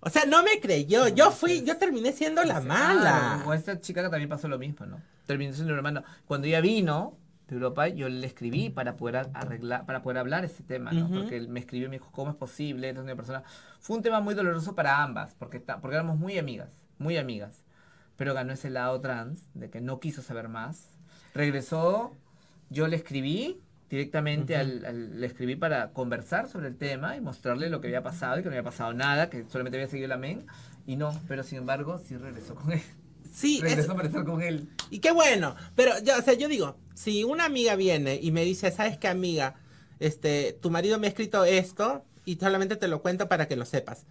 O 0.00 0.10
sea, 0.10 0.24
no 0.26 0.42
me 0.42 0.60
creyó. 0.60 1.08
yo 1.08 1.30
fui, 1.30 1.64
yo 1.64 1.76
terminé 1.76 2.12
siendo 2.12 2.44
la 2.44 2.60
mala. 2.60 3.42
Con 3.44 3.56
esta 3.56 3.80
chica 3.80 4.02
que 4.02 4.08
también 4.08 4.28
pasó 4.28 4.48
lo 4.48 4.58
mismo, 4.58 4.86
¿no? 4.86 5.00
Terminé 5.26 5.52
siendo 5.52 5.72
mi 5.72 5.76
hermano. 5.76 6.04
Cuando 6.26 6.46
ella 6.46 6.60
vino 6.60 7.16
de 7.48 7.54
Europa, 7.54 7.88
yo 7.88 8.08
le 8.08 8.26
escribí 8.26 8.70
para 8.70 8.96
poder 8.96 9.28
arreglar, 9.34 9.86
para 9.86 10.02
poder 10.02 10.18
hablar 10.18 10.44
ese 10.44 10.62
tema, 10.62 10.92
¿no? 10.92 11.08
Porque 11.08 11.36
él 11.36 11.48
me 11.48 11.60
escribió 11.60 11.86
y 11.86 11.90
me 11.90 11.96
dijo, 11.96 12.10
¿cómo 12.12 12.30
es 12.30 12.36
posible? 12.36 12.92
Una 12.92 13.16
persona. 13.16 13.42
Fue 13.80 13.96
un 13.96 14.02
tema 14.02 14.20
muy 14.20 14.34
doloroso 14.34 14.74
para 14.74 15.02
ambas, 15.02 15.34
porque, 15.38 15.60
porque 15.60 15.96
éramos 15.96 16.18
muy 16.18 16.38
amigas, 16.38 16.70
muy 16.98 17.16
amigas. 17.16 17.64
Pero 18.16 18.34
ganó 18.34 18.52
ese 18.52 18.70
lado 18.70 19.00
trans, 19.00 19.48
de 19.54 19.70
que 19.70 19.80
no 19.80 20.00
quiso 20.00 20.22
saber 20.22 20.48
más. 20.48 20.90
Regresó, 21.34 22.12
yo 22.68 22.86
le 22.88 22.96
escribí, 22.96 23.60
directamente 23.90 24.56
al, 24.56 25.20
le 25.20 25.26
escribí 25.26 25.56
para 25.56 25.90
conversar 25.92 26.48
sobre 26.48 26.68
el 26.68 26.76
tema 26.76 27.16
y 27.16 27.20
mostrarle 27.20 27.70
lo 27.70 27.80
que 27.80 27.88
había 27.88 28.02
pasado 28.02 28.38
y 28.38 28.42
que 28.42 28.48
no 28.48 28.54
había 28.54 28.62
pasado 28.64 28.92
nada, 28.92 29.30
que 29.30 29.44
solamente 29.50 29.78
había 29.78 29.88
seguido 29.88 30.06
el 30.06 30.12
amén. 30.12 30.46
Y 30.86 30.96
no, 30.96 31.18
pero 31.28 31.42
sin 31.42 31.58
embargo, 31.58 31.98
sí 31.98 32.16
regresó 32.16 32.54
con 32.54 32.72
él. 32.72 32.82
Sí, 33.32 33.60
regresó 33.62 33.94
para 33.94 34.08
estar 34.08 34.24
con 34.24 34.42
él. 34.42 34.68
Y 34.90 35.00
qué 35.00 35.10
bueno. 35.10 35.54
Pero, 35.74 35.92
ya, 36.02 36.18
o 36.18 36.22
sea, 36.22 36.34
yo 36.34 36.48
digo, 36.48 36.76
si 36.94 37.24
una 37.24 37.44
amiga 37.44 37.76
viene 37.76 38.18
y 38.20 38.30
me 38.30 38.44
dice, 38.44 38.70
¿sabes 38.70 38.98
qué, 38.98 39.08
amiga? 39.08 39.54
Este, 40.00 40.56
tu 40.60 40.70
marido 40.70 40.98
me 40.98 41.06
ha 41.06 41.10
escrito 41.10 41.44
esto 41.44 42.04
y 42.24 42.36
solamente 42.36 42.76
te 42.76 42.88
lo 42.88 43.02
cuento 43.02 43.28
para 43.28 43.48
que 43.48 43.56
lo 43.56 43.64
sepas. 43.64 44.06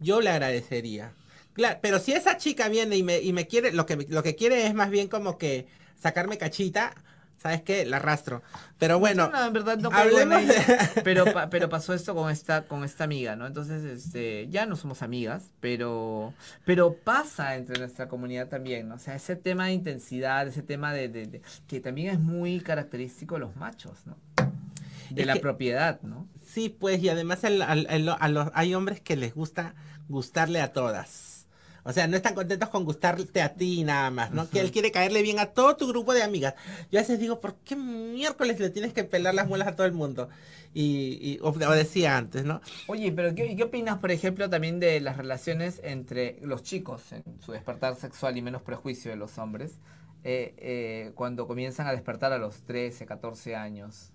Yo 0.00 0.20
le 0.20 0.30
agradecería. 0.30 1.12
Claro, 1.52 1.78
pero 1.82 1.98
si 1.98 2.12
esa 2.12 2.36
chica 2.36 2.68
viene 2.68 2.96
y 2.96 3.02
me, 3.02 3.20
y 3.20 3.32
me 3.32 3.46
quiere, 3.46 3.72
lo 3.72 3.86
que, 3.86 4.06
lo 4.08 4.22
que 4.22 4.34
quiere 4.34 4.66
es 4.66 4.74
más 4.74 4.90
bien 4.90 5.08
como 5.08 5.36
que 5.36 5.66
sacarme 6.00 6.38
cachita, 6.38 6.94
¿sabes 7.42 7.62
qué? 7.62 7.84
La 7.86 7.96
arrastro. 7.96 8.42
Pero 8.78 8.98
bueno, 8.98 9.30
No, 9.30 9.46
en 9.46 9.52
verdad 9.52 9.78
no 9.78 9.90
hablemos 9.92 10.20
caigo 10.20 10.20
en 10.20 10.50
ella, 10.50 10.88
de- 10.94 11.02
pero 11.04 11.24
pa- 11.32 11.48
pero 11.50 11.68
pasó 11.68 11.94
esto 11.94 12.14
con 12.14 12.30
esta 12.30 12.66
con 12.66 12.84
esta 12.84 13.04
amiga, 13.04 13.36
¿no? 13.36 13.46
Entonces, 13.46 13.82
este, 13.84 14.46
ya 14.50 14.66
no 14.66 14.76
somos 14.76 15.02
amigas, 15.02 15.50
pero 15.60 16.34
pero 16.64 16.94
pasa 16.94 17.56
entre 17.56 17.78
nuestra 17.78 18.08
comunidad 18.08 18.48
también, 18.48 18.88
¿no? 18.88 18.96
O 18.96 18.98
sea, 18.98 19.14
ese 19.14 19.36
tema 19.36 19.66
de 19.66 19.72
intensidad, 19.72 20.46
ese 20.48 20.62
tema 20.62 20.92
de, 20.92 21.08
de- 21.08 21.26
de- 21.26 21.42
que 21.66 21.80
también 21.80 22.10
es 22.14 22.20
muy 22.20 22.60
característico 22.60 23.34
de 23.36 23.40
los 23.40 23.56
machos, 23.56 23.98
¿no? 24.06 24.16
De 25.10 25.22
Es 25.22 25.26
la 25.26 25.34
que- 25.34 25.40
propiedad, 25.40 26.00
¿no? 26.02 26.28
Sí, 26.46 26.68
pues, 26.68 27.02
y 27.02 27.08
además 27.08 27.42
el- 27.44 27.62
al- 27.62 27.86
el- 27.90 28.08
a 28.08 28.28
los, 28.28 28.48
hay 28.54 28.74
hombres 28.74 29.00
que 29.00 29.16
les 29.16 29.34
gusta 29.34 29.74
gustarle 30.08 30.60
a 30.60 30.72
todas. 30.72 31.39
O 31.84 31.92
sea, 31.92 32.06
no 32.06 32.16
están 32.16 32.34
contentos 32.34 32.68
con 32.68 32.84
gustarte 32.84 33.42
a 33.42 33.54
ti 33.54 33.84
nada 33.84 34.10
más, 34.10 34.30
¿no? 34.32 34.48
Que 34.48 34.60
él 34.60 34.70
quiere 34.70 34.90
caerle 34.90 35.22
bien 35.22 35.38
a 35.38 35.46
todo 35.46 35.76
tu 35.76 35.88
grupo 35.88 36.12
de 36.12 36.22
amigas. 36.22 36.54
Yo 36.90 36.98
a 36.98 37.02
veces 37.02 37.18
digo, 37.18 37.40
¿por 37.40 37.54
qué 37.56 37.76
miércoles 37.76 38.60
le 38.60 38.70
tienes 38.70 38.92
que 38.92 39.04
pelar 39.04 39.34
las 39.34 39.48
muelas 39.48 39.68
a 39.68 39.76
todo 39.76 39.86
el 39.86 39.92
mundo? 39.92 40.28
Y, 40.72 41.18
y 41.20 41.38
o, 41.42 41.48
o 41.48 41.72
decía 41.72 42.16
antes, 42.16 42.44
¿no? 42.44 42.60
Oye, 42.86 43.10
pero 43.12 43.34
¿qué, 43.34 43.56
qué 43.56 43.62
opinas, 43.64 43.98
por 43.98 44.10
ejemplo, 44.10 44.48
también 44.48 44.78
de 44.78 45.00
las 45.00 45.16
relaciones 45.16 45.80
entre 45.82 46.38
los 46.42 46.62
chicos 46.62 47.12
en 47.12 47.24
su 47.40 47.52
despertar 47.52 47.96
sexual 47.96 48.36
y 48.36 48.42
menos 48.42 48.62
prejuicio 48.62 49.10
de 49.10 49.16
los 49.16 49.38
hombres 49.38 49.78
eh, 50.22 50.54
eh, 50.58 51.12
cuando 51.14 51.46
comienzan 51.46 51.86
a 51.86 51.92
despertar 51.92 52.32
a 52.32 52.38
los 52.38 52.62
13, 52.62 53.06
14 53.06 53.56
años? 53.56 54.12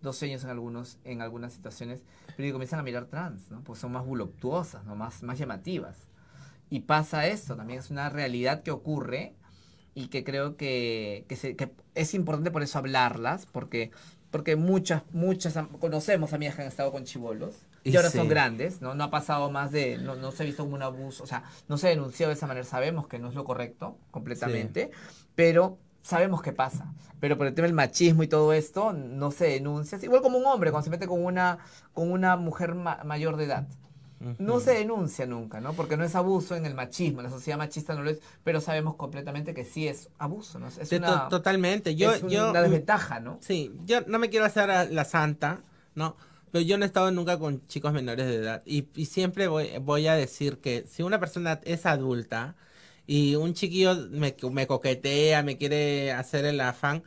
12 0.00 0.26
años 0.26 0.44
en 0.44 0.50
algunos 0.50 0.98
en 1.04 1.22
algunas 1.22 1.52
situaciones, 1.52 2.04
pero 2.36 2.52
comienzan 2.52 2.78
a 2.78 2.82
mirar 2.82 3.06
trans, 3.06 3.50
¿no? 3.50 3.62
Pues 3.62 3.80
son 3.80 3.92
más 3.92 4.06
voluptuosas, 4.06 4.84
¿no? 4.84 4.94
Más, 4.94 5.22
más 5.22 5.38
llamativas. 5.38 6.06
Y 6.70 6.80
pasa 6.80 7.26
esto, 7.26 7.56
también 7.56 7.78
es 7.80 7.90
una 7.90 8.08
realidad 8.10 8.62
que 8.62 8.70
ocurre 8.70 9.34
y 9.94 10.08
que 10.08 10.22
creo 10.24 10.56
que, 10.56 11.24
que, 11.28 11.36
se- 11.36 11.56
que 11.56 11.70
es 11.94 12.14
importante 12.14 12.50
por 12.50 12.62
eso 12.62 12.78
hablarlas, 12.78 13.46
porque, 13.46 13.90
porque 14.30 14.54
muchas, 14.56 15.02
muchas, 15.12 15.54
conocemos 15.80 16.32
amigas 16.32 16.54
que 16.56 16.62
han 16.62 16.68
estado 16.68 16.92
con 16.92 17.04
chivolos 17.04 17.66
y, 17.84 17.90
Y 17.92 17.96
ahora 17.96 18.10
sí. 18.10 18.18
son 18.18 18.28
grandes, 18.28 18.80
¿no? 18.82 18.94
No 18.94 19.04
ha 19.04 19.10
pasado 19.10 19.50
más 19.50 19.72
de, 19.72 19.96
no, 19.98 20.14
no 20.14 20.30
se 20.30 20.42
ha 20.42 20.46
visto 20.46 20.62
como 20.64 20.76
un 20.76 20.82
abuso, 20.82 21.24
o 21.24 21.26
sea, 21.26 21.42
no 21.68 21.78
se 21.78 21.86
ha 21.86 21.90
denunciado 21.90 22.28
de 22.30 22.34
esa 22.36 22.46
manera, 22.46 22.64
sabemos 22.66 23.08
que 23.08 23.18
no 23.18 23.28
es 23.28 23.34
lo 23.34 23.44
correcto 23.44 23.96
completamente, 24.10 24.90
pero 25.34 25.78
sabemos 26.02 26.42
que 26.42 26.52
pasa. 26.52 26.92
Pero 27.20 27.36
por 27.36 27.46
el 27.46 27.54
tema 27.54 27.66
del 27.66 27.74
machismo 27.74 28.22
y 28.22 28.28
todo 28.28 28.52
esto, 28.52 28.92
no 28.92 29.30
se 29.30 29.46
denuncia. 29.46 29.96
Es 29.98 30.04
igual 30.04 30.22
como 30.22 30.38
un 30.38 30.46
hombre 30.46 30.70
cuando 30.70 30.84
se 30.84 30.90
mete 30.90 31.06
con 31.08 31.24
una, 31.24 31.58
con 31.92 32.10
una 32.12 32.36
mujer 32.36 32.74
ma- 32.74 33.02
mayor 33.04 33.36
de 33.36 33.44
edad. 33.44 33.66
No 34.38 34.60
se 34.60 34.72
denuncia 34.72 35.26
nunca, 35.26 35.60
¿no? 35.60 35.72
Porque 35.74 35.96
no 35.96 36.04
es 36.04 36.14
abuso 36.14 36.54
en 36.54 36.64
el 36.64 36.74
machismo, 36.74 37.22
la 37.22 37.30
sociedad 37.30 37.58
machista 37.58 37.94
no 37.94 38.02
lo 38.02 38.10
es, 38.10 38.20
pero 38.44 38.60
sabemos 38.60 38.94
completamente 38.94 39.52
que 39.52 39.64
sí 39.64 39.88
es 39.88 40.10
abuso, 40.18 40.58
¿no? 40.58 40.68
Es 40.68 40.92
una, 40.92 41.06
to- 41.06 41.28
totalmente. 41.36 41.96
Yo, 41.96 42.14
es 42.14 42.22
yo, 42.22 42.50
una 42.50 42.62
desventaja, 42.62 43.20
¿no? 43.20 43.38
Sí, 43.40 43.72
yo 43.84 44.00
no 44.02 44.18
me 44.18 44.30
quiero 44.30 44.46
hacer 44.46 44.70
a 44.70 44.84
la 44.84 45.04
santa, 45.04 45.60
¿no? 45.94 46.16
Pero 46.52 46.64
yo 46.64 46.78
no 46.78 46.84
he 46.84 46.86
estado 46.86 47.10
nunca 47.10 47.38
con 47.38 47.66
chicos 47.66 47.92
menores 47.92 48.26
de 48.26 48.36
edad. 48.36 48.62
Y, 48.64 48.88
y 48.94 49.06
siempre 49.06 49.48
voy, 49.48 49.70
voy 49.80 50.06
a 50.06 50.14
decir 50.14 50.58
que 50.58 50.84
si 50.86 51.02
una 51.02 51.18
persona 51.20 51.60
es 51.64 51.84
adulta 51.84 52.56
y 53.06 53.34
un 53.34 53.54
chiquillo 53.54 53.94
me, 54.10 54.34
me 54.52 54.66
coquetea, 54.66 55.42
me 55.42 55.56
quiere 55.58 56.12
hacer 56.12 56.44
el 56.44 56.60
afán, 56.60 57.02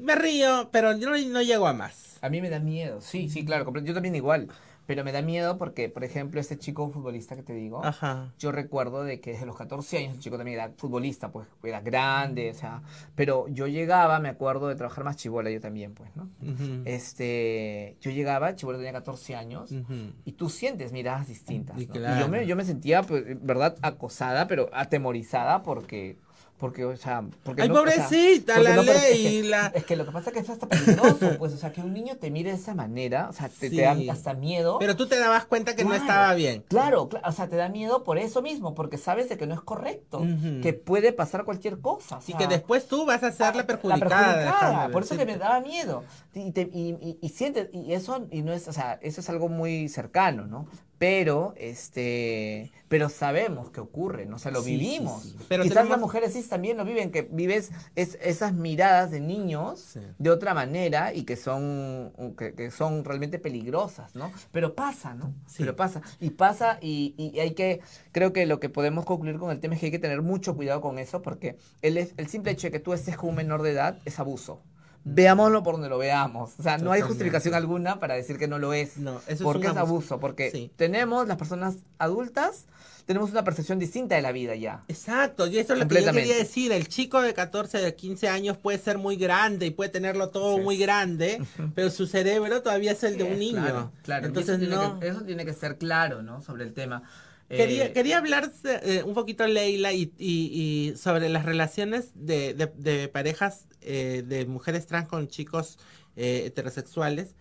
me 0.00 0.14
río, 0.16 0.68
pero 0.72 0.96
yo 0.96 1.10
no, 1.10 1.16
no 1.18 1.42
llego 1.42 1.66
a 1.66 1.72
más. 1.72 2.18
A 2.22 2.28
mí 2.28 2.40
me 2.40 2.50
da 2.50 2.58
miedo, 2.58 3.00
sí, 3.00 3.28
sí, 3.28 3.44
claro, 3.44 3.72
yo 3.82 3.94
también 3.94 4.14
igual, 4.16 4.48
pero 4.86 5.04
me 5.04 5.12
da 5.12 5.20
miedo 5.22 5.58
porque, 5.58 5.88
por 5.88 6.04
ejemplo, 6.04 6.40
este 6.40 6.58
chico 6.58 6.88
futbolista 6.88 7.34
que 7.36 7.42
te 7.42 7.52
digo, 7.52 7.84
Ajá. 7.84 8.32
yo 8.38 8.52
recuerdo 8.52 9.02
de 9.04 9.20
que 9.20 9.32
desde 9.32 9.46
los 9.46 9.56
14 9.56 9.98
años 9.98 10.14
el 10.14 10.20
chico 10.20 10.36
también 10.36 10.60
era 10.60 10.72
futbolista, 10.76 11.30
pues 11.32 11.48
era 11.64 11.80
grande, 11.80 12.50
o 12.50 12.54
sea, 12.54 12.82
pero 13.14 13.48
yo 13.48 13.66
llegaba, 13.66 14.20
me 14.20 14.28
acuerdo 14.28 14.68
de 14.68 14.76
trabajar 14.76 15.04
más 15.04 15.16
chibola 15.16 15.50
yo 15.50 15.60
también, 15.60 15.92
pues, 15.94 16.14
¿no? 16.16 16.30
Ujú, 16.40 16.82
Este, 16.84 17.96
yo 18.00 18.10
llegaba, 18.10 18.54
chibola 18.54 18.78
tenía 18.78 18.92
14 18.92 19.34
años, 19.34 19.72
ujú. 19.72 20.12
y 20.24 20.32
tú 20.32 20.48
sientes 20.48 20.92
miradas 20.92 21.26
distintas. 21.28 21.78
Y 21.80 21.86
¿no? 21.86 21.92
claro. 21.92 22.16
Y 22.16 22.20
yo 22.20 22.28
me, 22.28 22.46
yo 22.46 22.56
me 22.56 22.64
sentía, 22.64 23.02
pues, 23.02 23.24
verdad, 23.42 23.76
acosada, 23.82 24.46
pero 24.46 24.70
atemorizada 24.72 25.62
porque, 25.62 26.16
porque, 26.58 26.84
o 26.86 26.96
sea, 26.96 27.22
porque 27.44 27.62
Ay, 27.62 27.68
no- 27.68 27.82
o 27.82 27.86
sea, 27.86 28.04
pobrecita, 28.06 28.58
la 28.60 28.76
no, 28.76 28.82
pero 28.82 28.92
es 28.98 29.10
ley 29.10 29.42
que- 29.42 29.48
la... 29.48 29.66
Es 29.74 29.84
que 29.84 29.94
lo 29.96 30.06
que 30.06 30.12
pasa 30.12 30.30
es 30.30 30.34
que 30.34 30.40
es 30.40 30.48
hasta 30.50 30.66
peligroso, 30.68 31.36
pues, 31.38 31.52
o 31.52 31.56
sea, 31.58 31.72
que 31.72 31.82
un 31.82 31.92
niño 31.92 32.16
te 32.16 32.30
mire 32.30 32.50
de 32.50 32.56
esa 32.56 32.74
manera, 32.74 33.28
o 33.28 33.32
sea, 33.32 33.48
te, 33.48 33.68
te 33.68 33.82
da 33.82 33.94
hasta 34.10 34.32
miedo. 34.34 34.78
Pero 34.78 34.96
tú 34.96 35.06
te 35.06 35.18
dabas 35.18 35.44
cuenta 35.44 35.76
que 35.76 35.84
no 35.84 35.94
estaba 35.94 36.32
bien. 36.34 36.64
Claro, 36.68 37.08
cla- 37.10 37.20
o 37.28 37.32
sea, 37.32 37.48
te 37.48 37.56
da 37.56 37.68
miedo 37.68 38.04
por 38.04 38.18
eso 38.18 38.40
mismo, 38.42 38.74
porque 38.74 38.96
sabes 38.98 39.28
de 39.28 39.36
que 39.36 39.46
no 39.46 39.54
es 39.54 39.60
correcto, 39.60 40.22
que 40.62 40.72
puede 40.72 41.12
pasar 41.12 41.44
cualquier 41.44 41.78
cosa. 41.80 42.18
o 42.18 42.22
Y 42.26 42.32
que 42.34 42.46
después 42.46 42.86
tú 42.86 43.04
vas 43.06 43.22
a 43.22 43.32
ser 43.32 43.54
la 43.54 43.62
la 43.62 43.66
perjudicada. 43.66 44.08
perjudicada, 44.08 44.44
déjame 44.70 44.92
por 44.92 45.02
eso 45.02 45.16
que 45.16 45.26
me 45.26 45.36
daba 45.36 45.60
miedo. 45.60 46.04
Y, 46.34 46.52
te- 46.52 46.70
y, 46.72 46.90
y- 47.00 47.18
y 47.20 47.28
sientes, 47.30 47.68
y 47.72 47.92
eso, 47.92 48.26
y 48.30 48.42
no 48.42 48.52
es, 48.52 48.66
o 48.68 48.72
sea, 48.72 48.98
eso 49.02 49.20
es 49.20 49.28
algo 49.28 49.48
muy 49.48 49.88
cercano, 49.88 50.46
¿no? 50.46 50.66
Pero, 50.98 51.52
este, 51.58 52.72
pero 52.88 53.08
sabemos 53.10 53.70
que 53.70 53.80
ocurre, 53.80 54.24
¿no? 54.24 54.36
O 54.36 54.38
sea, 54.38 54.50
lo 54.50 54.62
Sí, 54.62 54.72
vivimos. 54.76 55.22
sí. 55.24 55.36
Pero 55.48 55.62
Quizás 55.62 55.74
tenemos- 55.74 55.90
las 55.90 56.00
mujeres 56.00 56.32
sí 56.32 56.42
también 56.42 56.76
lo 56.78 56.84
viven, 56.84 57.10
que 57.10 57.22
vives 57.22 57.70
es- 57.96 58.18
esas 58.22 58.54
miradas 58.54 59.10
de 59.10 59.20
niños 59.20 59.98
de 60.18 60.30
otra 60.30 60.54
manera 60.54 61.12
y 61.12 61.24
que 61.24 61.36
son, 61.36 62.12
que, 62.38 62.54
que 62.54 62.70
son 62.70 63.04
realmente 63.04 63.38
peligrosas, 63.38 64.14
¿no? 64.14 64.32
Pero 64.52 64.74
pasa, 64.74 65.14
¿no? 65.14 65.34
Sí. 65.46 65.56
Pero 65.58 65.76
pasa. 65.76 66.00
Y 66.20 66.30
pasa 66.30 66.78
y, 66.80 67.14
y 67.18 67.40
hay 67.40 67.52
que, 67.54 67.80
creo 68.12 68.32
que 68.32 68.46
lo 68.46 68.58
que 68.58 68.68
podemos 68.70 69.04
concluir 69.04 69.38
con 69.38 69.50
el 69.50 69.60
tema 69.60 69.74
es 69.74 69.80
que 69.80 69.86
hay 69.86 69.92
que 69.92 69.98
tener 69.98 70.22
mucho 70.22 70.56
cuidado 70.56 70.80
con 70.80 70.98
eso 70.98 71.20
porque 71.22 71.56
el, 71.82 71.98
el 71.98 72.26
simple 72.28 72.52
hecho 72.52 72.68
de 72.68 72.70
que 72.70 72.80
tú 72.80 72.94
estés 72.94 73.16
con 73.16 73.28
un 73.30 73.34
menor 73.36 73.62
de 73.62 73.72
edad 73.72 73.98
es 74.06 74.18
abuso. 74.18 74.62
Veámoslo 75.08 75.62
por 75.62 75.74
donde 75.74 75.88
lo 75.88 75.98
veamos. 75.98 76.54
O 76.58 76.62
sea, 76.64 76.78
no 76.78 76.90
hay 76.90 77.00
justificación 77.00 77.54
alguna 77.54 78.00
para 78.00 78.14
decir 78.14 78.38
que 78.38 78.48
no 78.48 78.58
lo 78.58 78.72
es. 78.72 78.96
No, 78.96 79.18
eso 79.20 79.22
es 79.34 79.42
porque 79.42 79.66
un 79.68 79.72
es 79.72 79.76
abuso. 79.78 80.14
abuso. 80.14 80.20
Porque 80.20 80.50
Sí. 80.50 80.70
tenemos, 80.74 81.28
las 81.28 81.36
personas 81.36 81.76
adultas, 81.98 82.64
tenemos 83.06 83.30
una 83.30 83.44
percepción 83.44 83.78
distinta 83.78 84.16
de 84.16 84.22
la 84.22 84.32
vida 84.32 84.56
ya. 84.56 84.82
Exacto, 84.88 85.46
y 85.46 85.58
eso 85.58 85.74
es 85.74 85.78
lo 85.78 85.86
que 85.86 86.02
yo 86.02 86.10
quería 86.12 86.36
decir. 86.36 86.72
El 86.72 86.88
chico 86.88 87.22
de 87.22 87.34
14, 87.34 87.78
de 87.78 87.94
15 87.94 88.28
años 88.28 88.56
puede 88.56 88.78
ser 88.78 88.98
muy 88.98 89.14
grande 89.14 89.66
y 89.66 89.70
puede 89.70 89.90
tenerlo 89.90 90.30
todo 90.30 90.56
Sí. 90.56 90.62
muy 90.62 90.76
grande, 90.76 91.40
pero 91.76 91.88
su 91.90 92.08
cerebro 92.08 92.62
todavía 92.62 92.90
es 92.90 93.04
el 93.04 93.16
de 93.16 93.22
un 93.22 93.38
niño. 93.38 93.62
Claro, 93.62 93.92
claro. 94.02 94.26
Entonces, 94.26 94.56
eso, 94.56 94.58
tiene 94.58 94.74
no. 94.74 94.98
que, 94.98 95.06
eso 95.08 95.20
tiene 95.22 95.44
que 95.44 95.52
ser 95.54 95.78
claro, 95.78 96.22
¿no? 96.22 96.42
Sobre 96.42 96.64
el 96.64 96.72
tema. 96.74 97.04
Quería, 97.48 97.84
Eh, 97.86 97.92
quería 97.92 98.18
hablar 98.18 98.50
eh, 98.64 99.04
un 99.06 99.14
poquito, 99.14 99.46
Leila, 99.46 99.92
y, 99.92 100.12
y- 100.18 100.90
y 100.90 100.96
sobre 100.96 101.28
las 101.28 101.44
relaciones 101.44 102.06
de, 102.16 102.54
de- 102.54 102.72
de 102.74 103.06
parejas 103.06 103.66
eh, 103.86 104.22
de 104.26 104.44
mujeres 104.46 104.86
trans 104.86 105.08
con 105.08 105.28
chicos 105.28 105.78
eh, 106.16 106.44
heterosexuales. 106.46 107.34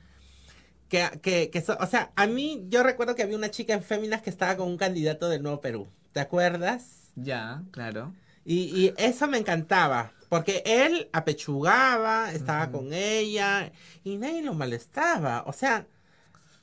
Que, 0.90 1.04
que, 1.22 1.50
que 1.50 1.62
so- 1.62 1.78
o 1.80 1.88
sea, 1.88 2.12
a 2.16 2.28
mí, 2.28 2.66
yo 2.70 2.84
recuerdo 2.84 3.16
que 3.16 3.24
había 3.24 3.38
una 3.38 3.50
chica 3.52 3.74
en 3.74 3.82
Féminas 3.82 4.22
que 4.22 4.30
estaba 4.30 4.56
con 4.56 4.68
un 4.68 4.78
candidato 4.78 5.30
del 5.30 5.42
Nuevo 5.42 5.60
Perú. 5.60 5.88
¿Te 6.14 6.20
acuerdas? 6.20 7.12
Ya, 7.16 7.64
claro. 7.72 8.14
Y, 8.46 8.66
y 8.80 8.94
eso 8.98 9.28
me 9.28 9.40
encantaba, 9.40 10.14
porque 10.30 10.62
él 10.66 11.10
apechugaba, 11.12 12.32
estaba 12.32 12.70
con 12.72 12.94
ella 12.94 13.72
y 14.04 14.18
nadie 14.18 14.44
lo 14.44 14.54
molestaba. 14.54 15.44
O 15.48 15.54
sea, 15.54 15.88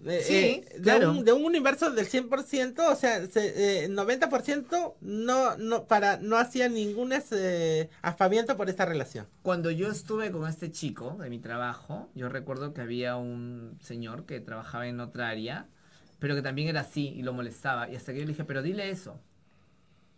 eh, 0.06 0.22
Sí, 0.24 0.34
eh, 0.34 0.64
de, 0.76 0.82
claro. 0.82 1.12
un, 1.12 1.24
de 1.24 1.32
un 1.32 1.44
universo 1.44 1.90
del 1.90 2.06
100%, 2.08 2.90
o 2.90 2.96
sea, 2.96 3.26
se, 3.26 3.84
eh, 3.84 3.88
90% 3.88 4.94
no, 5.00 5.56
no, 5.56 5.84
para, 5.86 6.16
no 6.18 6.36
hacía 6.36 6.68
ningún 6.68 7.12
ese, 7.12 7.90
aspaviento 8.02 8.56
por 8.56 8.68
esta 8.68 8.84
relación. 8.84 9.26
Cuando 9.42 9.70
yo 9.70 9.90
estuve 9.90 10.30
con 10.30 10.48
este 10.48 10.70
chico 10.70 11.16
de 11.20 11.30
mi 11.30 11.38
trabajo, 11.38 12.10
yo 12.14 12.28
recuerdo 12.28 12.74
que 12.74 12.80
había 12.80 13.16
un 13.16 13.78
señor 13.80 14.26
que 14.26 14.40
trabajaba 14.40 14.86
en 14.86 15.00
otra 15.00 15.28
área, 15.28 15.68
pero 16.18 16.34
que 16.34 16.42
también 16.42 16.68
era 16.68 16.80
así 16.80 17.08
y 17.08 17.22
lo 17.22 17.32
molestaba. 17.32 17.90
Y 17.90 17.96
hasta 17.96 18.12
que 18.12 18.20
yo 18.20 18.24
le 18.24 18.32
dije, 18.32 18.44
pero 18.44 18.62
dile 18.62 18.90
eso. 18.90 19.20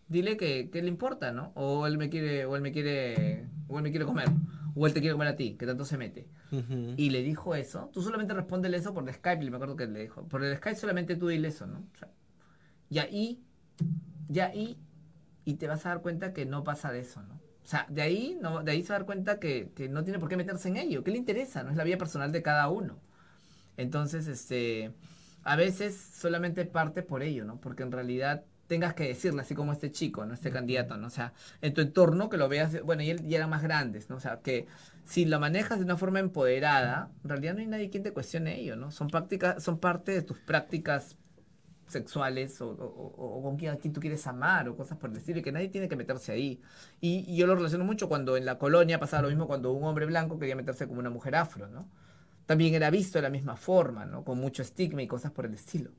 Dile 0.08 0.36
que, 0.36 0.68
que 0.70 0.82
le 0.82 0.88
importa, 0.88 1.32
¿no? 1.32 1.52
O 1.54 1.86
él 1.86 1.96
me 1.96 2.10
quiere, 2.10 2.44
o 2.44 2.56
él 2.56 2.62
me 2.62 2.72
quiere, 2.72 3.46
o 3.68 3.78
él 3.78 3.82
me 3.82 3.90
quiere 3.90 4.04
comer, 4.04 4.28
o 4.74 4.86
él 4.86 4.92
te 4.92 5.00
quiere 5.00 5.14
comer 5.14 5.28
a 5.28 5.36
ti, 5.36 5.56
que 5.56 5.66
tanto 5.66 5.84
se 5.84 5.96
mete. 5.96 6.26
Ujú. 6.50 6.94
Y 6.96 7.10
le 7.10 7.22
dijo 7.22 7.54
eso. 7.54 7.90
Tú 7.92 8.02
solamente 8.02 8.34
respóndele 8.34 8.76
eso 8.76 8.92
por 8.92 9.08
el 9.08 9.14
Skype. 9.14 9.50
Me 9.50 9.56
acuerdo 9.56 9.76
que 9.76 9.86
le 9.86 10.00
dijo. 10.00 10.26
Por 10.28 10.44
el 10.44 10.56
Skype 10.56 10.76
solamente 10.76 11.16
tú 11.16 11.28
dile 11.28 11.48
eso, 11.48 11.66
¿no? 11.66 11.78
O 11.78 11.98
sea, 11.98 12.10
y 12.90 12.98
ahí, 12.98 13.44
y 14.28 14.38
ahí, 14.40 14.78
y 15.44 15.54
te 15.54 15.66
vas 15.66 15.86
a 15.86 15.90
dar 15.90 16.02
cuenta 16.02 16.32
que 16.32 16.46
no 16.46 16.64
pasa 16.64 16.92
de 16.92 17.00
eso, 17.00 17.22
¿no? 17.22 17.34
O 17.34 17.66
sea, 17.66 17.86
de 17.88 18.02
ahí, 18.02 18.38
no, 18.40 18.62
de 18.62 18.72
ahí 18.72 18.82
se 18.82 18.90
va 18.90 18.96
a 18.96 18.98
dar 18.98 19.06
cuenta 19.06 19.40
que, 19.40 19.72
que 19.74 19.88
no 19.88 20.04
tiene 20.04 20.18
por 20.18 20.28
qué 20.28 20.36
meterse 20.36 20.68
en 20.68 20.76
ello. 20.76 21.02
¿Qué 21.02 21.10
le 21.10 21.18
interesa? 21.18 21.62
No 21.62 21.70
es 21.70 21.76
la 21.76 21.84
vida 21.84 21.96
personal 21.96 22.30
de 22.30 22.42
cada 22.42 22.68
uno. 22.68 22.98
Entonces, 23.76 24.26
este, 24.26 24.92
a 25.44 25.56
veces 25.56 25.96
solamente 25.96 26.66
parte 26.66 27.02
por 27.02 27.22
ello, 27.22 27.44
¿no? 27.44 27.60
Porque 27.60 27.82
en 27.82 27.92
realidad 27.92 28.44
tengas 28.66 28.94
que 28.94 29.04
decirle, 29.08 29.42
así 29.42 29.54
como 29.54 29.72
este 29.72 29.90
chico, 29.90 30.24
¿no? 30.24 30.34
Este 30.34 30.50
candidato, 30.50 30.96
¿no? 30.96 31.08
O 31.08 31.10
sea, 31.10 31.32
en 31.60 31.74
tu 31.74 31.80
entorno 31.80 32.28
que 32.28 32.36
lo 32.36 32.48
veas, 32.48 32.82
bueno, 32.82 33.02
y 33.02 33.10
él 33.10 33.26
ya 33.26 33.38
eran 33.38 33.50
más 33.50 33.62
grandes, 33.62 34.08
¿no? 34.10 34.16
O 34.16 34.20
sea, 34.20 34.40
que 34.40 34.66
si 35.04 35.24
lo 35.24 35.38
manejas 35.40 35.78
de 35.78 35.84
una 35.84 35.96
forma 35.96 36.20
empoderada, 36.20 37.10
en 37.22 37.30
realidad 37.30 37.54
no 37.54 37.60
hay 37.60 37.66
nadie 37.66 37.90
quien 37.90 38.02
te 38.02 38.12
cuestione 38.12 38.58
ello, 38.60 38.76
¿no? 38.76 38.90
Son 38.90 39.08
prácticas, 39.08 39.62
son 39.62 39.78
parte 39.78 40.12
de 40.12 40.22
tus 40.22 40.38
prácticas 40.38 41.16
sexuales 41.86 42.60
o, 42.60 42.70
o, 42.70 43.42
con 43.42 43.56
quién, 43.56 43.72
a 43.72 43.76
tú 43.76 44.00
quieres 44.00 44.26
amar 44.26 44.68
o 44.68 44.76
cosas 44.76 44.98
por 44.98 45.10
el 45.10 45.16
estilo 45.16 45.40
y 45.40 45.42
que 45.42 45.52
nadie 45.52 45.68
tiene 45.68 45.88
que 45.88 45.96
meterse 45.96 46.32
ahí. 46.32 46.60
Y, 47.00 47.36
yo 47.36 47.46
lo 47.46 47.54
relaciono 47.54 47.84
mucho 47.84 48.08
cuando 48.08 48.36
en 48.36 48.44
la 48.44 48.58
colonia 48.58 48.98
pasaba 48.98 49.22
lo 49.22 49.28
mismo 49.28 49.46
cuando 49.46 49.72
un 49.72 49.84
hombre 49.84 50.06
blanco 50.06 50.38
quería 50.38 50.56
meterse 50.56 50.86
como 50.86 51.00
una 51.00 51.10
mujer 51.10 51.36
afro, 51.36 51.68
¿no? 51.68 51.88
También 52.46 52.74
era 52.74 52.90
visto 52.90 53.18
de 53.18 53.22
la 53.22 53.30
misma 53.30 53.56
forma, 53.56 54.04
¿no? 54.06 54.24
Con 54.24 54.38
mucho 54.38 54.62
estigma 54.62 55.02
y 55.02 55.06
cosas 55.06 55.32
por 55.32 55.46
el 55.46 55.54
estilo. 55.54 55.90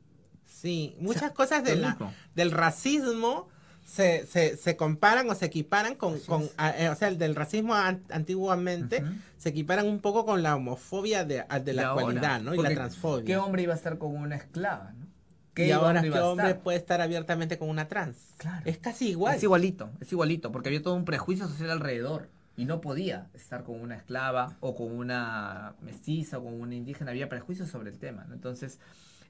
Sí, 0.61 0.95
muchas 0.99 1.31
cosas 1.31 1.63
del 1.63 2.51
racismo 2.51 3.49
se, 3.85 4.25
se, 4.25 4.57
se, 4.57 4.75
comparan 4.75 5.29
o 5.29 5.35
se 5.35 5.45
equiparan 5.45 5.95
con, 5.95 6.19
con 6.21 6.43
eh, 6.77 6.89
o 6.89 6.95
sea, 6.95 7.07
el 7.07 7.17
del 7.17 7.35
racismo 7.35 7.75
antiguamente 7.75 9.03
se 9.37 9.49
equiparan 9.49 9.85
un 9.85 9.99
poco 9.99 10.25
con 10.25 10.41
la 10.41 10.55
homofobia 10.55 11.23
de, 11.23 11.43
de 11.63 11.73
la 11.73 11.89
actualidad, 11.89 12.41
¿no? 12.41 12.55
Y 12.55 12.61
la 12.61 12.73
transfobia. 12.73 13.25
¿Qué 13.25 13.37
hombre 13.37 13.63
iba 13.63 13.73
a 13.73 13.77
estar 13.77 13.97
con 13.97 14.15
una 14.15 14.37
esclava, 14.37 14.93
no? 14.97 15.05
¿Qué 15.53 15.67
y 15.67 15.71
ahora 15.71 16.01
qué 16.01 16.11
hombre 16.19 16.55
puede 16.55 16.77
estar 16.77 16.99
abiertamente 16.99 17.57
con 17.57 17.69
una 17.69 17.87
trans. 17.87 18.17
Claro. 18.37 18.61
Es 18.65 18.77
casi 18.77 19.09
igual. 19.09 19.35
Es 19.35 19.43
igualito, 19.43 19.89
es 20.01 20.11
igualito, 20.11 20.51
porque 20.51 20.67
había 20.67 20.81
todo 20.81 20.95
un 20.95 21.05
prejuicio 21.05 21.47
social 21.47 21.69
alrededor 21.69 22.27
y 22.57 22.65
no 22.65 22.81
podía 22.81 23.27
estar 23.33 23.63
con 23.63 23.79
una 23.79 23.95
esclava 23.95 24.57
o 24.59 24.75
con 24.75 24.91
una 24.91 25.75
mestiza 25.81 26.39
o 26.39 26.43
con 26.43 26.59
una 26.59 26.75
indígena, 26.75 27.11
había 27.11 27.29
prejuicios 27.29 27.69
sobre 27.69 27.89
el 27.89 27.99
tema, 27.99 28.25
¿no? 28.25 28.33
Entonces, 28.33 28.79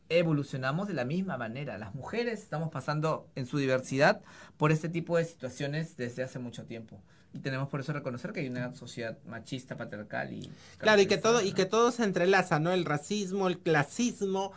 evolucionamos 0.10 0.88
de 0.88 0.94
la 0.94 1.06
misma 1.06 1.38
manera. 1.38 1.78
Las 1.78 1.96
mujeres 1.96 2.42
estamos 2.42 2.70
pasando 2.70 3.28
en 3.36 3.46
su 3.46 3.58
diversidad 3.58 4.22
por 4.58 4.72
este 4.72 4.90
tipo 4.90 5.18
de 5.18 5.26
situaciones 5.26 5.98
desde 5.98 6.24
hace 6.24 6.40
mucho 6.40 6.66
tiempo. 6.66 7.02
Y 7.34 7.40
tenemos 7.40 7.68
por 7.68 7.82
eso 7.82 7.92
reconocer 7.92 8.32
que 8.32 8.40
hay 8.40 8.48
una 8.48 8.74
sociedad 8.76 9.18
machista, 9.26 9.76
patriarcal 9.76 10.32
y... 10.32 10.50
Claro, 10.78 11.02
y 11.02 11.06
que 11.06 11.18
todo, 11.18 11.42
y 11.42 11.52
que 11.52 11.66
todo 11.66 11.92
se 11.92 12.04
entrelaza, 12.04 12.60
¿no? 12.60 12.72
El 12.72 12.86
racismo, 12.86 13.48
el 13.48 13.60
clasismo, 13.60 14.54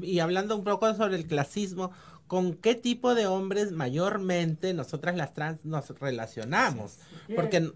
y 0.00 0.20
hablando 0.20 0.56
un 0.56 0.64
poco 0.64 0.94
sobre 0.94 1.16
el 1.16 1.26
clasismo, 1.26 1.90
¿con 2.26 2.54
qué 2.54 2.74
tipo 2.74 3.14
de 3.14 3.26
hombres 3.26 3.72
mayormente 3.72 4.72
nosotras 4.72 5.14
las 5.14 5.34
trans 5.34 5.64
nos 5.64 5.90
relacionamos? 6.00 6.98
Porque... 7.34 7.70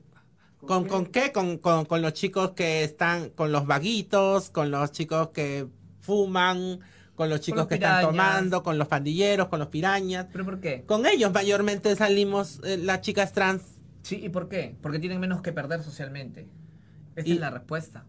¿Con, 0.66 0.86
¿Con 0.86 1.06
qué? 1.06 1.32
Con, 1.32 1.56
con, 1.56 1.86
con 1.86 2.02
los 2.02 2.12
chicos 2.12 2.50
que 2.50 2.84
están, 2.84 3.30
con 3.30 3.50
los 3.50 3.66
vaguitos, 3.66 4.50
con 4.50 4.70
los 4.70 4.92
chicos 4.92 5.30
que 5.30 5.66
fuman, 6.00 6.80
con 7.20 7.28
los 7.28 7.42
chicos 7.42 7.66
que 7.66 7.74
están 7.74 8.00
tomando, 8.00 8.62
con 8.62 8.78
los 8.78 8.88
pandilleros, 8.88 9.48
con 9.48 9.58
los 9.58 9.68
pirañas. 9.68 10.28
¿Pero 10.32 10.42
por 10.42 10.58
qué? 10.58 10.84
Con 10.86 11.04
ellos 11.04 11.30
mayormente 11.30 11.94
salimos 11.94 12.62
eh, 12.64 12.78
las 12.78 13.02
chicas 13.02 13.34
trans. 13.34 13.60
Sí, 14.00 14.18
¿y 14.24 14.30
por 14.30 14.48
qué? 14.48 14.74
Porque 14.80 14.98
tienen 14.98 15.20
menos 15.20 15.42
que 15.42 15.52
perder 15.52 15.82
socialmente. 15.82 16.48
Esa 17.16 17.28
es 17.28 17.38
la 17.38 17.50
respuesta. 17.50 18.06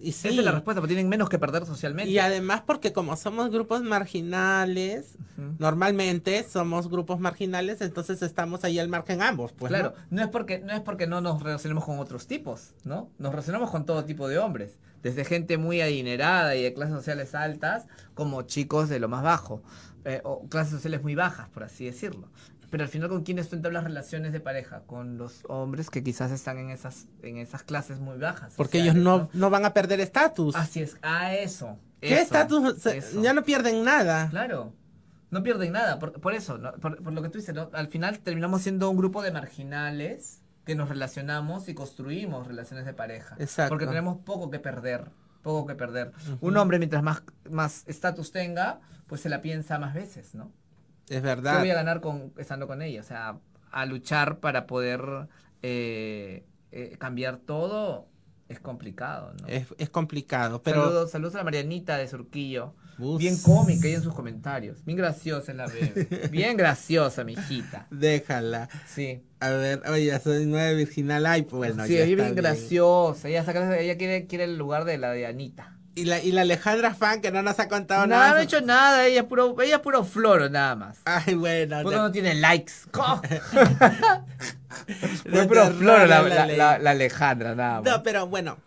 Y 0.00 0.10
Esa 0.10 0.28
es 0.28 0.36
la 0.36 0.52
respuesta, 0.52 0.80
porque 0.80 0.94
tienen 0.94 1.08
menos 1.08 1.28
que 1.28 1.38
perder 1.38 1.66
socialmente. 1.66 2.10
Y 2.10 2.18
además 2.18 2.62
porque 2.66 2.92
como 2.92 3.16
somos 3.16 3.50
grupos 3.50 3.82
marginales, 3.82 5.16
normalmente 5.58 6.44
somos 6.44 6.88
grupos 6.88 7.20
marginales, 7.20 7.80
entonces 7.80 8.22
estamos 8.22 8.64
ahí 8.64 8.78
al 8.78 8.88
margen 8.88 9.22
ambos, 9.22 9.52
pues. 9.52 9.70
Claro, 9.70 9.94
¿no? 10.10 10.22
es 10.22 10.28
porque 10.28 10.58
no 10.60 10.72
es 10.72 10.80
porque 10.80 11.06
no 11.06 11.20
nos 11.20 11.42
relacionemos 11.42 11.84
con 11.84 11.98
otros 11.98 12.26
tipos, 12.26 12.74
¿no? 12.84 13.10
Nos 13.18 13.32
relacionamos 13.32 13.70
con 13.70 13.84
todo 13.86 14.04
tipo 14.04 14.28
de 14.28 14.38
hombres, 14.38 14.78
desde 15.02 15.24
gente 15.24 15.58
muy 15.58 15.80
adinerada 15.80 16.54
y 16.56 16.62
de 16.62 16.74
clases 16.74 16.96
sociales 16.96 17.34
altas, 17.34 17.86
como 18.14 18.42
chicos 18.42 18.88
de 18.88 18.98
lo 18.98 19.08
más 19.08 19.22
bajo, 19.22 19.62
eh, 20.04 20.20
o 20.24 20.48
clases 20.48 20.74
sociales 20.74 21.02
muy 21.02 21.14
bajas, 21.14 21.48
por 21.48 21.64
así 21.64 21.84
decirlo. 21.84 22.28
Pero 22.70 22.84
al 22.84 22.90
final, 22.90 23.08
¿con 23.08 23.22
quiénes 23.22 23.48
tú 23.48 23.56
entablas 23.56 23.84
relaciones 23.84 24.32
de 24.32 24.40
pareja? 24.40 24.82
Con 24.86 25.16
los 25.16 25.42
hombres 25.48 25.88
que 25.88 26.02
quizás 26.02 26.30
están 26.30 26.58
en 26.58 26.70
esas, 26.70 27.06
en 27.22 27.38
esas 27.38 27.62
clases 27.62 27.98
muy 27.98 28.18
bajas. 28.18 28.54
Porque 28.56 28.80
ellos 28.80 28.94
no, 28.94 29.30
¿no? 29.32 29.50
van 29.50 29.64
a 29.64 29.72
perder 29.72 30.00
estatus. 30.00 30.54
Así 30.54 30.82
es, 30.82 30.96
a 31.02 31.34
eso. 31.34 31.78
¿Qué 32.00 32.20
estatus? 32.20 32.82
Ya 33.22 33.32
no 33.32 33.42
pierden 33.42 33.84
nada. 33.84 34.28
Claro, 34.28 34.74
no 35.30 35.42
pierden 35.42 35.72
nada. 35.72 35.98
Por, 35.98 36.20
por 36.20 36.34
eso, 36.34 36.60
por, 36.80 37.00
lo 37.12 37.22
que 37.22 37.30
tú 37.30 37.38
dices, 37.38 37.56
al 37.72 37.88
final 37.88 38.18
terminamos 38.18 38.62
siendo 38.62 38.90
un 38.90 38.96
grupo 38.96 39.22
de 39.22 39.32
marginales 39.32 40.42
que 40.66 40.74
nos 40.74 40.90
relacionamos 40.90 41.68
y 41.68 41.74
construimos 41.74 42.46
relaciones 42.46 42.84
de 42.84 42.92
pareja. 42.92 43.36
Exacto. 43.38 43.70
Porque 43.70 43.86
tenemos 43.86 44.18
poco 44.18 44.50
que 44.50 44.58
perder. 44.58 45.06
Poco 45.42 45.66
que 45.66 45.74
perder. 45.74 46.12
Un 46.42 46.56
hombre, 46.58 46.78
mientras 46.78 47.02
más 47.02 47.84
estatus 47.86 48.30
tenga, 48.32 48.80
pues 49.06 49.22
se 49.22 49.30
la 49.30 49.40
piensa 49.40 49.78
más 49.78 49.94
veces, 49.94 50.34
¿no? 50.34 50.52
Es 51.08 51.22
verdad. 51.22 51.54
¿Qué 51.54 51.60
voy 51.60 51.70
a 51.70 51.74
ganar 51.74 52.00
con, 52.00 52.32
estando 52.36 52.66
con 52.66 52.82
ella? 52.82 53.00
O 53.00 53.04
sea, 53.04 53.38
a 53.70 53.86
luchar 53.86 54.40
para 54.40 54.66
poder 54.66 55.28
eh, 55.62 56.44
eh, 56.72 56.96
cambiar 56.98 57.38
todo 57.38 58.08
es 58.48 58.60
complicado, 58.60 59.34
¿no? 59.42 59.46
Es, 59.46 59.90
complicado, 59.90 60.62
pero... 60.62 60.84
Saludos, 60.84 61.10
saludos 61.10 61.34
a 61.34 61.38
la 61.38 61.44
Marianita 61.44 61.98
de 61.98 62.08
Surquillo. 62.08 62.74
Bien 63.18 63.36
cómica 63.38 63.86
ella 63.86 63.98
en 63.98 64.02
sus 64.02 64.14
comentarios. 64.14 64.84
Bien 64.84 64.96
graciosa 64.96 65.52
en 65.52 65.58
la 65.58 65.66
bebé. 65.66 66.28
Bien 66.32 66.56
graciosa, 66.56 67.24
mi 67.24 67.34
hijita. 67.34 67.86
Déjala. 67.90 68.68
Sí. 68.86 69.22
A 69.38 69.50
ver, 69.50 69.82
oye, 69.88 70.18
soy 70.18 70.46
nueva 70.46 70.72
virginal. 70.72 71.26
Ay, 71.26 71.42
pues 71.42 71.74
bueno, 71.74 71.86
Sí, 71.86 71.94
ella 71.94 72.04
es 72.04 72.16
bien, 72.16 72.34
graciosa. 72.34 73.28
Ella, 73.28 73.44
ella 73.78 73.96
quiere, 73.98 74.26
quiere 74.26 74.44
el 74.44 74.58
lugar 74.58 74.84
de 74.84 74.98
la 74.98 75.12
de 75.12 75.26
Anita. 75.26 75.77
Y 75.98 76.04
la, 76.04 76.20
y 76.20 76.30
la 76.30 76.42
Alejandra 76.42 76.94
Fan 76.94 77.20
que 77.20 77.32
no 77.32 77.42
nos 77.42 77.58
ha 77.58 77.68
contado 77.68 78.06
nada. 78.06 78.30
No, 78.30 78.36
ha 78.36 78.42
hecho 78.42 78.60
nada, 78.60 79.04
ella 79.06 79.22
es 79.22 79.26
puro, 79.26 79.60
ella 79.60 79.76
es 79.76 79.82
puro 79.82 80.04
floro 80.04 80.48
nada 80.48 80.76
más. 80.76 80.98
Ay, 81.04 81.34
bueno. 81.34 81.80
Porque 81.82 81.96
no, 81.96 82.12
tiene 82.12 82.34
likes. 82.34 82.72
es 85.24 85.46
puro 85.46 85.66
floro 85.72 86.06
la, 86.06 86.22
la, 86.22 86.78
la, 86.78 86.90
Alejandra, 86.90 87.56
nada 87.56 87.80
más. 87.80 87.90
No, 87.90 88.02
pero 88.04 88.28
bueno, 88.28 88.58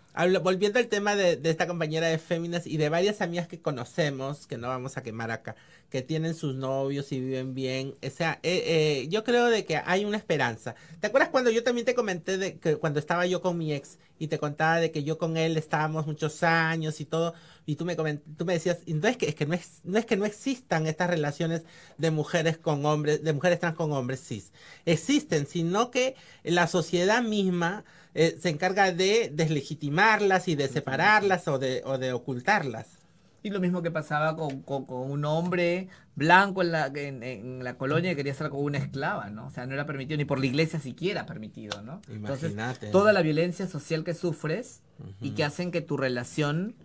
volviendo 0.41 0.79
al 0.79 0.87
tema 0.87 1.15
de, 1.15 1.37
de, 1.37 1.49
esta 1.49 1.67
compañera 1.67 2.07
de 2.07 2.17
Féminas 2.17 2.67
y 2.67 2.77
de 2.77 2.89
varias 2.89 3.21
amigas 3.21 3.47
que 3.47 3.61
conocemos, 3.61 4.47
que 4.47 4.57
no 4.57 4.67
vamos 4.67 4.97
a 4.97 5.03
quemar 5.03 5.31
acá, 5.31 5.55
que 5.91 6.01
tienen 6.01 6.35
sus 6.35 6.55
novios 6.55 7.11
y 7.11 7.19
viven 7.19 7.53
bien. 7.53 7.95
O 8.05 8.09
sea, 8.09 8.39
eh, 8.43 8.63
eh, 8.65 9.07
yo 9.09 9.23
creo 9.23 9.47
de 9.47 9.65
que 9.65 9.77
hay 9.77 10.05
una 10.05 10.17
esperanza. 10.17 10.75
¿Te 10.99 11.07
acuerdas 11.07 11.29
cuando 11.29 11.49
yo 11.51 11.63
también 11.63 11.85
te 11.85 11.93
comenté 11.93 12.37
de 12.37 12.57
que 12.57 12.77
cuando 12.77 12.99
estaba 12.99 13.25
yo 13.25 13.41
con 13.41 13.57
mi 13.57 13.73
ex 13.73 13.99
y 14.17 14.27
te 14.27 14.39
contaba 14.39 14.79
de 14.79 14.91
que 14.91 15.03
yo 15.03 15.17
con 15.17 15.35
él 15.35 15.57
estábamos 15.57 16.07
muchos 16.07 16.43
años 16.43 17.01
y 17.01 17.05
todo? 17.05 17.33
Y 17.65 17.75
tú 17.75 17.85
me, 17.85 17.95
tú 17.95 18.45
me 18.45 18.53
decías, 18.53 18.79
entonces 18.87 19.17
que, 19.17 19.27
es 19.27 19.35
que 19.35 19.45
no 19.45 19.53
es, 19.53 19.81
no 19.83 19.99
es 19.99 20.05
que 20.05 20.15
no 20.15 20.25
existan 20.25 20.87
estas 20.87 21.09
relaciones 21.09 21.63
de 21.97 22.09
mujeres 22.09 22.57
con 22.57 22.85
hombres, 22.85 23.23
de 23.23 23.33
mujeres 23.33 23.59
trans 23.59 23.75
con 23.75 23.91
hombres 23.91 24.21
cis. 24.25 24.53
Existen, 24.85 25.45
sino 25.45 25.91
que 25.91 26.15
la 26.43 26.67
sociedad 26.67 27.21
misma 27.21 27.83
eh, 28.13 28.37
se 28.39 28.49
encarga 28.49 28.91
de 28.91 29.31
deslegitimarlas 29.33 30.47
y 30.47 30.55
de 30.55 30.67
separarlas 30.67 31.47
o 31.47 31.59
de, 31.59 31.81
o 31.85 31.97
de 31.97 32.13
ocultarlas. 32.13 32.99
Y 33.43 33.49
lo 33.49 33.59
mismo 33.59 33.81
que 33.81 33.89
pasaba 33.89 34.35
con, 34.35 34.61
con, 34.61 34.85
un 34.87 35.25
hombre 35.25 35.87
blanco 36.15 36.61
en 36.61 36.71
la, 36.71 36.87
en, 36.87 37.63
la 37.63 37.75
colonia 37.75 38.11
que 38.11 38.17
quería 38.17 38.33
estar 38.33 38.49
con 38.49 38.63
una 38.63 38.77
esclava, 38.77 39.29
¿no? 39.29 39.47
O 39.47 39.49
sea, 39.49 39.65
no 39.65 39.73
era 39.73 39.85
permitido 39.87 40.17
ni 40.17 40.25
por 40.25 40.39
la 40.39 40.45
iglesia 40.45 40.79
siquiera 40.79 41.25
permitido, 41.25 41.81
¿no? 41.81 42.01
Entonces, 42.07 42.53
toda 42.91 43.13
la 43.13 43.23
violencia 43.23 43.67
social 43.67 44.03
que 44.03 44.13
sufres 44.13 44.81
y 45.21 45.31
que 45.31 45.43
hacen 45.43 45.71
que 45.71 45.81
tu 45.81 45.97
relación 45.97 46.75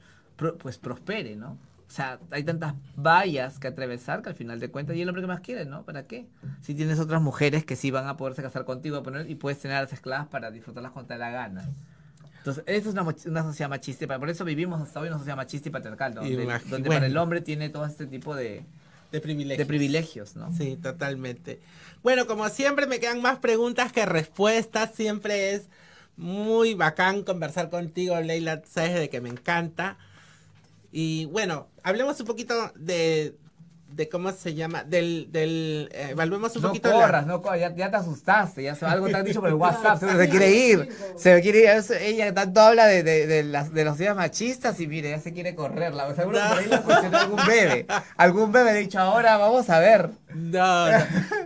pues 0.58 0.78
prospere, 0.78 1.36
¿no? 1.36 1.58
O 1.96 1.98
sea, 1.98 2.18
hay 2.30 2.44
tantas 2.44 2.74
vallas 2.94 3.58
que 3.58 3.68
atravesar 3.68 4.20
que 4.20 4.28
al 4.28 4.34
final 4.34 4.60
de 4.60 4.70
cuentas, 4.70 4.94
y 4.96 5.00
el 5.00 5.08
hombre 5.08 5.22
que 5.22 5.28
más 5.28 5.40
quiere, 5.40 5.64
¿no? 5.64 5.82
¿Para 5.86 6.06
qué? 6.06 6.26
Si 6.60 6.74
tienes 6.74 7.00
otras 7.00 7.22
mujeres 7.22 7.64
que 7.64 7.74
sí 7.74 7.90
van 7.90 8.06
a 8.06 8.18
poderse 8.18 8.42
casar 8.42 8.66
contigo 8.66 9.02
poner, 9.02 9.30
y 9.30 9.34
puedes 9.34 9.58
tener 9.60 9.78
a 9.78 9.80
las 9.80 9.94
esclavas 9.94 10.26
para 10.26 10.50
disfrutarlas 10.50 10.92
cuando 10.92 11.14
te 11.14 11.18
la 11.18 11.30
gana. 11.30 11.70
Entonces, 12.36 12.64
eso 12.66 12.90
es 12.90 12.94
una, 12.94 13.00
una, 13.00 13.42
sociedad 13.44 13.70
machista, 13.70 14.18
por 14.18 14.28
eso 14.28 14.44
vivimos 14.44 14.82
hasta 14.82 15.00
hoy 15.00 15.08
una 15.08 15.16
sociedad 15.16 15.38
machista 15.38 15.70
y 15.70 15.72
patriarcal, 15.72 16.12
donde, 16.12 16.60
donde 16.68 16.86
para 16.90 17.06
el 17.06 17.16
hombre 17.16 17.40
tiene 17.40 17.70
todo 17.70 17.86
este 17.86 18.06
tipo 18.06 18.36
de, 18.36 18.62
de 19.10 19.20
privilegios. 19.22 19.58
De 19.58 19.64
privilegios, 19.64 20.36
¿no? 20.36 20.52
Sí, 20.52 20.76
totalmente. 20.76 21.60
Bueno, 22.02 22.26
como 22.26 22.50
siempre 22.50 22.86
me 22.86 23.00
quedan 23.00 23.22
más 23.22 23.38
preguntas 23.38 23.90
que 23.90 24.04
respuestas, 24.04 24.90
siempre 24.94 25.54
es 25.54 25.70
muy 26.18 26.74
bacán 26.74 27.22
conversar 27.22 27.70
contigo, 27.70 28.20
Leila, 28.20 28.60
sabes 28.66 28.96
de 28.96 29.08
que 29.08 29.22
me 29.22 29.30
encanta. 29.30 29.96
Y 30.92 31.26
bueno, 31.26 31.68
hablemos 31.82 32.18
un 32.20 32.26
poquito 32.26 32.72
de, 32.76 33.36
de 33.88 34.08
cómo 34.08 34.30
se 34.32 34.54
llama, 34.54 34.84
del, 34.84 35.28
del 35.30 35.88
eh, 35.92 36.08
evaluemos 36.10 36.54
un 36.56 36.62
no 36.62 36.68
poquito. 36.68 36.90
Corras, 36.90 37.26
No 37.26 37.40
corras, 37.40 37.74
ya, 37.76 37.90
te 37.90 37.96
asustaste, 37.96 38.62
ya 38.62 38.76
algo 38.82 39.08
te 39.08 39.16
han 39.16 39.24
dicho 39.24 39.40
por 39.40 39.48
el 39.48 39.54
WhatsApp, 39.54 40.00
se, 40.00 40.28
quiere 40.28 40.50
ir, 40.50 40.88
se 41.16 41.40
quiere 41.40 41.60
ir, 41.60 41.84
ella 42.00 42.34
tanto 42.34 42.60
habla 42.60 42.86
de, 42.86 43.02
de, 43.02 43.26
de, 43.26 43.42
las, 43.44 43.72
de 43.72 43.84
los 43.84 43.96
días 43.96 44.14
machistas 44.14 44.78
y 44.80 44.86
mire, 44.86 45.10
ya 45.10 45.20
se 45.20 45.32
quiere 45.32 45.54
correr, 45.54 45.94
la, 45.94 46.14
seguro 46.14 46.38
no. 46.38 46.48
por 46.48 46.58
ahí 46.58 46.66
le 46.66 47.16
algún 47.16 47.46
bebé, 47.46 47.86
algún 48.16 48.52
bebé 48.52 48.70
ha 48.70 48.74
dicho 48.74 48.98
ahora 48.98 49.36
vamos 49.36 49.70
a 49.70 49.78
ver. 49.78 50.10
No, 50.34 50.90
no. 50.90 50.98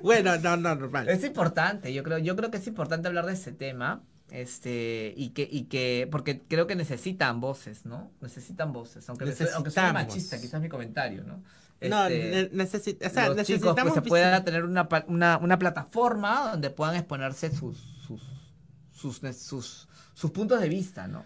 bueno, 0.02 0.36
no, 0.38 0.56
no, 0.56 0.74
normal. 0.74 1.08
Es 1.08 1.22
importante, 1.22 1.92
yo 1.92 2.02
creo, 2.02 2.18
yo 2.18 2.34
creo 2.34 2.50
que 2.50 2.56
es 2.56 2.66
importante 2.66 3.06
hablar 3.06 3.26
de 3.26 3.34
ese 3.34 3.52
tema, 3.52 4.02
este 4.32 5.12
y 5.16 5.30
que 5.30 5.48
y 5.50 5.64
que 5.64 6.08
porque 6.10 6.42
creo 6.42 6.66
que 6.66 6.76
necesitan 6.76 7.40
voces 7.40 7.84
no 7.86 8.10
necesitan 8.20 8.72
voces 8.72 9.08
aunque 9.08 9.34
aunque 9.54 9.70
sea 9.70 9.92
machista 9.92 10.40
quizás 10.40 10.60
mi 10.60 10.68
comentario 10.68 11.24
no 11.24 11.42
no 11.82 12.06
este, 12.06 12.50
necesita, 12.52 13.06
o 13.06 13.10
sea, 13.10 13.28
los 13.28 13.36
necesitamos 13.38 13.74
chicos, 13.74 13.92
pues, 13.92 13.94
se 13.94 14.02
pueda 14.02 14.44
tener 14.44 14.64
una, 14.64 14.86
una, 15.06 15.38
una, 15.38 15.58
plataforma 15.58 16.50
donde 16.50 16.68
puedan 16.68 16.94
exponerse 16.94 17.50
sus 17.50 17.78
sus, 18.06 18.22
sus 18.92 19.18
sus, 19.34 19.88
sus 20.12 20.30
puntos 20.30 20.60
de 20.60 20.68
vista 20.68 21.08
no 21.08 21.24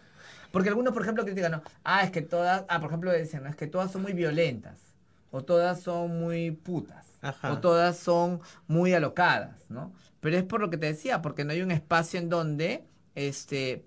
porque 0.53 0.69
algunos 0.69 0.93
por 0.93 1.03
ejemplo 1.03 1.25
critican 1.25 1.53
no 1.53 1.63
ah 1.83 2.05
es 2.05 2.13
que 2.13 2.23
todas 2.23 2.65
ah 2.69 2.79
por 2.79 2.91
ejemplo 2.91 3.13
dicen 3.13 3.43
no 3.43 3.49
es 3.49 3.57
que 3.57 3.67
todas 3.67 3.91
son 3.91 4.03
muy 4.03 4.13
violentas 4.13 4.95
o 5.35 5.43
todas 5.43 5.81
son 5.81 6.21
muy 6.21 6.53
putas, 6.53 7.09
o 7.43 7.59
todas 7.59 7.97
son 7.97 8.41
muy 8.69 8.95
alocadas, 8.95 9.69
¿no? 9.69 9.93
Pero 10.21 10.37
es 10.37 10.45
por 10.45 10.61
lo 10.61 10.71
que 10.71 10.77
te 10.77 10.87
decía, 10.87 11.23
porque 11.23 11.45
no 11.45 11.51
hay 11.51 11.61
un 11.61 11.73
espacio 11.73 12.21
en 12.21 12.29
donde 12.29 12.85
este, 13.15 13.85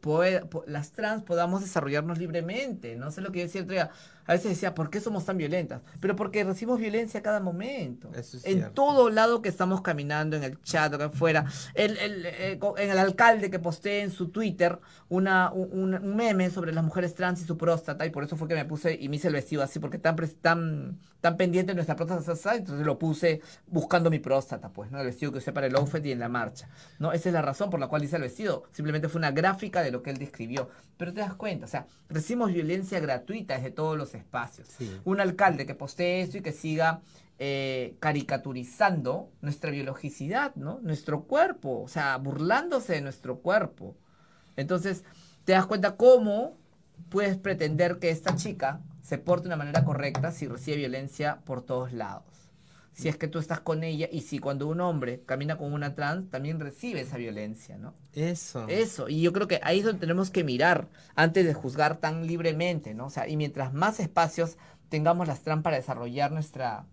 las 0.67 0.91
trans 0.91 1.23
podamos 1.23 1.61
desarrollarnos 1.61 2.17
libremente. 2.17 2.95
No 2.95 3.11
sé 3.11 3.21
lo 3.21 3.31
que 3.31 3.41
decía 3.41 3.61
el 3.61 3.67
a 4.27 4.33
veces 4.33 4.49
decía, 4.49 4.75
¿por 4.75 4.89
qué 4.89 4.99
somos 4.99 5.25
tan 5.25 5.37
violentas? 5.37 5.81
Pero 6.01 6.15
porque 6.15 6.43
recibimos 6.43 6.79
violencia 6.79 7.21
a 7.21 7.23
cada 7.23 7.39
momento. 7.39 8.11
en 8.43 8.73
todo 8.73 9.09
lado 9.09 9.41
que 9.41 9.47
estamos 9.47 9.81
caminando, 9.81 10.35
en 10.35 10.43
el 10.43 10.61
chat, 10.61 10.93
acá 10.93 11.05
afuera, 11.05 11.45
el, 11.73 11.97
el, 11.97 12.25
eh, 12.25 12.59
en 12.77 12.91
el 12.91 12.97
alcalde 12.99 13.49
que 13.49 13.59
postee 13.59 14.01
en 14.01 14.11
su 14.11 14.27
Twitter 14.27 14.79
una, 15.07 15.51
un, 15.51 16.15
meme 16.15 16.49
sobre 16.49 16.73
las 16.73 16.83
mujeres 16.83 17.15
trans 17.15 17.41
y 17.41 17.45
su 17.45 17.57
próstata, 17.57 18.05
y 18.05 18.09
por 18.09 18.25
eso 18.25 18.35
fue 18.35 18.49
que 18.49 18.55
me 18.55 18.65
puse 18.65 18.97
y 18.99 19.07
me 19.07 19.15
hice 19.15 19.29
el 19.29 19.33
vestido 19.33 19.63
así, 19.63 19.79
porque 19.79 19.97
tan, 19.97 20.17
tan, 20.41 20.99
tan 21.21 21.37
pendiente 21.37 21.71
de 21.71 21.75
nuestra 21.75 21.95
próstata, 21.95 22.55
entonces 22.55 22.85
lo 22.85 22.99
puse 22.99 23.41
buscando 23.67 24.09
mi 24.09 24.19
próstata, 24.19 24.69
pues, 24.69 24.91
¿no? 24.91 24.99
El 24.99 25.05
vestido 25.05 25.31
que 25.31 25.37
usé 25.37 25.53
para 25.53 25.67
el 25.67 25.75
outfit 25.77 26.05
y 26.05 26.11
en 26.11 26.19
la 26.19 26.27
marcha, 26.27 26.67
¿no? 26.99 27.13
Esa 27.13 27.29
es 27.29 27.33
la 27.33 27.41
razón 27.41 27.69
por 27.69 27.79
la 27.79 27.87
cual 27.87 28.03
hice 28.03 28.17
el 28.17 28.23
vestido, 28.23 28.63
simplemente 28.71 29.07
fue 29.07 29.19
una 29.19 29.31
gráfica 29.31 29.81
de 29.81 29.91
lo 29.91 30.03
que 30.03 30.09
él 30.09 30.17
describió. 30.17 30.69
Pero 30.97 31.13
te 31.13 31.21
das 31.21 31.35
cuenta, 31.35 31.65
o 31.65 31.69
sea, 31.69 31.87
recibimos 32.09 32.51
violencia 32.51 32.99
gratuita 32.99 33.55
desde 33.55 33.71
todos 33.71 33.97
los 33.97 34.15
espacios. 34.17 34.69
Un 35.05 35.19
alcalde 35.19 35.65
que 35.65 35.75
postee 35.75 36.21
esto 36.21 36.37
y 36.37 36.41
que 36.41 36.51
siga 36.51 37.01
eh, 37.39 37.95
caricaturizando 37.99 39.29
nuestra 39.41 39.71
biologicidad, 39.71 40.55
¿no? 40.55 40.79
Nuestro 40.81 41.23
cuerpo, 41.23 41.81
o 41.81 41.87
sea, 41.87 42.17
burlándose 42.17 42.93
de 42.93 43.01
nuestro 43.01 43.39
cuerpo. 43.39 43.95
Entonces, 44.55 45.03
te 45.45 45.53
das 45.53 45.65
cuenta 45.65 45.95
cómo 45.95 46.57
puedes 47.09 47.37
pretender 47.37 47.99
que 47.99 48.09
esta 48.09 48.35
chica 48.35 48.81
se 49.01 49.17
porte 49.17 49.43
de 49.43 49.49
una 49.49 49.57
manera 49.57 49.85
correcta 49.85 50.31
si 50.31 50.47
recibe 50.47 50.77
violencia 50.77 51.39
por 51.45 51.61
todos 51.61 51.93
lados. 51.93 52.36
Si 52.97 53.09
es 53.09 53.15
que 53.15 53.27
tú 53.27 53.37
estás 53.37 53.59
con 53.59 53.83
ella 53.83 54.09
y 54.11 54.21
si 54.21 54.39
cuando 54.39 54.67
un 54.67 54.81
hombre 54.81 55.21
camina 55.23 55.55
con 55.55 55.71
una 55.71 55.93
trans 55.93 56.31
también 56.31 56.59
recibe 56.59 57.01
esa 57.01 57.17
violencia, 57.17 57.77
¿no? 57.77 57.93
Eso. 58.13 58.67
Eso. 58.67 59.07
Y 59.07 59.21
yo 59.21 59.31
creo 59.33 59.47
que 59.47 59.59
ahí 59.61 59.79
es 59.79 59.85
donde 59.85 59.99
tenemos 59.99 60.31
que 60.31 60.43
mirar 60.43 60.87
antes 61.13 61.45
de 61.45 61.53
juzgar 61.53 61.97
tan 61.97 62.25
libremente, 62.25 62.95
¿no? 62.95 63.05
O 63.05 63.09
sea, 63.11 63.27
y 63.27 63.37
mientras 63.37 63.71
más 63.71 63.99
espacios 63.99 64.57
tengamos 64.89 65.27
las 65.27 65.43
trans 65.43 65.61
para 65.61 65.77
desarrollar 65.77 66.31
nuestra 66.31 66.87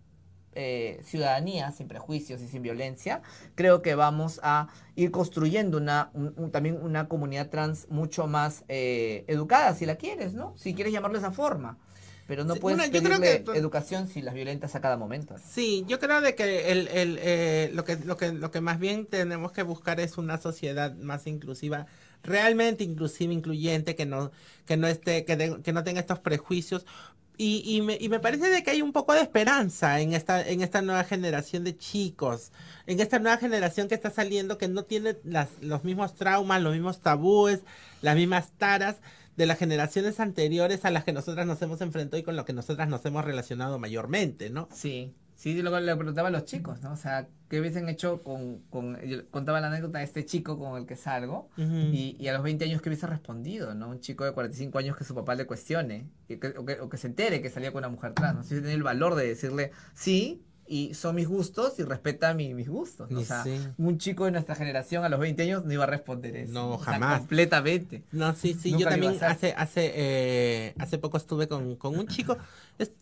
eh, 0.53 1.01
ciudadanía 1.03 1.71
sin 1.71 1.87
prejuicios 1.87 2.39
y 2.39 2.47
sin 2.47 2.61
violencia, 2.61 3.23
creo 3.55 3.81
que 3.81 3.95
vamos 3.95 4.39
a 4.43 4.67
ir 4.95 5.09
construyendo 5.09 5.77
una, 5.77 6.11
también 6.51 6.77
una 6.83 7.07
comunidad 7.07 7.49
trans 7.49 7.89
mucho 7.89 8.27
más 8.27 8.63
eh, 8.67 9.25
educada, 9.27 9.73
si 9.73 9.87
la 9.87 9.95
quieres, 9.95 10.35
¿no? 10.35 10.53
Si 10.55 10.75
quieres 10.75 10.93
llamarlo 10.93 11.17
de 11.19 11.25
esa 11.25 11.33
forma. 11.33 11.79
Pero 12.27 12.43
no 12.43 12.55
puedes 12.55 12.89
pedirle 12.89 13.43
educación 13.53 14.07
si 14.07 14.21
las 14.21 14.33
violentas 14.33 14.73
a 14.75 14.81
cada 14.81 14.97
momento. 14.97 15.35
Sí, 15.47 15.85
yo 15.87 15.99
creo 15.99 16.21
de 16.21 16.33
que 16.33 16.71
el, 16.71 16.87
el, 16.87 17.19
eh, 17.21 17.69
lo 17.73 17.85
que 17.85 17.97
lo 17.97 18.17
que 18.17 18.33
lo 18.33 18.49
que 18.49 18.61
más 18.61 18.79
bien 18.79 19.05
tenemos 19.05 19.51
que 19.51 19.61
buscar 19.61 19.99
es 19.99 20.17
una 20.17 20.39
sociedad 20.39 20.95
más 20.95 21.27
inclusiva, 21.27 21.85
realmente 22.23 22.83
inclusiva, 22.83 23.31
incluyente, 23.31 23.95
que 23.95 24.07
no 24.07 24.31
que 24.65 24.75
no 24.75 24.87
esté 24.87 25.23
que, 25.23 25.57
que 25.63 25.73
no 25.73 25.83
tenga 25.83 25.99
estos 25.99 26.19
prejuicios, 26.19 26.85
y, 27.37 27.63
y, 27.65 27.81
me, 27.81 27.97
y 27.99 28.09
me 28.09 28.19
parece 28.19 28.49
de 28.49 28.63
que 28.63 28.71
hay 28.71 28.81
un 28.81 28.93
poco 28.93 29.13
de 29.13 29.21
esperanza 29.21 29.99
en 29.99 30.13
esta, 30.13 30.47
en 30.47 30.61
esta 30.61 30.81
nueva 30.81 31.03
generación 31.03 31.63
de 31.63 31.77
chicos, 31.77 32.51
en 32.87 32.99
esta 32.99 33.19
nueva 33.19 33.37
generación 33.37 33.87
que 33.87 33.95
está 33.95 34.09
saliendo 34.09 34.57
que 34.57 34.67
no 34.67 34.83
tiene 34.83 35.17
las, 35.23 35.49
los 35.61 35.83
mismos 35.83 36.15
traumas, 36.15 36.61
los 36.61 36.73
mismos 36.73 37.01
tabúes, 37.01 37.61
las 38.01 38.15
mismas 38.15 38.51
taras 38.57 38.97
de 39.35 39.45
las 39.45 39.57
generaciones 39.57 40.19
anteriores 40.19 40.85
a 40.85 40.91
las 40.91 41.03
que 41.03 41.13
nosotras 41.13 41.45
nos 41.45 41.61
hemos 41.61 41.81
enfrentado 41.81 42.19
y 42.19 42.23
con 42.23 42.35
lo 42.35 42.45
que 42.45 42.53
nosotras 42.53 42.87
nos 42.87 43.05
hemos 43.05 43.25
relacionado 43.25 43.79
mayormente, 43.79 44.49
¿no? 44.49 44.67
Sí. 44.71 45.13
Sí, 45.35 45.61
lo 45.61 45.69
que 45.71 45.81
le 45.81 45.95
preguntaba 45.97 46.29
a 46.29 46.31
los 46.31 46.45
chicos, 46.45 46.81
¿no? 46.81 46.93
O 46.93 46.95
sea, 46.95 47.27
¿qué 47.49 47.59
hubiesen 47.59 47.89
hecho 47.89 48.23
con, 48.23 48.59
con 48.69 48.97
contaba 49.31 49.59
la 49.59 49.67
anécdota 49.67 49.99
de 49.99 50.05
este 50.05 50.25
chico 50.25 50.57
con 50.57 50.77
el 50.77 50.87
que 50.87 50.95
salgo 50.95 51.49
y, 51.57 52.15
y, 52.17 52.27
a 52.29 52.33
los 52.33 52.41
20 52.41 52.63
años 52.63 52.81
que 52.81 52.87
hubiese 52.87 53.05
respondido, 53.05 53.75
¿no? 53.75 53.89
Un 53.89 53.99
chico 53.99 54.23
de 54.23 54.31
45 54.31 54.77
años 54.79 54.95
que 54.95 55.03
su 55.03 55.13
papá 55.13 55.35
le 55.35 55.45
cuestione 55.45 56.07
y 56.29 56.37
que, 56.37 56.47
o, 56.57 56.65
que, 56.65 56.79
o, 56.79 56.87
que, 56.87 56.95
se 56.95 57.07
entere 57.07 57.41
que 57.41 57.49
salía 57.49 57.73
con 57.73 57.79
una 57.79 57.89
mujer 57.89 58.13
trans, 58.13 58.35
¿no? 58.35 58.43
Si 58.43 58.55
tiene 58.55 58.73
el 58.73 58.83
valor 58.83 59.15
de 59.15 59.27
decirle, 59.27 59.71
sí, 59.93 60.41
y 60.67 60.95
son 60.95 61.15
mis 61.15 61.27
gustos 61.27 61.77
y 61.79 61.83
respeta 61.83 62.33
mis 62.33 62.67
gustos. 62.67 63.11
O 63.11 63.23
sea, 63.23 63.45
un 63.77 63.97
chico 63.99 64.25
de 64.25 64.31
nuestra 64.31 64.55
generación 64.55 65.03
a 65.03 65.09
los 65.09 65.19
20 65.19 65.43
años 65.43 65.65
no 65.65 65.73
iba 65.73 65.83
a 65.83 65.87
responder 65.87 66.35
eso. 66.35 66.53
No, 66.53 66.77
jamás. 66.77 67.19
completamente. 67.19 68.03
No, 68.11 68.33
sí, 68.33 68.55
sí. 68.59 68.75
yo 68.77 68.87
también 68.87 69.17
hace 69.23 69.53
hace 69.53 69.91
eh, 69.95 70.73
hace 70.79 70.97
poco 70.97 71.17
estuve 71.17 71.47
con, 71.47 71.75
con 71.75 71.97
un 71.97 72.07
chico. 72.07 72.37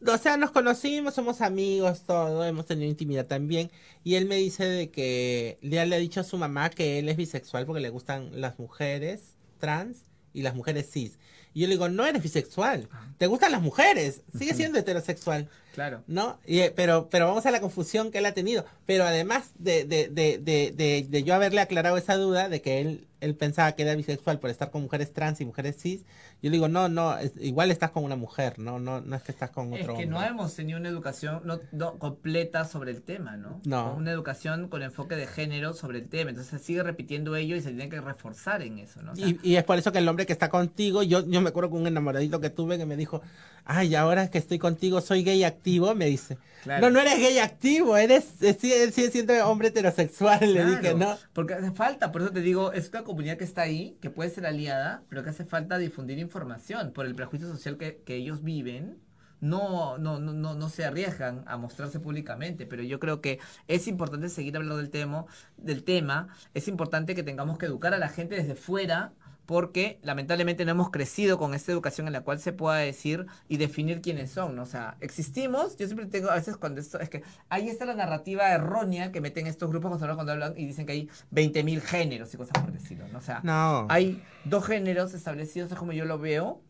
o 0.07 0.17
sea, 0.17 0.35
nos 0.35 0.51
conocimos, 0.51 1.13
somos 1.13 1.41
amigos, 1.41 2.01
todo, 2.01 2.43
hemos 2.43 2.65
tenido 2.65 2.89
intimidad 2.89 3.27
también. 3.27 3.71
Y 4.03 4.15
él 4.15 4.25
me 4.25 4.35
dice 4.35 4.65
de 4.65 4.89
que 4.89 5.57
ya 5.61 5.85
le 5.85 5.95
ha 5.95 5.99
dicho 5.99 6.19
a 6.19 6.23
su 6.23 6.37
mamá 6.37 6.69
que 6.69 6.99
él 6.99 7.07
es 7.07 7.15
bisexual 7.15 7.65
porque 7.65 7.81
le 7.81 7.89
gustan 7.89 8.29
las 8.41 8.59
mujeres 8.59 9.37
trans 9.59 10.03
y 10.33 10.41
las 10.41 10.53
mujeres 10.53 10.89
cis. 10.91 11.17
Y 11.53 11.61
yo 11.61 11.67
le 11.67 11.75
digo, 11.75 11.87
no 11.87 12.05
eres 12.05 12.21
bisexual, 12.21 12.89
ah. 12.91 13.13
te 13.17 13.27
gustan 13.27 13.51
las 13.51 13.61
mujeres, 13.61 14.21
sigue 14.37 14.53
siendo 14.53 14.79
heterosexual. 14.79 15.49
Claro. 15.73 16.03
¿No? 16.05 16.39
Y, 16.45 16.59
eh, 16.59 16.71
pero, 16.75 17.09
pero 17.09 17.27
vamos 17.27 17.45
a 17.47 17.51
la 17.51 17.59
confusión 17.59 18.11
que 18.11 18.19
él 18.19 18.25
ha 18.27 18.33
tenido. 18.33 18.63
Pero 18.85 19.05
además 19.05 19.51
de, 19.57 19.85
de, 19.85 20.07
de, 20.07 20.37
de, 20.37 21.07
de 21.09 21.23
yo 21.23 21.33
haberle 21.33 21.61
aclarado 21.61 21.97
esa 21.97 22.15
duda 22.15 22.47
de 22.47 22.61
que 22.61 22.79
él, 22.79 23.07
él 23.21 23.35
pensaba 23.35 23.71
que 23.71 23.83
era 23.83 23.95
bisexual 23.95 24.39
por 24.39 24.49
estar 24.49 24.69
con 24.69 24.83
mujeres 24.83 25.13
trans 25.13 25.41
y 25.41 25.45
mujeres 25.45 25.77
cis, 25.81 26.01
yo 26.43 26.49
le 26.49 26.57
digo, 26.57 26.67
no, 26.67 26.89
no, 26.89 27.15
igual 27.39 27.71
estás 27.71 27.91
con 27.91 28.03
una 28.03 28.17
mujer, 28.17 28.59
no, 28.59 28.77
no, 28.77 28.99
no 28.99 29.15
es 29.15 29.23
que 29.23 29.31
estás 29.31 29.49
con 29.49 29.71
otro 29.71 29.93
Es 29.93 29.99
que 29.99 30.05
no 30.05 30.21
hemos 30.21 30.53
tenido 30.53 30.77
una 30.77 30.89
educación 30.89 31.41
no, 31.71 31.97
completa 31.97 32.65
sobre 32.65 32.91
el 32.91 33.01
tema, 33.01 33.37
¿no? 33.37 33.61
No. 33.63 33.95
Una 33.95 34.11
educación 34.11 34.67
con 34.67 34.83
enfoque 34.83 35.15
de 35.15 35.25
género 35.25 35.73
sobre 35.73 35.99
el 35.99 36.09
tema. 36.09 36.31
Entonces 36.31 36.59
se 36.59 36.65
sigue 36.65 36.83
repitiendo 36.83 37.37
ello 37.37 37.55
y 37.55 37.61
se 37.61 37.69
tiene 37.69 37.87
que 37.87 38.01
reforzar 38.01 38.61
en 38.61 38.79
eso, 38.79 39.01
¿no? 39.01 39.13
y, 39.15 39.39
y, 39.41 39.55
es 39.55 39.63
por 39.63 39.77
eso 39.77 39.93
que 39.93 39.99
el 39.99 40.07
hombre 40.09 40.25
que 40.25 40.33
está 40.33 40.49
contigo, 40.49 41.01
yo, 41.01 41.25
yo 41.25 41.39
me 41.39 41.49
acuerdo 41.49 41.69
con 41.69 41.81
un 41.81 41.87
enamoradito 41.87 42.41
que 42.41 42.49
tuve 42.49 42.77
que 42.77 42.85
me 42.85 42.97
dijo, 42.97 43.21
ay, 43.63 43.95
ahora 43.95 44.29
que 44.29 44.37
estoy 44.37 44.59
contigo 44.59 44.99
soy 44.99 45.23
gay 45.23 45.45
activo, 45.45 45.62
me 45.95 46.05
dice. 46.05 46.37
No, 46.65 46.89
no 46.89 46.99
eres 46.99 47.19
gay 47.19 47.39
activo, 47.39 47.97
eres, 47.97 48.35
sigue, 48.59 48.91
siendo 48.91 49.33
hombre 49.47 49.67
heterosexual, 49.67 50.53
le 50.53 50.65
dije, 50.65 50.93
¿no? 50.93 51.17
Porque 51.33 51.55
hace 51.55 51.71
falta, 51.71 52.11
por 52.11 52.21
eso 52.21 52.31
te 52.31 52.41
digo, 52.41 52.71
es 52.71 52.89
una 52.89 53.03
comunidad 53.03 53.37
que 53.37 53.43
está 53.43 53.63
ahí, 53.63 53.97
que 54.01 54.09
puede 54.09 54.29
ser 54.29 54.45
aliada, 54.45 55.03
pero 55.09 55.23
que 55.23 55.29
hace 55.29 55.45
falta 55.45 55.77
difundir 55.77 56.19
información 56.19 56.91
por 56.93 57.05
el 57.05 57.15
prejuicio 57.15 57.49
social 57.49 57.77
que, 57.77 58.01
que 58.05 58.15
ellos 58.15 58.43
viven. 58.43 58.97
No, 59.41 59.97
no, 59.97 60.19
no, 60.19 60.31
no, 60.31 60.53
no 60.55 60.69
se 60.69 60.85
arriesgan 60.85 61.43
a 61.47 61.57
mostrarse 61.57 61.99
públicamente, 61.99 62.65
pero 62.65 62.81
yo 62.81 62.97
creo 63.01 63.19
que 63.19 63.39
es 63.67 63.89
importante 63.89 64.29
seguir 64.29 64.55
hablando 64.55 64.77
del 64.77 64.89
tema, 64.89 65.25
del 65.57 65.83
tema, 65.83 66.29
es 66.53 66.69
importante 66.69 67.13
que 67.13 67.23
tengamos 67.23 67.57
que 67.57 67.65
educar 67.65 67.93
a 67.93 67.97
la 67.97 68.07
gente 68.07 68.35
desde 68.35 68.55
fuera 68.55 69.11
porque 69.45 69.99
lamentablemente 70.03 70.65
no 70.65 70.71
hemos 70.71 70.89
crecido 70.89 71.37
con 71.37 71.53
esta 71.53 71.71
educación 71.71 72.07
en 72.07 72.13
la 72.13 72.21
cual 72.21 72.39
se 72.39 72.53
pueda 72.53 72.77
decir 72.77 73.25
y 73.47 73.57
definir 73.57 74.01
quiénes 74.01 74.31
son, 74.31 74.55
¿no? 74.55 74.63
O 74.63 74.65
sea, 74.65 74.97
existimos, 75.01 75.77
yo 75.77 75.85
siempre 75.85 76.05
tengo, 76.05 76.29
a 76.29 76.35
veces 76.35 76.57
cuando 76.57 76.79
esto, 76.79 76.99
es 76.99 77.09
que 77.09 77.23
ahí 77.49 77.69
está 77.69 77.85
la 77.85 77.95
narrativa 77.95 78.49
errónea 78.51 79.11
que 79.11 79.21
meten 79.21 79.47
estos 79.47 79.69
grupos 79.69 79.97
cuando 79.97 80.31
hablan 80.31 80.53
y 80.57 80.65
dicen 80.65 80.85
que 80.85 80.93
hay 80.93 81.09
20.000 81.33 81.81
géneros 81.81 82.33
y 82.33 82.37
cosas 82.37 82.53
por 82.61 82.71
decirlo, 82.71 83.07
¿no? 83.09 83.19
O 83.19 83.21
sea, 83.21 83.41
hay 83.89 84.23
dos 84.45 84.65
géneros 84.65 85.13
establecidos, 85.13 85.71
es 85.71 85.77
como 85.77 85.91
yo 85.91 86.05
lo 86.05 86.19
veo, 86.19 86.61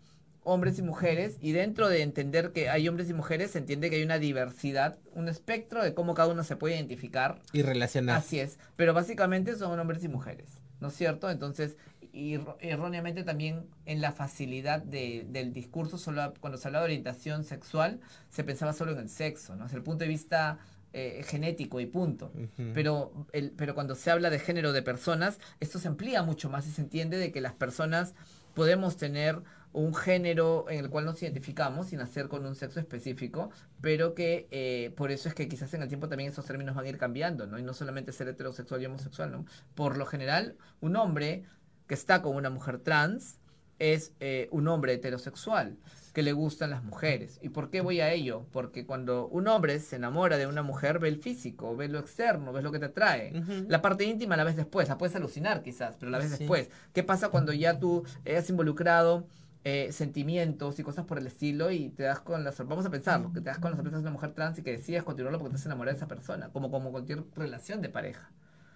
hombres 0.44 0.78
y 0.80 0.82
mujeres, 0.82 1.38
y 1.42 1.52
dentro 1.52 1.90
de 1.90 2.02
entender 2.02 2.52
que 2.52 2.70
hay 2.70 2.88
hombres 2.88 3.10
y 3.10 3.14
mujeres, 3.14 3.52
se 3.52 3.60
entiende 3.60 3.90
que 3.90 3.98
hay 3.98 4.04
una 4.04 4.20
diversidad, 4.20 4.98
un 5.14 5.30
espectro 5.30 5.84
de 5.84 5.94
cómo 5.94 6.14
cada 6.14 6.30
uno 6.30 6.44
se 6.44 6.56
puede 6.56 6.76
identificar. 6.76 7.40
Y 7.54 7.62
relacionar. 7.62 8.18
Así 8.18 8.40
es, 8.40 8.60
pero 8.76 8.94
básicamente 8.94 9.56
son 9.56 9.80
hombres 9.80 10.04
y 10.04 10.10
mujeres, 10.10 10.50
¿no 10.82 10.90
es 10.90 10.96
cierto? 10.96 11.30
Entonces, 11.30 11.78
y 12.14 12.40
erróneamente 12.60 13.24
también 13.24 13.66
en 13.86 14.00
la 14.00 14.12
facilidad 14.12 14.84
de, 14.84 15.26
del 15.28 15.52
discurso, 15.52 15.98
solo 15.98 16.32
cuando 16.40 16.60
se 16.60 16.68
habla 16.68 16.80
de 16.80 16.86
orientación 16.86 17.44
sexual, 17.44 18.00
se 18.30 18.44
pensaba 18.44 18.72
solo 18.72 18.92
en 18.92 19.00
el 19.00 19.10
sexo, 19.10 19.56
¿no? 19.56 19.64
Desde 19.64 19.78
el 19.78 19.84
punto 19.84 20.04
de 20.04 20.10
vista 20.10 20.60
eh, 20.94 21.24
genético 21.26 21.80
y 21.80 21.88
punto. 21.88 22.32
pero, 22.76 23.26
el, 23.34 23.50
pero 23.52 23.74
cuando 23.74 23.96
se 23.96 24.12
habla 24.12 24.30
de 24.30 24.38
género 24.38 24.74
de 24.74 24.84
personas, 24.84 25.40
esto 25.60 25.80
se 25.80 25.88
amplía 25.88 26.22
mucho 26.22 26.52
más 26.52 26.68
y 26.68 26.72
se 26.72 26.82
entiende 26.82 27.18
de 27.18 27.32
que 27.32 27.42
las 27.42 27.54
personas 27.54 28.14
podemos 28.54 28.96
tener 28.96 29.42
un 29.72 29.96
género 29.96 30.70
en 30.70 30.86
el 30.86 30.92
cual 30.92 31.06
nos 31.06 31.20
identificamos 31.24 31.88
sin 31.88 32.00
hacer 32.00 32.28
con 32.28 32.46
un 32.46 32.54
sexo 32.54 32.80
específico, 32.80 33.50
pero 33.82 34.14
que 34.14 34.48
eh, 34.52 34.94
por 34.96 35.10
eso 35.10 35.30
es 35.30 35.34
que 35.34 35.48
quizás 35.48 35.74
en 35.74 35.82
el 35.82 35.88
tiempo 35.88 36.08
también 36.08 36.30
esos 36.30 36.46
términos 36.46 36.76
van 36.76 36.86
a 36.86 36.90
ir 36.90 37.00
cambiando, 37.00 37.48
¿no? 37.48 37.58
Y 37.58 37.64
no 37.64 37.74
solamente 37.74 38.12
ser 38.12 38.28
heterosexual 38.28 38.84
y 38.84 38.86
homosexual, 38.86 39.32
¿no? 39.32 39.46
Por 39.74 39.98
lo 39.98 40.06
general, 40.06 40.58
un 40.80 40.96
hombre 40.96 41.46
que 41.88 41.94
está 41.94 42.22
con 42.22 42.36
una 42.36 42.50
mujer 42.50 42.80
trans 42.80 43.40
es 43.80 44.14
eh, 44.20 44.48
un 44.52 44.68
hombre 44.68 44.94
heterosexual 44.94 45.78
que 46.14 46.22
le 46.22 46.32
gustan 46.32 46.70
las 46.70 46.84
mujeres. 46.84 47.40
¿Y 47.42 47.50
por 47.50 47.72
qué 47.72 47.82
voy 47.82 48.00
a 48.00 48.12
ello? 48.12 48.46
Porque 48.52 48.86
cuando 48.86 49.28
un 49.28 49.48
hombre 49.48 49.80
se 49.80 49.96
enamora 49.96 50.38
de 50.38 50.46
una 50.46 50.62
mujer, 50.62 51.00
ve 51.00 51.08
el 51.08 51.18
físico, 51.18 51.76
ve 51.76 51.88
lo 51.88 51.98
externo, 51.98 52.54
ve 52.54 52.62
lo 52.62 52.72
que 52.72 52.78
te 52.78 52.86
atrae. 52.86 53.34
La 53.68 53.82
parte 53.82 54.04
íntima 54.04 54.38
la 54.38 54.44
ves 54.44 54.56
después, 54.56 54.88
la 54.88 55.00
puedes 55.00 55.16
alucinar 55.16 55.64
quizás, 55.64 55.96
pero 56.00 56.12
la 56.12 56.20
ves 56.20 56.38
después. 56.38 56.70
¿Qué 56.94 57.04
pasa 57.04 57.30
cuando 57.30 57.52
ya 57.52 57.80
tú 57.80 58.04
has 58.26 58.48
involucrado 58.50 59.26
eh, 59.66 59.94
sentimientos 59.94 60.78
y 60.78 60.84
cosas 60.84 61.06
por 61.06 61.18
el 61.18 61.26
estilo 61.26 61.72
y 61.72 61.88
te 61.88 62.04
das 62.04 62.20
con 62.20 62.44
la 62.44 62.52
sorpresa, 62.52 62.70
vamos 62.70 62.86
a 62.86 62.90
pensarlo, 62.90 63.32
que 63.32 63.40
te 63.40 63.46
das 63.46 63.60
con 63.60 63.72
la 63.72 63.78
sorpresa 63.78 63.96
de 63.96 64.02
una 64.02 64.12
mujer 64.12 64.34
trans 64.34 64.60
y 64.60 64.62
que 64.62 64.74
decides 64.74 65.04
continuarlo 65.04 65.40
porque 65.40 65.52
te 65.52 65.60
has 65.60 65.66
enamorado 65.66 65.96
de 65.96 66.00
esa 66.00 66.08
persona, 66.10 66.50
como, 66.50 66.70
como 66.70 66.92
cualquier 66.92 67.24
relación 67.34 67.82
de 67.82 67.88
pareja. 67.88 68.30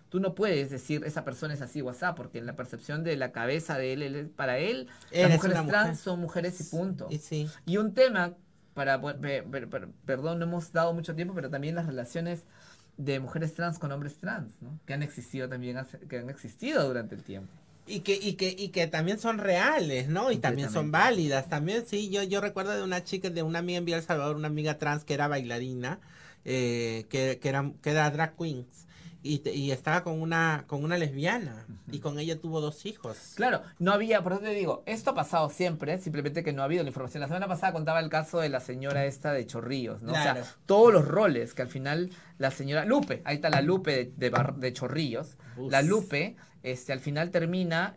Tú 0.09 0.19
no 0.19 0.35
puedes 0.35 0.69
decir 0.69 1.03
esa 1.05 1.25
persona 1.25 1.53
es 1.53 1.61
así 1.61 1.81
así, 1.81 2.15
porque 2.15 2.37
en 2.39 2.45
la 2.45 2.55
percepción 2.55 3.03
de 3.03 3.15
la 3.17 3.31
cabeza 3.31 3.77
de 3.77 3.93
él, 3.93 4.01
él- 4.03 4.29
para 4.29 4.57
él, 4.57 4.87
las 5.11 5.19
Eres 5.19 5.35
mujeres 5.37 5.59
una 5.59 5.67
trans 5.67 5.87
mujer. 5.89 6.03
son 6.03 6.19
mujeres 6.21 6.61
y 6.61 6.63
punto. 6.65 7.07
Y 7.09 7.17
sí. 7.17 7.49
Y 7.65 7.77
un 7.77 7.93
tema, 7.93 8.33
para 8.73 9.01
pe- 9.01 9.43
pe- 9.43 9.67
pe- 9.67 9.87
perdón, 10.05 10.39
no 10.39 10.45
hemos 10.45 10.71
dado 10.71 10.93
mucho 10.93 11.13
tiempo, 11.15 11.33
pero 11.33 11.49
también 11.49 11.75
las 11.75 11.85
relaciones 11.87 12.43
de 12.95 13.19
mujeres 13.19 13.53
trans 13.53 13.79
con 13.79 13.91
hombres 13.91 14.17
trans, 14.17 14.53
¿no? 14.61 14.79
Que 14.85 14.93
han 14.93 15.03
existido 15.03 15.47
también, 15.49 15.77
que 16.09 16.17
han 16.19 16.29
existido 16.29 16.87
durante 16.87 17.13
el 17.15 17.23
tiempo. 17.23 17.51
Y 17.85 17.99
que, 18.01 18.15
y 18.15 18.33
que, 18.33 18.49
y 18.57 18.69
que 18.69 18.87
también 18.87 19.19
son 19.19 19.37
reales, 19.37 20.09
¿no? 20.09 20.31
Y 20.31 20.37
también 20.37 20.69
son 20.69 20.91
válidas. 20.91 21.47
También, 21.47 21.85
sí, 21.85 22.09
yo, 22.09 22.23
yo 22.23 22.41
recuerdo 22.41 22.71
de 22.75 22.83
una 22.83 23.03
chica, 23.03 23.29
de 23.29 23.43
una 23.43 23.59
amiga 23.59 23.77
en 23.77 23.85
Villa 23.85 23.97
El 23.97 24.03
Salvador, 24.03 24.35
una 24.35 24.47
amiga 24.47 24.77
trans 24.77 25.03
que 25.05 25.13
era 25.13 25.27
bailarina, 25.27 25.99
eh, 26.43 27.05
que, 27.09 27.39
que 27.41 27.49
era, 27.49 27.71
que 27.81 27.91
era 27.91 28.09
drag 28.11 28.35
queens. 28.35 28.86
Y, 29.27 29.39
te- 29.39 29.53
y 29.53 29.71
estaba 29.71 30.03
con 30.03 30.21
una, 30.21 30.63
con 30.67 30.83
una 30.83 30.97
lesbiana. 30.97 31.65
Y 31.91 31.99
con 31.99 32.19
ella 32.19 32.39
tuvo 32.39 32.61
dos 32.61 32.85
hijos. 32.85 33.33
Claro, 33.35 33.61
no 33.79 33.91
había, 33.93 34.21
por 34.23 34.33
eso 34.33 34.41
te 34.41 34.49
digo, 34.53 34.83
esto 34.85 35.11
ha 35.11 35.15
pasado 35.15 35.49
siempre, 35.49 35.97
simplemente 35.99 36.43
que 36.43 36.53
no 36.53 36.61
ha 36.61 36.65
habido 36.65 36.83
la 36.83 36.89
información. 36.89 37.21
La 37.21 37.27
semana 37.27 37.47
pasada 37.47 37.73
contaba 37.73 37.99
el 37.99 38.09
caso 38.09 38.39
de 38.39 38.49
la 38.49 38.59
señora 38.59 39.05
esta 39.05 39.31
de 39.33 39.45
Chorrillos, 39.45 40.01
¿no? 40.01 40.11
O 40.11 40.15
sea, 40.15 40.43
todos 40.65 40.91
los 40.93 41.07
roles 41.07 41.53
que 41.53 41.61
al 41.61 41.69
final 41.69 42.09
la 42.37 42.51
señora 42.51 42.85
Lupe, 42.85 43.21
ahí 43.25 43.35
está 43.35 43.49
la 43.49 43.61
Lupe 43.61 43.91
de, 43.91 44.11
de, 44.15 44.29
Bar- 44.29 44.55
de 44.55 44.73
Chorrillos, 44.73 45.37
Uf. 45.57 45.71
la 45.71 45.81
Lupe, 45.81 46.35
este, 46.63 46.93
al 46.93 46.99
final 46.99 47.29
termina 47.31 47.95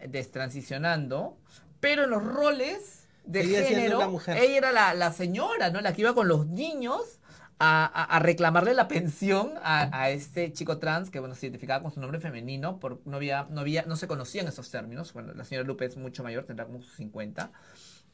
destransicionando, 0.50 1.36
pero 1.80 2.04
en 2.04 2.10
los 2.10 2.22
roles 2.24 3.04
de 3.24 3.44
género, 3.44 4.20
ella 4.26 4.56
era 4.56 4.72
la, 4.72 4.94
la 4.94 5.12
señora, 5.12 5.70
¿no? 5.70 5.80
La 5.80 5.92
que 5.92 6.02
iba 6.02 6.14
con 6.14 6.26
los 6.28 6.46
niños 6.46 7.18
a, 7.60 7.84
a- 8.16 8.18
reclamarle 8.20 8.74
la 8.74 8.88
pensión 8.88 9.52
a, 9.62 9.90
a 10.02 10.10
este 10.10 10.52
chico 10.52 10.78
trans 10.78 11.10
que 11.10 11.20
bueno 11.20 11.34
se 11.36 11.46
identificaba 11.46 11.82
con 11.82 11.92
su 11.92 12.00
nombre 12.00 12.20
femenino 12.20 12.80
por 12.80 13.00
no 13.06 13.16
había 13.18 13.46
no 13.50 13.60
había 13.60 13.84
no 13.84 13.96
se 13.96 14.08
conocían 14.08 14.48
esos 14.48 14.70
términos. 14.70 15.12
Bueno 15.12 15.34
la 15.34 15.44
señora 15.44 15.66
Lupe 15.66 15.84
es 15.86 15.96
mucho 15.96 16.22
mayor 16.24 16.44
tendrá 16.44 16.66
como 16.66 16.82
sus 16.82 16.94
50 16.94 17.52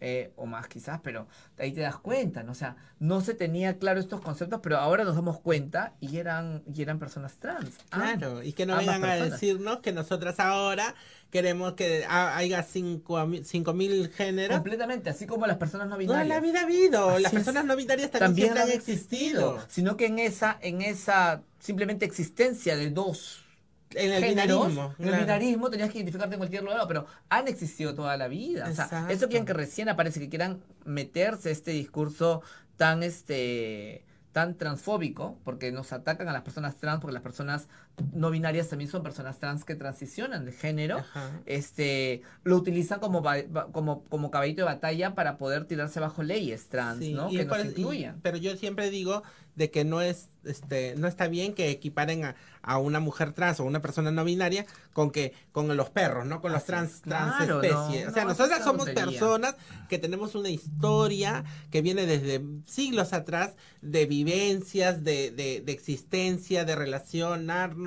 eh, 0.00 0.30
o 0.36 0.44
más 0.46 0.68
quizás 0.68 1.00
pero 1.02 1.26
ahí 1.58 1.72
te 1.72 1.80
das 1.80 1.96
cuenta 1.98 2.42
no 2.42 2.52
o 2.52 2.54
sea 2.54 2.76
no 2.98 3.20
se 3.22 3.32
tenía 3.34 3.78
claro 3.78 3.98
estos 3.98 4.20
conceptos 4.20 4.60
pero 4.62 4.76
ahora 4.76 5.04
nos 5.04 5.14
damos 5.16 5.40
cuenta 5.40 5.94
y 6.00 6.18
eran 6.18 6.62
y 6.72 6.82
eran 6.82 6.98
personas 6.98 7.36
trans 7.36 7.76
Claro, 7.88 8.42
y 8.42 8.52
que 8.52 8.66
no 8.66 8.76
vengan 8.76 9.02
a 9.04 9.14
decirnos 9.16 9.78
que 9.78 9.92
nosotras 9.92 10.38
ahora 10.38 10.94
queremos 11.30 11.72
que 11.74 12.04
ha- 12.08 12.36
haya 12.36 12.62
cinco, 12.62 13.24
mil- 13.26 13.44
cinco 13.46 13.72
mil 13.72 14.10
géneros. 14.10 14.56
completamente 14.58 15.08
así 15.10 15.26
como 15.26 15.46
las 15.46 15.56
personas 15.56 15.86
no 15.88 15.94
No, 15.94 15.98
binarias 15.98 16.28
la 16.28 16.40
vida 16.40 16.60
ha 16.60 16.64
habido. 16.64 17.08
Así 17.10 17.22
Las 17.22 17.32
es. 17.32 17.38
personas 17.38 17.64
no 17.64 17.74
binarias 17.76 18.10
también, 18.10 18.52
han 18.52 18.58
han 18.58 18.70
existido. 18.70 19.58
sino 19.68 19.96
que 19.96 20.06
en 20.06 20.18
esa 20.18 20.58
en 20.60 20.82
esa 20.82 21.42
simplemente 21.58 22.04
existencia 22.04 22.76
de 22.76 22.90
dos 22.90 23.45
En 23.94 24.12
el 24.12 24.24
binarismo. 24.24 24.94
En 24.98 25.08
el 25.08 25.20
binarismo 25.20 25.70
tenías 25.70 25.90
que 25.90 25.98
identificarte 25.98 26.34
en 26.34 26.38
cualquier 26.38 26.62
lugar, 26.62 26.84
pero 26.88 27.06
han 27.28 27.48
existido 27.48 27.94
toda 27.94 28.16
la 28.16 28.28
vida. 28.28 28.68
O 28.70 28.74
sea, 28.74 29.06
eso 29.10 29.28
quieren 29.28 29.46
que 29.46 29.52
recién 29.52 29.88
aparece, 29.88 30.20
que 30.20 30.28
quieran 30.28 30.60
meterse 30.84 31.50
este 31.50 31.70
discurso 31.70 32.42
tan 32.76 33.02
este 33.02 34.04
tan 34.32 34.58
transfóbico, 34.58 35.38
porque 35.44 35.72
nos 35.72 35.94
atacan 35.94 36.28
a 36.28 36.32
las 36.34 36.42
personas 36.42 36.76
trans, 36.76 37.00
porque 37.00 37.14
las 37.14 37.22
personas 37.22 37.68
no 38.12 38.30
binarias 38.30 38.68
también 38.68 38.90
son 38.90 39.02
personas 39.02 39.38
trans 39.38 39.64
que 39.64 39.74
transicionan 39.74 40.44
de 40.44 40.52
género, 40.52 40.98
Ajá. 40.98 41.30
este 41.46 42.22
lo 42.44 42.56
utilizan 42.56 43.00
como 43.00 43.22
como 43.72 44.04
como 44.04 44.30
caballito 44.30 44.62
de 44.62 44.66
batalla 44.66 45.14
para 45.14 45.38
poder 45.38 45.64
tirarse 45.64 45.98
bajo 46.00 46.22
leyes 46.22 46.68
trans, 46.68 46.98
Sí, 46.98 47.14
¿no? 47.14 47.28
Que 47.30 47.44
nos 47.44 47.78
y- 47.78 48.10
pero 48.22 48.36
yo 48.36 48.56
siempre 48.56 48.90
digo 48.90 49.22
de 49.54 49.70
que 49.70 49.84
no 49.84 50.02
es 50.02 50.28
este 50.44 50.94
no 50.98 51.08
está 51.08 51.28
bien 51.28 51.54
que 51.54 51.70
equiparen 51.70 52.24
a, 52.26 52.36
a 52.60 52.76
una 52.78 53.00
mujer 53.00 53.32
trans 53.32 53.58
o 53.60 53.64
una 53.64 53.80
persona 53.80 54.10
no 54.10 54.22
binaria 54.24 54.66
con 54.92 55.10
que 55.10 55.32
con 55.52 55.74
los 55.74 55.88
perros, 55.88 56.26
¿no? 56.26 56.42
Con 56.42 56.52
los 56.52 56.58
Así 56.62 56.66
trans 56.66 56.92
es, 56.96 57.00
trans 57.02 57.36
claro, 57.36 57.62
especies. 57.62 58.04
no, 58.04 58.10
o 58.10 58.14
sea, 58.14 58.22
no, 58.24 58.28
nosotras 58.30 58.62
somos 58.62 58.84
tontería. 58.86 59.04
personas 59.18 59.56
que 59.88 59.98
tenemos 59.98 60.34
una 60.34 60.50
historia 60.50 61.44
que 61.70 61.80
viene 61.80 62.04
desde 62.04 62.42
siglos 62.66 63.14
atrás 63.14 63.54
de 63.80 64.04
vivencias, 64.04 65.02
de, 65.02 65.30
de, 65.30 65.62
de 65.62 65.72
existencia, 65.72 66.64
de 66.66 66.76
relacionarnos, 66.76 67.85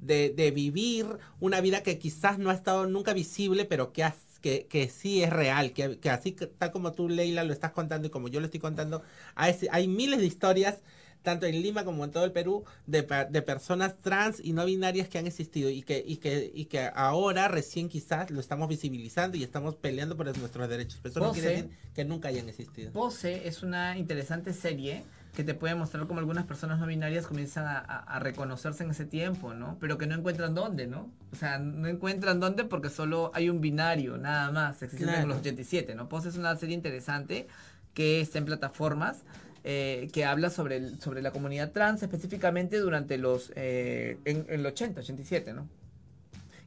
de, 0.00 0.30
de 0.30 0.50
vivir 0.50 1.06
una 1.40 1.60
vida 1.60 1.82
que 1.82 1.98
quizás 1.98 2.38
no 2.38 2.50
ha 2.50 2.54
estado 2.54 2.86
nunca 2.86 3.12
visible, 3.12 3.64
pero 3.64 3.92
que 3.92 4.04
que, 4.40 4.66
que 4.66 4.88
sí 4.88 5.22
es 5.22 5.30
real, 5.30 5.72
que, 5.72 5.98
que 6.00 6.10
así 6.10 6.32
que- 6.32 6.48
tal 6.48 6.72
como 6.72 6.92
tú, 6.92 7.08
Leila, 7.08 7.44
lo 7.44 7.52
estás 7.52 7.70
contando 7.72 8.08
y 8.08 8.10
como 8.10 8.26
yo 8.28 8.40
lo 8.40 8.46
estoy 8.46 8.58
contando, 8.60 9.02
hay, 9.36 9.54
hay 9.70 9.86
miles 9.86 10.18
de 10.18 10.26
historias, 10.26 10.78
tanto 11.22 11.46
en 11.46 11.62
Lima 11.62 11.84
como 11.84 12.04
en 12.04 12.10
todo 12.10 12.24
el 12.24 12.32
Perú, 12.32 12.64
de, 12.88 13.02
de 13.30 13.42
personas 13.42 13.94
trans 14.00 14.40
y 14.42 14.52
no 14.52 14.64
binarias 14.64 15.08
que 15.08 15.18
han 15.18 15.28
existido 15.28 15.70
y 15.70 15.82
que, 15.82 16.02
y 16.04 16.16
que, 16.16 16.50
y 16.52 16.64
que 16.64 16.90
ahora 16.96 17.46
recién 17.46 17.88
quizás 17.88 18.32
lo 18.32 18.40
estamos 18.40 18.68
visibilizando 18.68 19.36
y 19.36 19.44
estamos 19.44 19.76
peleando 19.76 20.16
por 20.16 20.26
nuestros 20.36 20.68
derechos. 20.68 20.98
Pero 21.00 21.10
eso 21.12 21.20
no 21.20 21.32
quiere 21.32 21.48
Pose. 21.50 21.62
decir 21.62 21.78
que 21.94 22.04
nunca 22.04 22.28
hayan 22.28 22.48
existido. 22.48 22.90
Pose 22.90 23.46
es 23.46 23.62
una 23.62 23.96
interesante 23.96 24.52
serie 24.52 25.04
que 25.34 25.44
te 25.44 25.54
puede 25.54 25.74
mostrar 25.74 26.06
cómo 26.06 26.20
algunas 26.20 26.44
personas 26.44 26.78
no 26.78 26.86
binarias 26.86 27.26
comienzan 27.26 27.64
a, 27.64 27.78
a- 27.78 27.98
a 28.16 28.18
reconocerse 28.18 28.84
en 28.84 28.90
ese 28.90 29.06
tiempo, 29.06 29.54
¿no? 29.54 29.78
Pero 29.80 29.96
que 29.96 30.06
no 30.06 30.14
encuentran 30.14 30.54
dónde, 30.54 30.86
¿no? 30.86 31.10
O 31.32 31.36
sea, 31.36 31.58
no 31.58 31.88
encuentran 31.88 32.38
dónde 32.38 32.64
porque 32.64 32.90
solo 32.90 33.30
hay 33.34 33.48
un 33.48 33.60
binario, 33.62 34.18
nada 34.18 34.50
más. 34.50 34.82
Existen 34.82 35.08
Claro. 35.08 35.22
en 35.22 35.28
los 35.30 35.38
87, 35.38 35.94
¿no? 35.94 36.08
Pose 36.08 36.28
es 36.28 36.36
una 36.36 36.54
serie 36.56 36.74
interesante 36.74 37.46
que 37.94 38.20
está 38.20 38.38
en 38.38 38.44
plataformas. 38.44 39.22
eh, 39.64 40.08
que 40.12 40.24
habla 40.24 40.50
sobre, 40.50 40.76
el- 40.78 41.00
sobre 41.00 41.22
la 41.22 41.30
comunidad 41.30 41.70
trans 41.70 42.02
específicamente 42.02 42.78
durante 42.78 43.16
los 43.16 43.52
eh, 43.54 44.18
en, 44.24 44.38
en 44.48 44.54
el 44.58 44.66
80, 44.66 45.00
87, 45.02 45.52
¿no? 45.52 45.68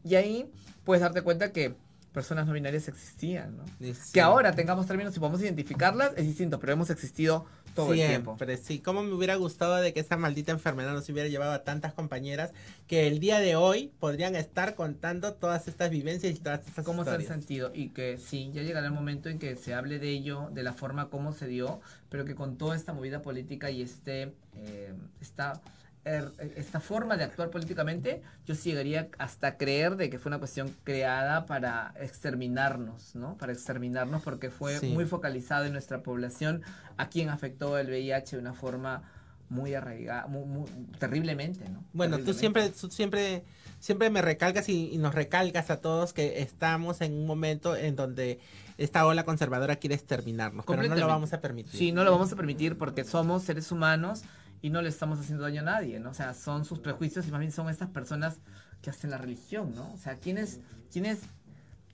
Y 0.05 0.15
ahí 0.15 0.49
puedes 0.85 1.01
darte 1.01 1.21
cuenta 1.21 1.51
que 1.51 1.75
personas 2.13 2.47
no 2.47 2.53
binarias 2.53 2.87
existían, 2.87 3.57
¿no? 3.57 3.65
Sí. 3.81 3.93
Que 4.13 4.21
ahora 4.21 4.53
tengamos 4.53 4.87
términos 4.87 5.13
y 5.17 5.19
podemos 5.19 5.41
identificarlas 5.41 6.11
es 6.15 6.25
distinto, 6.25 6.57
pero 6.59 6.71
hemos 6.71 6.89
existido 6.89 7.45
todo 7.75 7.93
el 7.93 7.99
tiempo. 7.99 8.31
Siempre, 8.37 8.57
sí. 8.57 8.79
Cómo 8.79 9.03
me 9.03 9.13
hubiera 9.13 9.35
gustado 9.35 9.75
de 9.75 9.93
que 9.93 9.99
esa 9.99 10.17
maldita 10.17 10.51
enfermedad 10.51 10.93
nos 10.93 11.07
hubiera 11.09 11.29
llevado 11.29 11.51
a 11.51 11.63
tantas 11.63 11.93
compañeras 11.93 12.51
que 12.87 13.05
el 13.05 13.19
día 13.19 13.39
de 13.39 13.55
hoy 13.55 13.91
podrían 13.99 14.35
estar 14.35 14.73
contando 14.73 15.33
todas 15.33 15.67
estas 15.67 15.91
vivencias 15.91 16.35
y 16.35 16.39
todas 16.39 16.65
estas 16.65 16.83
¿Cómo 16.85 17.03
se 17.03 17.11
han 17.11 17.21
historias. 17.21 17.39
sentido? 17.41 17.71
Y 17.75 17.89
que 17.89 18.17
sí, 18.17 18.49
ya 18.53 18.63
llegará 18.63 18.87
el 18.87 18.93
momento 18.93 19.29
en 19.29 19.37
que 19.37 19.55
se 19.55 19.75
hable 19.75 19.99
de 19.99 20.09
ello, 20.09 20.49
de 20.51 20.63
la 20.63 20.73
forma 20.73 21.09
como 21.09 21.33
se 21.33 21.45
dio, 21.47 21.81
pero 22.09 22.25
que 22.25 22.33
con 22.33 22.57
toda 22.57 22.75
esta 22.75 22.93
movida 22.93 23.21
política 23.21 23.69
y 23.69 23.81
este 23.83 24.33
eh, 24.55 24.93
esta, 25.21 25.61
esta 26.05 26.79
forma 26.79 27.17
de 27.17 27.23
actuar 27.23 27.49
políticamente, 27.49 28.21
yo 28.45 28.53
llegaría 28.53 29.09
hasta 29.17 29.57
creer 29.57 29.95
de 29.95 30.09
que 30.11 30.19
fue 30.19 30.29
una 30.29 30.37
cuestión 30.37 30.73
creada 30.83 31.47
para 31.47 31.93
exterminarnos, 31.99 33.15
¿no? 33.15 33.37
Para 33.37 33.53
exterminarnos 33.53 34.21
porque 34.21 34.51
fue 34.51 34.79
Sí. 34.79 34.89
muy 34.89 35.05
focalizado 35.05 35.65
en 35.65 35.73
nuestra 35.73 36.03
población, 36.03 36.61
a 36.97 37.09
quien 37.09 37.29
afectó 37.29 37.77
el 37.79 37.87
VIH 37.87 38.35
de 38.35 38.41
una 38.41 38.53
forma 38.53 39.01
muy 39.49 39.73
arraigada, 39.75 40.27
muy, 40.27 40.45
muy- 40.45 40.69
terriblemente, 40.99 41.69
¿no? 41.69 41.83
Bueno, 41.93 42.17
tú 42.17 42.25
Terriblemente. 42.33 42.33
siempre, 42.33 42.69
tú 42.69 42.89
siempre, 42.91 43.43
siempre 43.79 44.09
me 44.09 44.21
recalcas 44.21 44.69
y, 44.69 44.91
y 44.91 44.97
nos 44.97 45.13
recalcas 45.13 45.69
a 45.69 45.79
todos 45.79 46.13
que 46.13 46.41
estamos 46.41 47.01
en 47.01 47.13
un 47.13 47.27
momento 47.27 47.75
en 47.75 47.95
donde 47.95 48.39
esta 48.77 49.05
ola 49.05 49.23
conservadora 49.23 49.75
quiere 49.75 49.95
exterminarnos, 49.95 50.65
pero 50.65 50.81
no 50.83 50.95
lo 50.95 51.07
vamos 51.07 51.33
a 51.33 51.41
permitir. 51.41 51.71
Sí, 51.79 51.91
no 51.91 52.03
lo 52.03 52.11
vamos 52.11 52.31
a 52.31 52.35
permitir 52.35 52.77
porque 52.77 53.03
somos 53.03 53.43
seres 53.43 53.71
humanos 53.71 54.23
y 54.65 54.71
no 54.71 54.81
le 54.81 54.89
estamos 54.89 55.19
haciendo 55.19 55.43
daño 55.43 55.61
a 55.61 55.65
nadie, 55.65 55.99
¿no? 55.99 56.09
O 56.09 56.13
sea, 56.15 56.33
son 56.33 56.65
sus 56.65 56.79
prejuicios 56.79 57.27
y 57.27 57.31
más 57.31 57.39
bien 57.39 57.51
son 57.51 57.69
estas 57.69 57.87
personas 57.89 58.39
que 58.81 58.89
hacen 58.89 59.11
la 59.11 59.17
religión, 59.19 59.73
¿no? 59.75 59.93
O 59.93 59.97
sea, 59.99 60.15
¿quiénes, 60.15 60.59
quiénes 60.91 61.19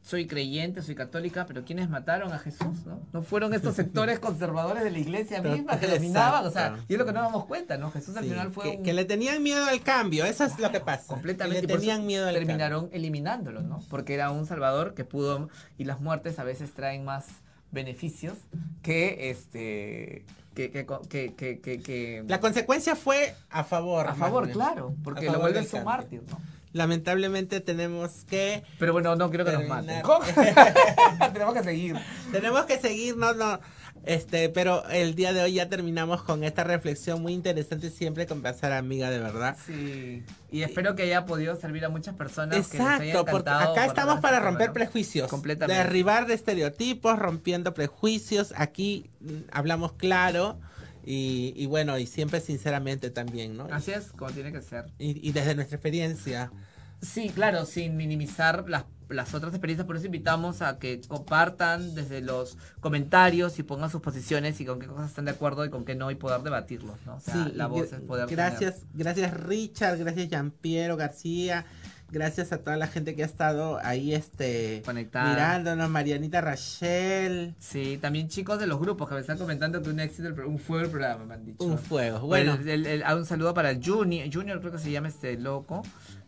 soy 0.03 0.26
creyente, 0.26 0.82
soy 0.82 0.95
católica, 0.95 1.45
pero 1.45 1.65
¿quiénes 1.65 1.89
mataron 1.89 2.32
a 2.32 2.39
Jesús, 2.39 2.86
no? 2.86 3.01
No 3.11 3.24
fueron 3.24 3.53
estos 3.53 3.76
sectores 3.82 4.19
conservadores 4.19 4.84
de 4.86 4.89
la 4.89 4.99
iglesia 4.99 5.41
misma 5.41 5.80
que 5.82 5.88
dominaban, 5.88 6.45
o 6.45 6.49
sea, 6.49 6.78
y 6.88 6.93
es 6.93 6.97
lo 6.99 7.05
que 7.05 7.11
no 7.11 7.22
damos 7.22 7.45
cuenta, 7.45 7.78
¿no? 7.78 7.91
Jesús 7.91 8.15
al 8.15 8.24
Sí, 8.24 8.30
final 8.30 8.51
fue 8.53 8.63
que, 8.63 8.78
un... 8.78 8.84
que 8.84 8.93
le 8.93 9.03
tenían 9.03 9.43
miedo 9.43 9.65
al 9.65 9.82
cambio, 9.82 10.24
eso 10.24 10.45
es 10.45 10.57
lo 10.57 10.72
que 10.72 10.80
pasa. 10.80 11.07
completamente 11.07 11.67
Que 11.67 11.67
le 11.67 11.74
tenían 11.78 12.05
miedo 12.05 12.26
al 12.26 12.34
cambio. 12.36 12.47
terminaron 12.47 12.89
eliminándolo, 12.93 13.63
¿no? 13.63 13.84
Porque 13.89 14.13
era 14.13 14.32
un 14.32 14.45
salvador 14.45 14.93
que 14.93 15.03
pudo 15.03 15.49
y 15.78 15.84
las 15.84 15.99
muertes 15.99 16.39
a 16.39 16.45
veces 16.45 16.74
traen 16.74 17.03
más 17.03 17.26
beneficios 17.72 18.38
que 18.82 19.30
este 19.30 20.26
que 20.55 20.69
que 20.72 20.86
que 21.09 21.34
que, 21.34 21.59
que- 21.59 21.80
que- 21.82 22.24
La 22.28 22.39
consecuencia 22.39 22.95
fue 22.95 23.36
a 23.49 23.63
favor. 23.63 24.07
a 24.07 24.15
favor, 24.15 24.49
claro, 24.51 24.95
porque 25.03 25.26
lo 25.28 25.39
un 25.39 25.53
cambio. 25.80 25.86
mártir, 25.86 26.24
¿no? 26.30 26.39
lamentablemente 26.74 27.59
tenemos 27.59 28.24
que... 28.30 28.63
Pero 28.80 28.93
bueno, 28.93 29.13
no 29.17 29.30
quiero 29.30 29.43
que 29.43 29.51
nos 29.51 29.67
maten. 29.67 30.01
tenemos 31.34 31.53
que 31.53 31.63
seguir. 31.63 31.95
Tenemos 32.32 32.65
que 32.65 32.80
seguir, 32.80 33.17
no, 33.17 33.34
no. 33.34 33.59
Este, 34.04 34.49
pero 34.49 34.88
el 34.89 35.14
día 35.14 35.32
de 35.32 35.41
hoy 35.41 35.54
ya 35.54 35.70
terminamos 35.70 36.24
con 36.24 36.43
esta 36.43 36.64
reflexión 36.64 37.22
muy 37.22 37.34
interesante 37.34 37.91
siempre 37.91 38.26
con 38.26 38.41
pasar 38.41 38.72
amiga 38.72 39.12
de 39.12 39.20
verdad. 39.20 39.56
Sí. 39.66 40.24
Y 40.52 40.64
espero 40.64 40.95
que 40.95 41.04
haya 41.04 41.26
podido 41.26 41.56
servir 41.56 41.86
a 41.86 41.89
muchas 41.89 42.16
personas. 42.16 42.58
Exacto, 42.58 43.26
porque 43.26 43.49
acá 43.49 43.86
estamos 43.86 44.20
para 44.20 44.39
romper 44.39 44.74
prejuicios. 44.74 45.30
Completamente. 45.30 45.82
Derribar 45.84 46.26
de 46.26 46.34
estereotipos, 46.34 47.20
rompiendo 47.20 47.74
prejuicios. 47.74 48.54
Aquí 48.58 49.10
mm, 49.20 49.49
hablamos 49.52 49.93
claro. 49.93 50.60
Y, 51.04 51.54
y, 51.56 51.66
bueno, 51.66 51.97
y 51.97 52.06
siempre 52.06 52.41
sinceramente 52.41 53.10
también, 53.10 53.58
¿no? 53.58 53.68
Así 53.72 53.91
es, 53.91 54.12
como 54.12 54.32
tiene 54.32 54.52
que 54.52 54.62
ser. 54.62 54.86
Y, 54.99 55.28
y 55.28 55.32
desde 55.32 55.56
nuestra 55.56 55.76
experiencia. 55.78 56.52
Sí, 57.02 57.30
claro, 57.30 57.66
sin 57.66 57.97
minimizar 57.97 58.70
las, 58.70 58.86
las 59.12 59.34
otras 59.34 59.53
experiencias, 59.53 59.86
por 59.86 59.95
eso 59.97 60.05
invitamos 60.05 60.62
a 60.62 60.80
que 60.80 61.01
compartan 61.07 61.95
desde 61.95 62.22
los 62.22 62.57
comentarios 62.80 63.59
y 63.59 63.64
pongan 63.64 63.89
sus 63.89 64.01
posiciones 64.01 64.59
y 64.62 64.66
con 64.66 64.80
qué 64.80 64.88
cosas 64.88 65.09
están 65.09 65.26
de 65.26 65.32
acuerdo 65.32 65.66
y 65.66 65.70
con 65.70 65.86
qué 65.86 65.95
no 65.95 66.12
y 66.12 66.16
poder 66.16 66.41
debatirlos, 66.41 66.95
¿no? 67.05 67.16
O 67.16 67.20
sea, 67.20 67.34
sí, 67.34 67.51
la 67.55 67.68
voz 67.68 67.91
es 67.93 67.99
poder 68.01 68.28
Gracias, 68.28 68.80
tener. 68.82 68.93
gracias 68.95 69.34
Richard, 69.34 69.97
gracias 69.97 70.30
Jean-Piero 70.30 70.97
García, 70.97 71.66
gracias 72.09 72.51
a 72.51 72.57
toda 72.57 72.76
la 72.78 72.88
gente 72.88 73.16
que 73.16 73.24
ha 73.24 73.26
estado 73.26 73.80
ahí 73.84 74.14
este 74.14 74.82
Conectada. 74.86 75.30
mirándonos, 75.30 75.89
Marianita 75.89 76.41
Rachel. 76.41 77.55
Sí, 77.59 77.97
también 78.01 78.28
chicos 78.28 78.59
de 78.59 78.68
los 78.68 78.80
grupos 78.80 79.07
que 79.07 79.16
me 79.16 79.22
están 79.22 79.38
comentando 79.38 79.82
que 79.82 79.89
un 79.89 79.99
éxito, 79.99 80.30
un 80.45 80.59
fuego 80.59 80.84
el 80.86 80.89
programa, 80.91 81.26
me 81.26 81.34
han 81.36 81.45
dicho. 81.45 81.64
Un 81.64 81.78
fuego, 81.78 82.20
bueno. 82.20 82.53
El, 82.55 82.68
el, 82.70 82.86
el, 82.86 83.03
un 83.16 83.26
saludo 83.26 83.53
para 83.53 83.74
Junior, 83.82 84.28
Junior 84.32 84.59
creo 84.59 84.72
que 84.74 84.80
se 84.80 84.91
llama 84.91 85.07
este 85.07 85.38
loco 85.38 85.84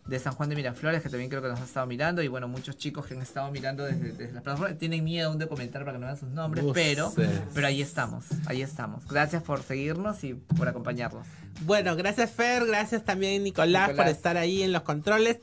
de 0.07 0.19
San 0.19 0.33
Juan 0.33 0.49
de 0.49 0.55
Miraflores, 0.55 1.01
que 1.01 1.09
también 1.09 1.29
creo 1.29 1.41
que 1.41 1.47
nos 1.47 1.59
ha 1.61 1.63
estado 1.63 1.85
mirando, 1.87 2.21
y 2.21 2.27
bueno, 2.27 2.47
muchos 2.47 2.77
chicos 2.77 3.05
que 3.05 3.13
han 3.13 3.21
estado 3.21 3.49
mirando 3.51 3.85
desde, 3.85 4.11
desde 4.11 4.33
las 4.33 4.43
plataformas 4.43 4.77
tienen 4.77 5.03
miedo 5.03 5.29
aún 5.29 5.39
de 5.39 5.47
comentar 5.47 5.81
para 5.85 5.93
que 5.93 5.99
no 5.99 6.05
vean 6.07 6.17
sus 6.19 6.29
nombres, 6.29 6.63
Uf, 6.65 6.73
pero, 6.73 7.09
sí. 7.11 7.21
pero 7.53 7.67
ahí 7.67 7.81
estamos, 7.81 8.25
ahí 8.45 8.61
estamos. 8.61 9.07
Gracias 9.07 9.43
por 9.43 9.63
seguirnos 9.63 10.23
y 10.23 10.33
por 10.33 10.67
acompañarnos. 10.67 11.25
Bueno, 11.61 11.95
gracias 11.95 12.31
Fer, 12.31 12.65
gracias 12.65 13.03
también 13.03 13.43
Nicolás, 13.43 13.89
Nicolás. 13.89 14.05
por 14.05 14.13
estar 14.15 14.37
ahí 14.37 14.61
en 14.63 14.73
los 14.73 14.81
controles. 14.81 15.39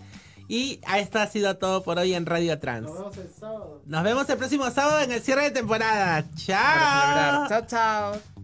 Y 0.46 0.80
esto 0.98 1.20
ha 1.20 1.28
sido 1.28 1.56
todo 1.58 1.84
por 1.84 1.98
hoy 1.98 2.12
en 2.12 2.26
Radio 2.26 2.58
Trans. 2.58 2.82
Nos 2.88 2.98
vemos 2.98 3.16
el 3.18 3.30
sábado. 3.30 3.82
Nos 3.86 4.02
vemos 4.02 4.28
el 4.28 4.36
próximo 4.36 4.68
sábado 4.70 5.00
en 5.00 5.12
el 5.12 5.20
cierre 5.20 5.44
de 5.44 5.50
temporada. 5.52 6.24
Chao. 6.34 7.48
Chao, 7.48 7.66
chao. 7.68 8.39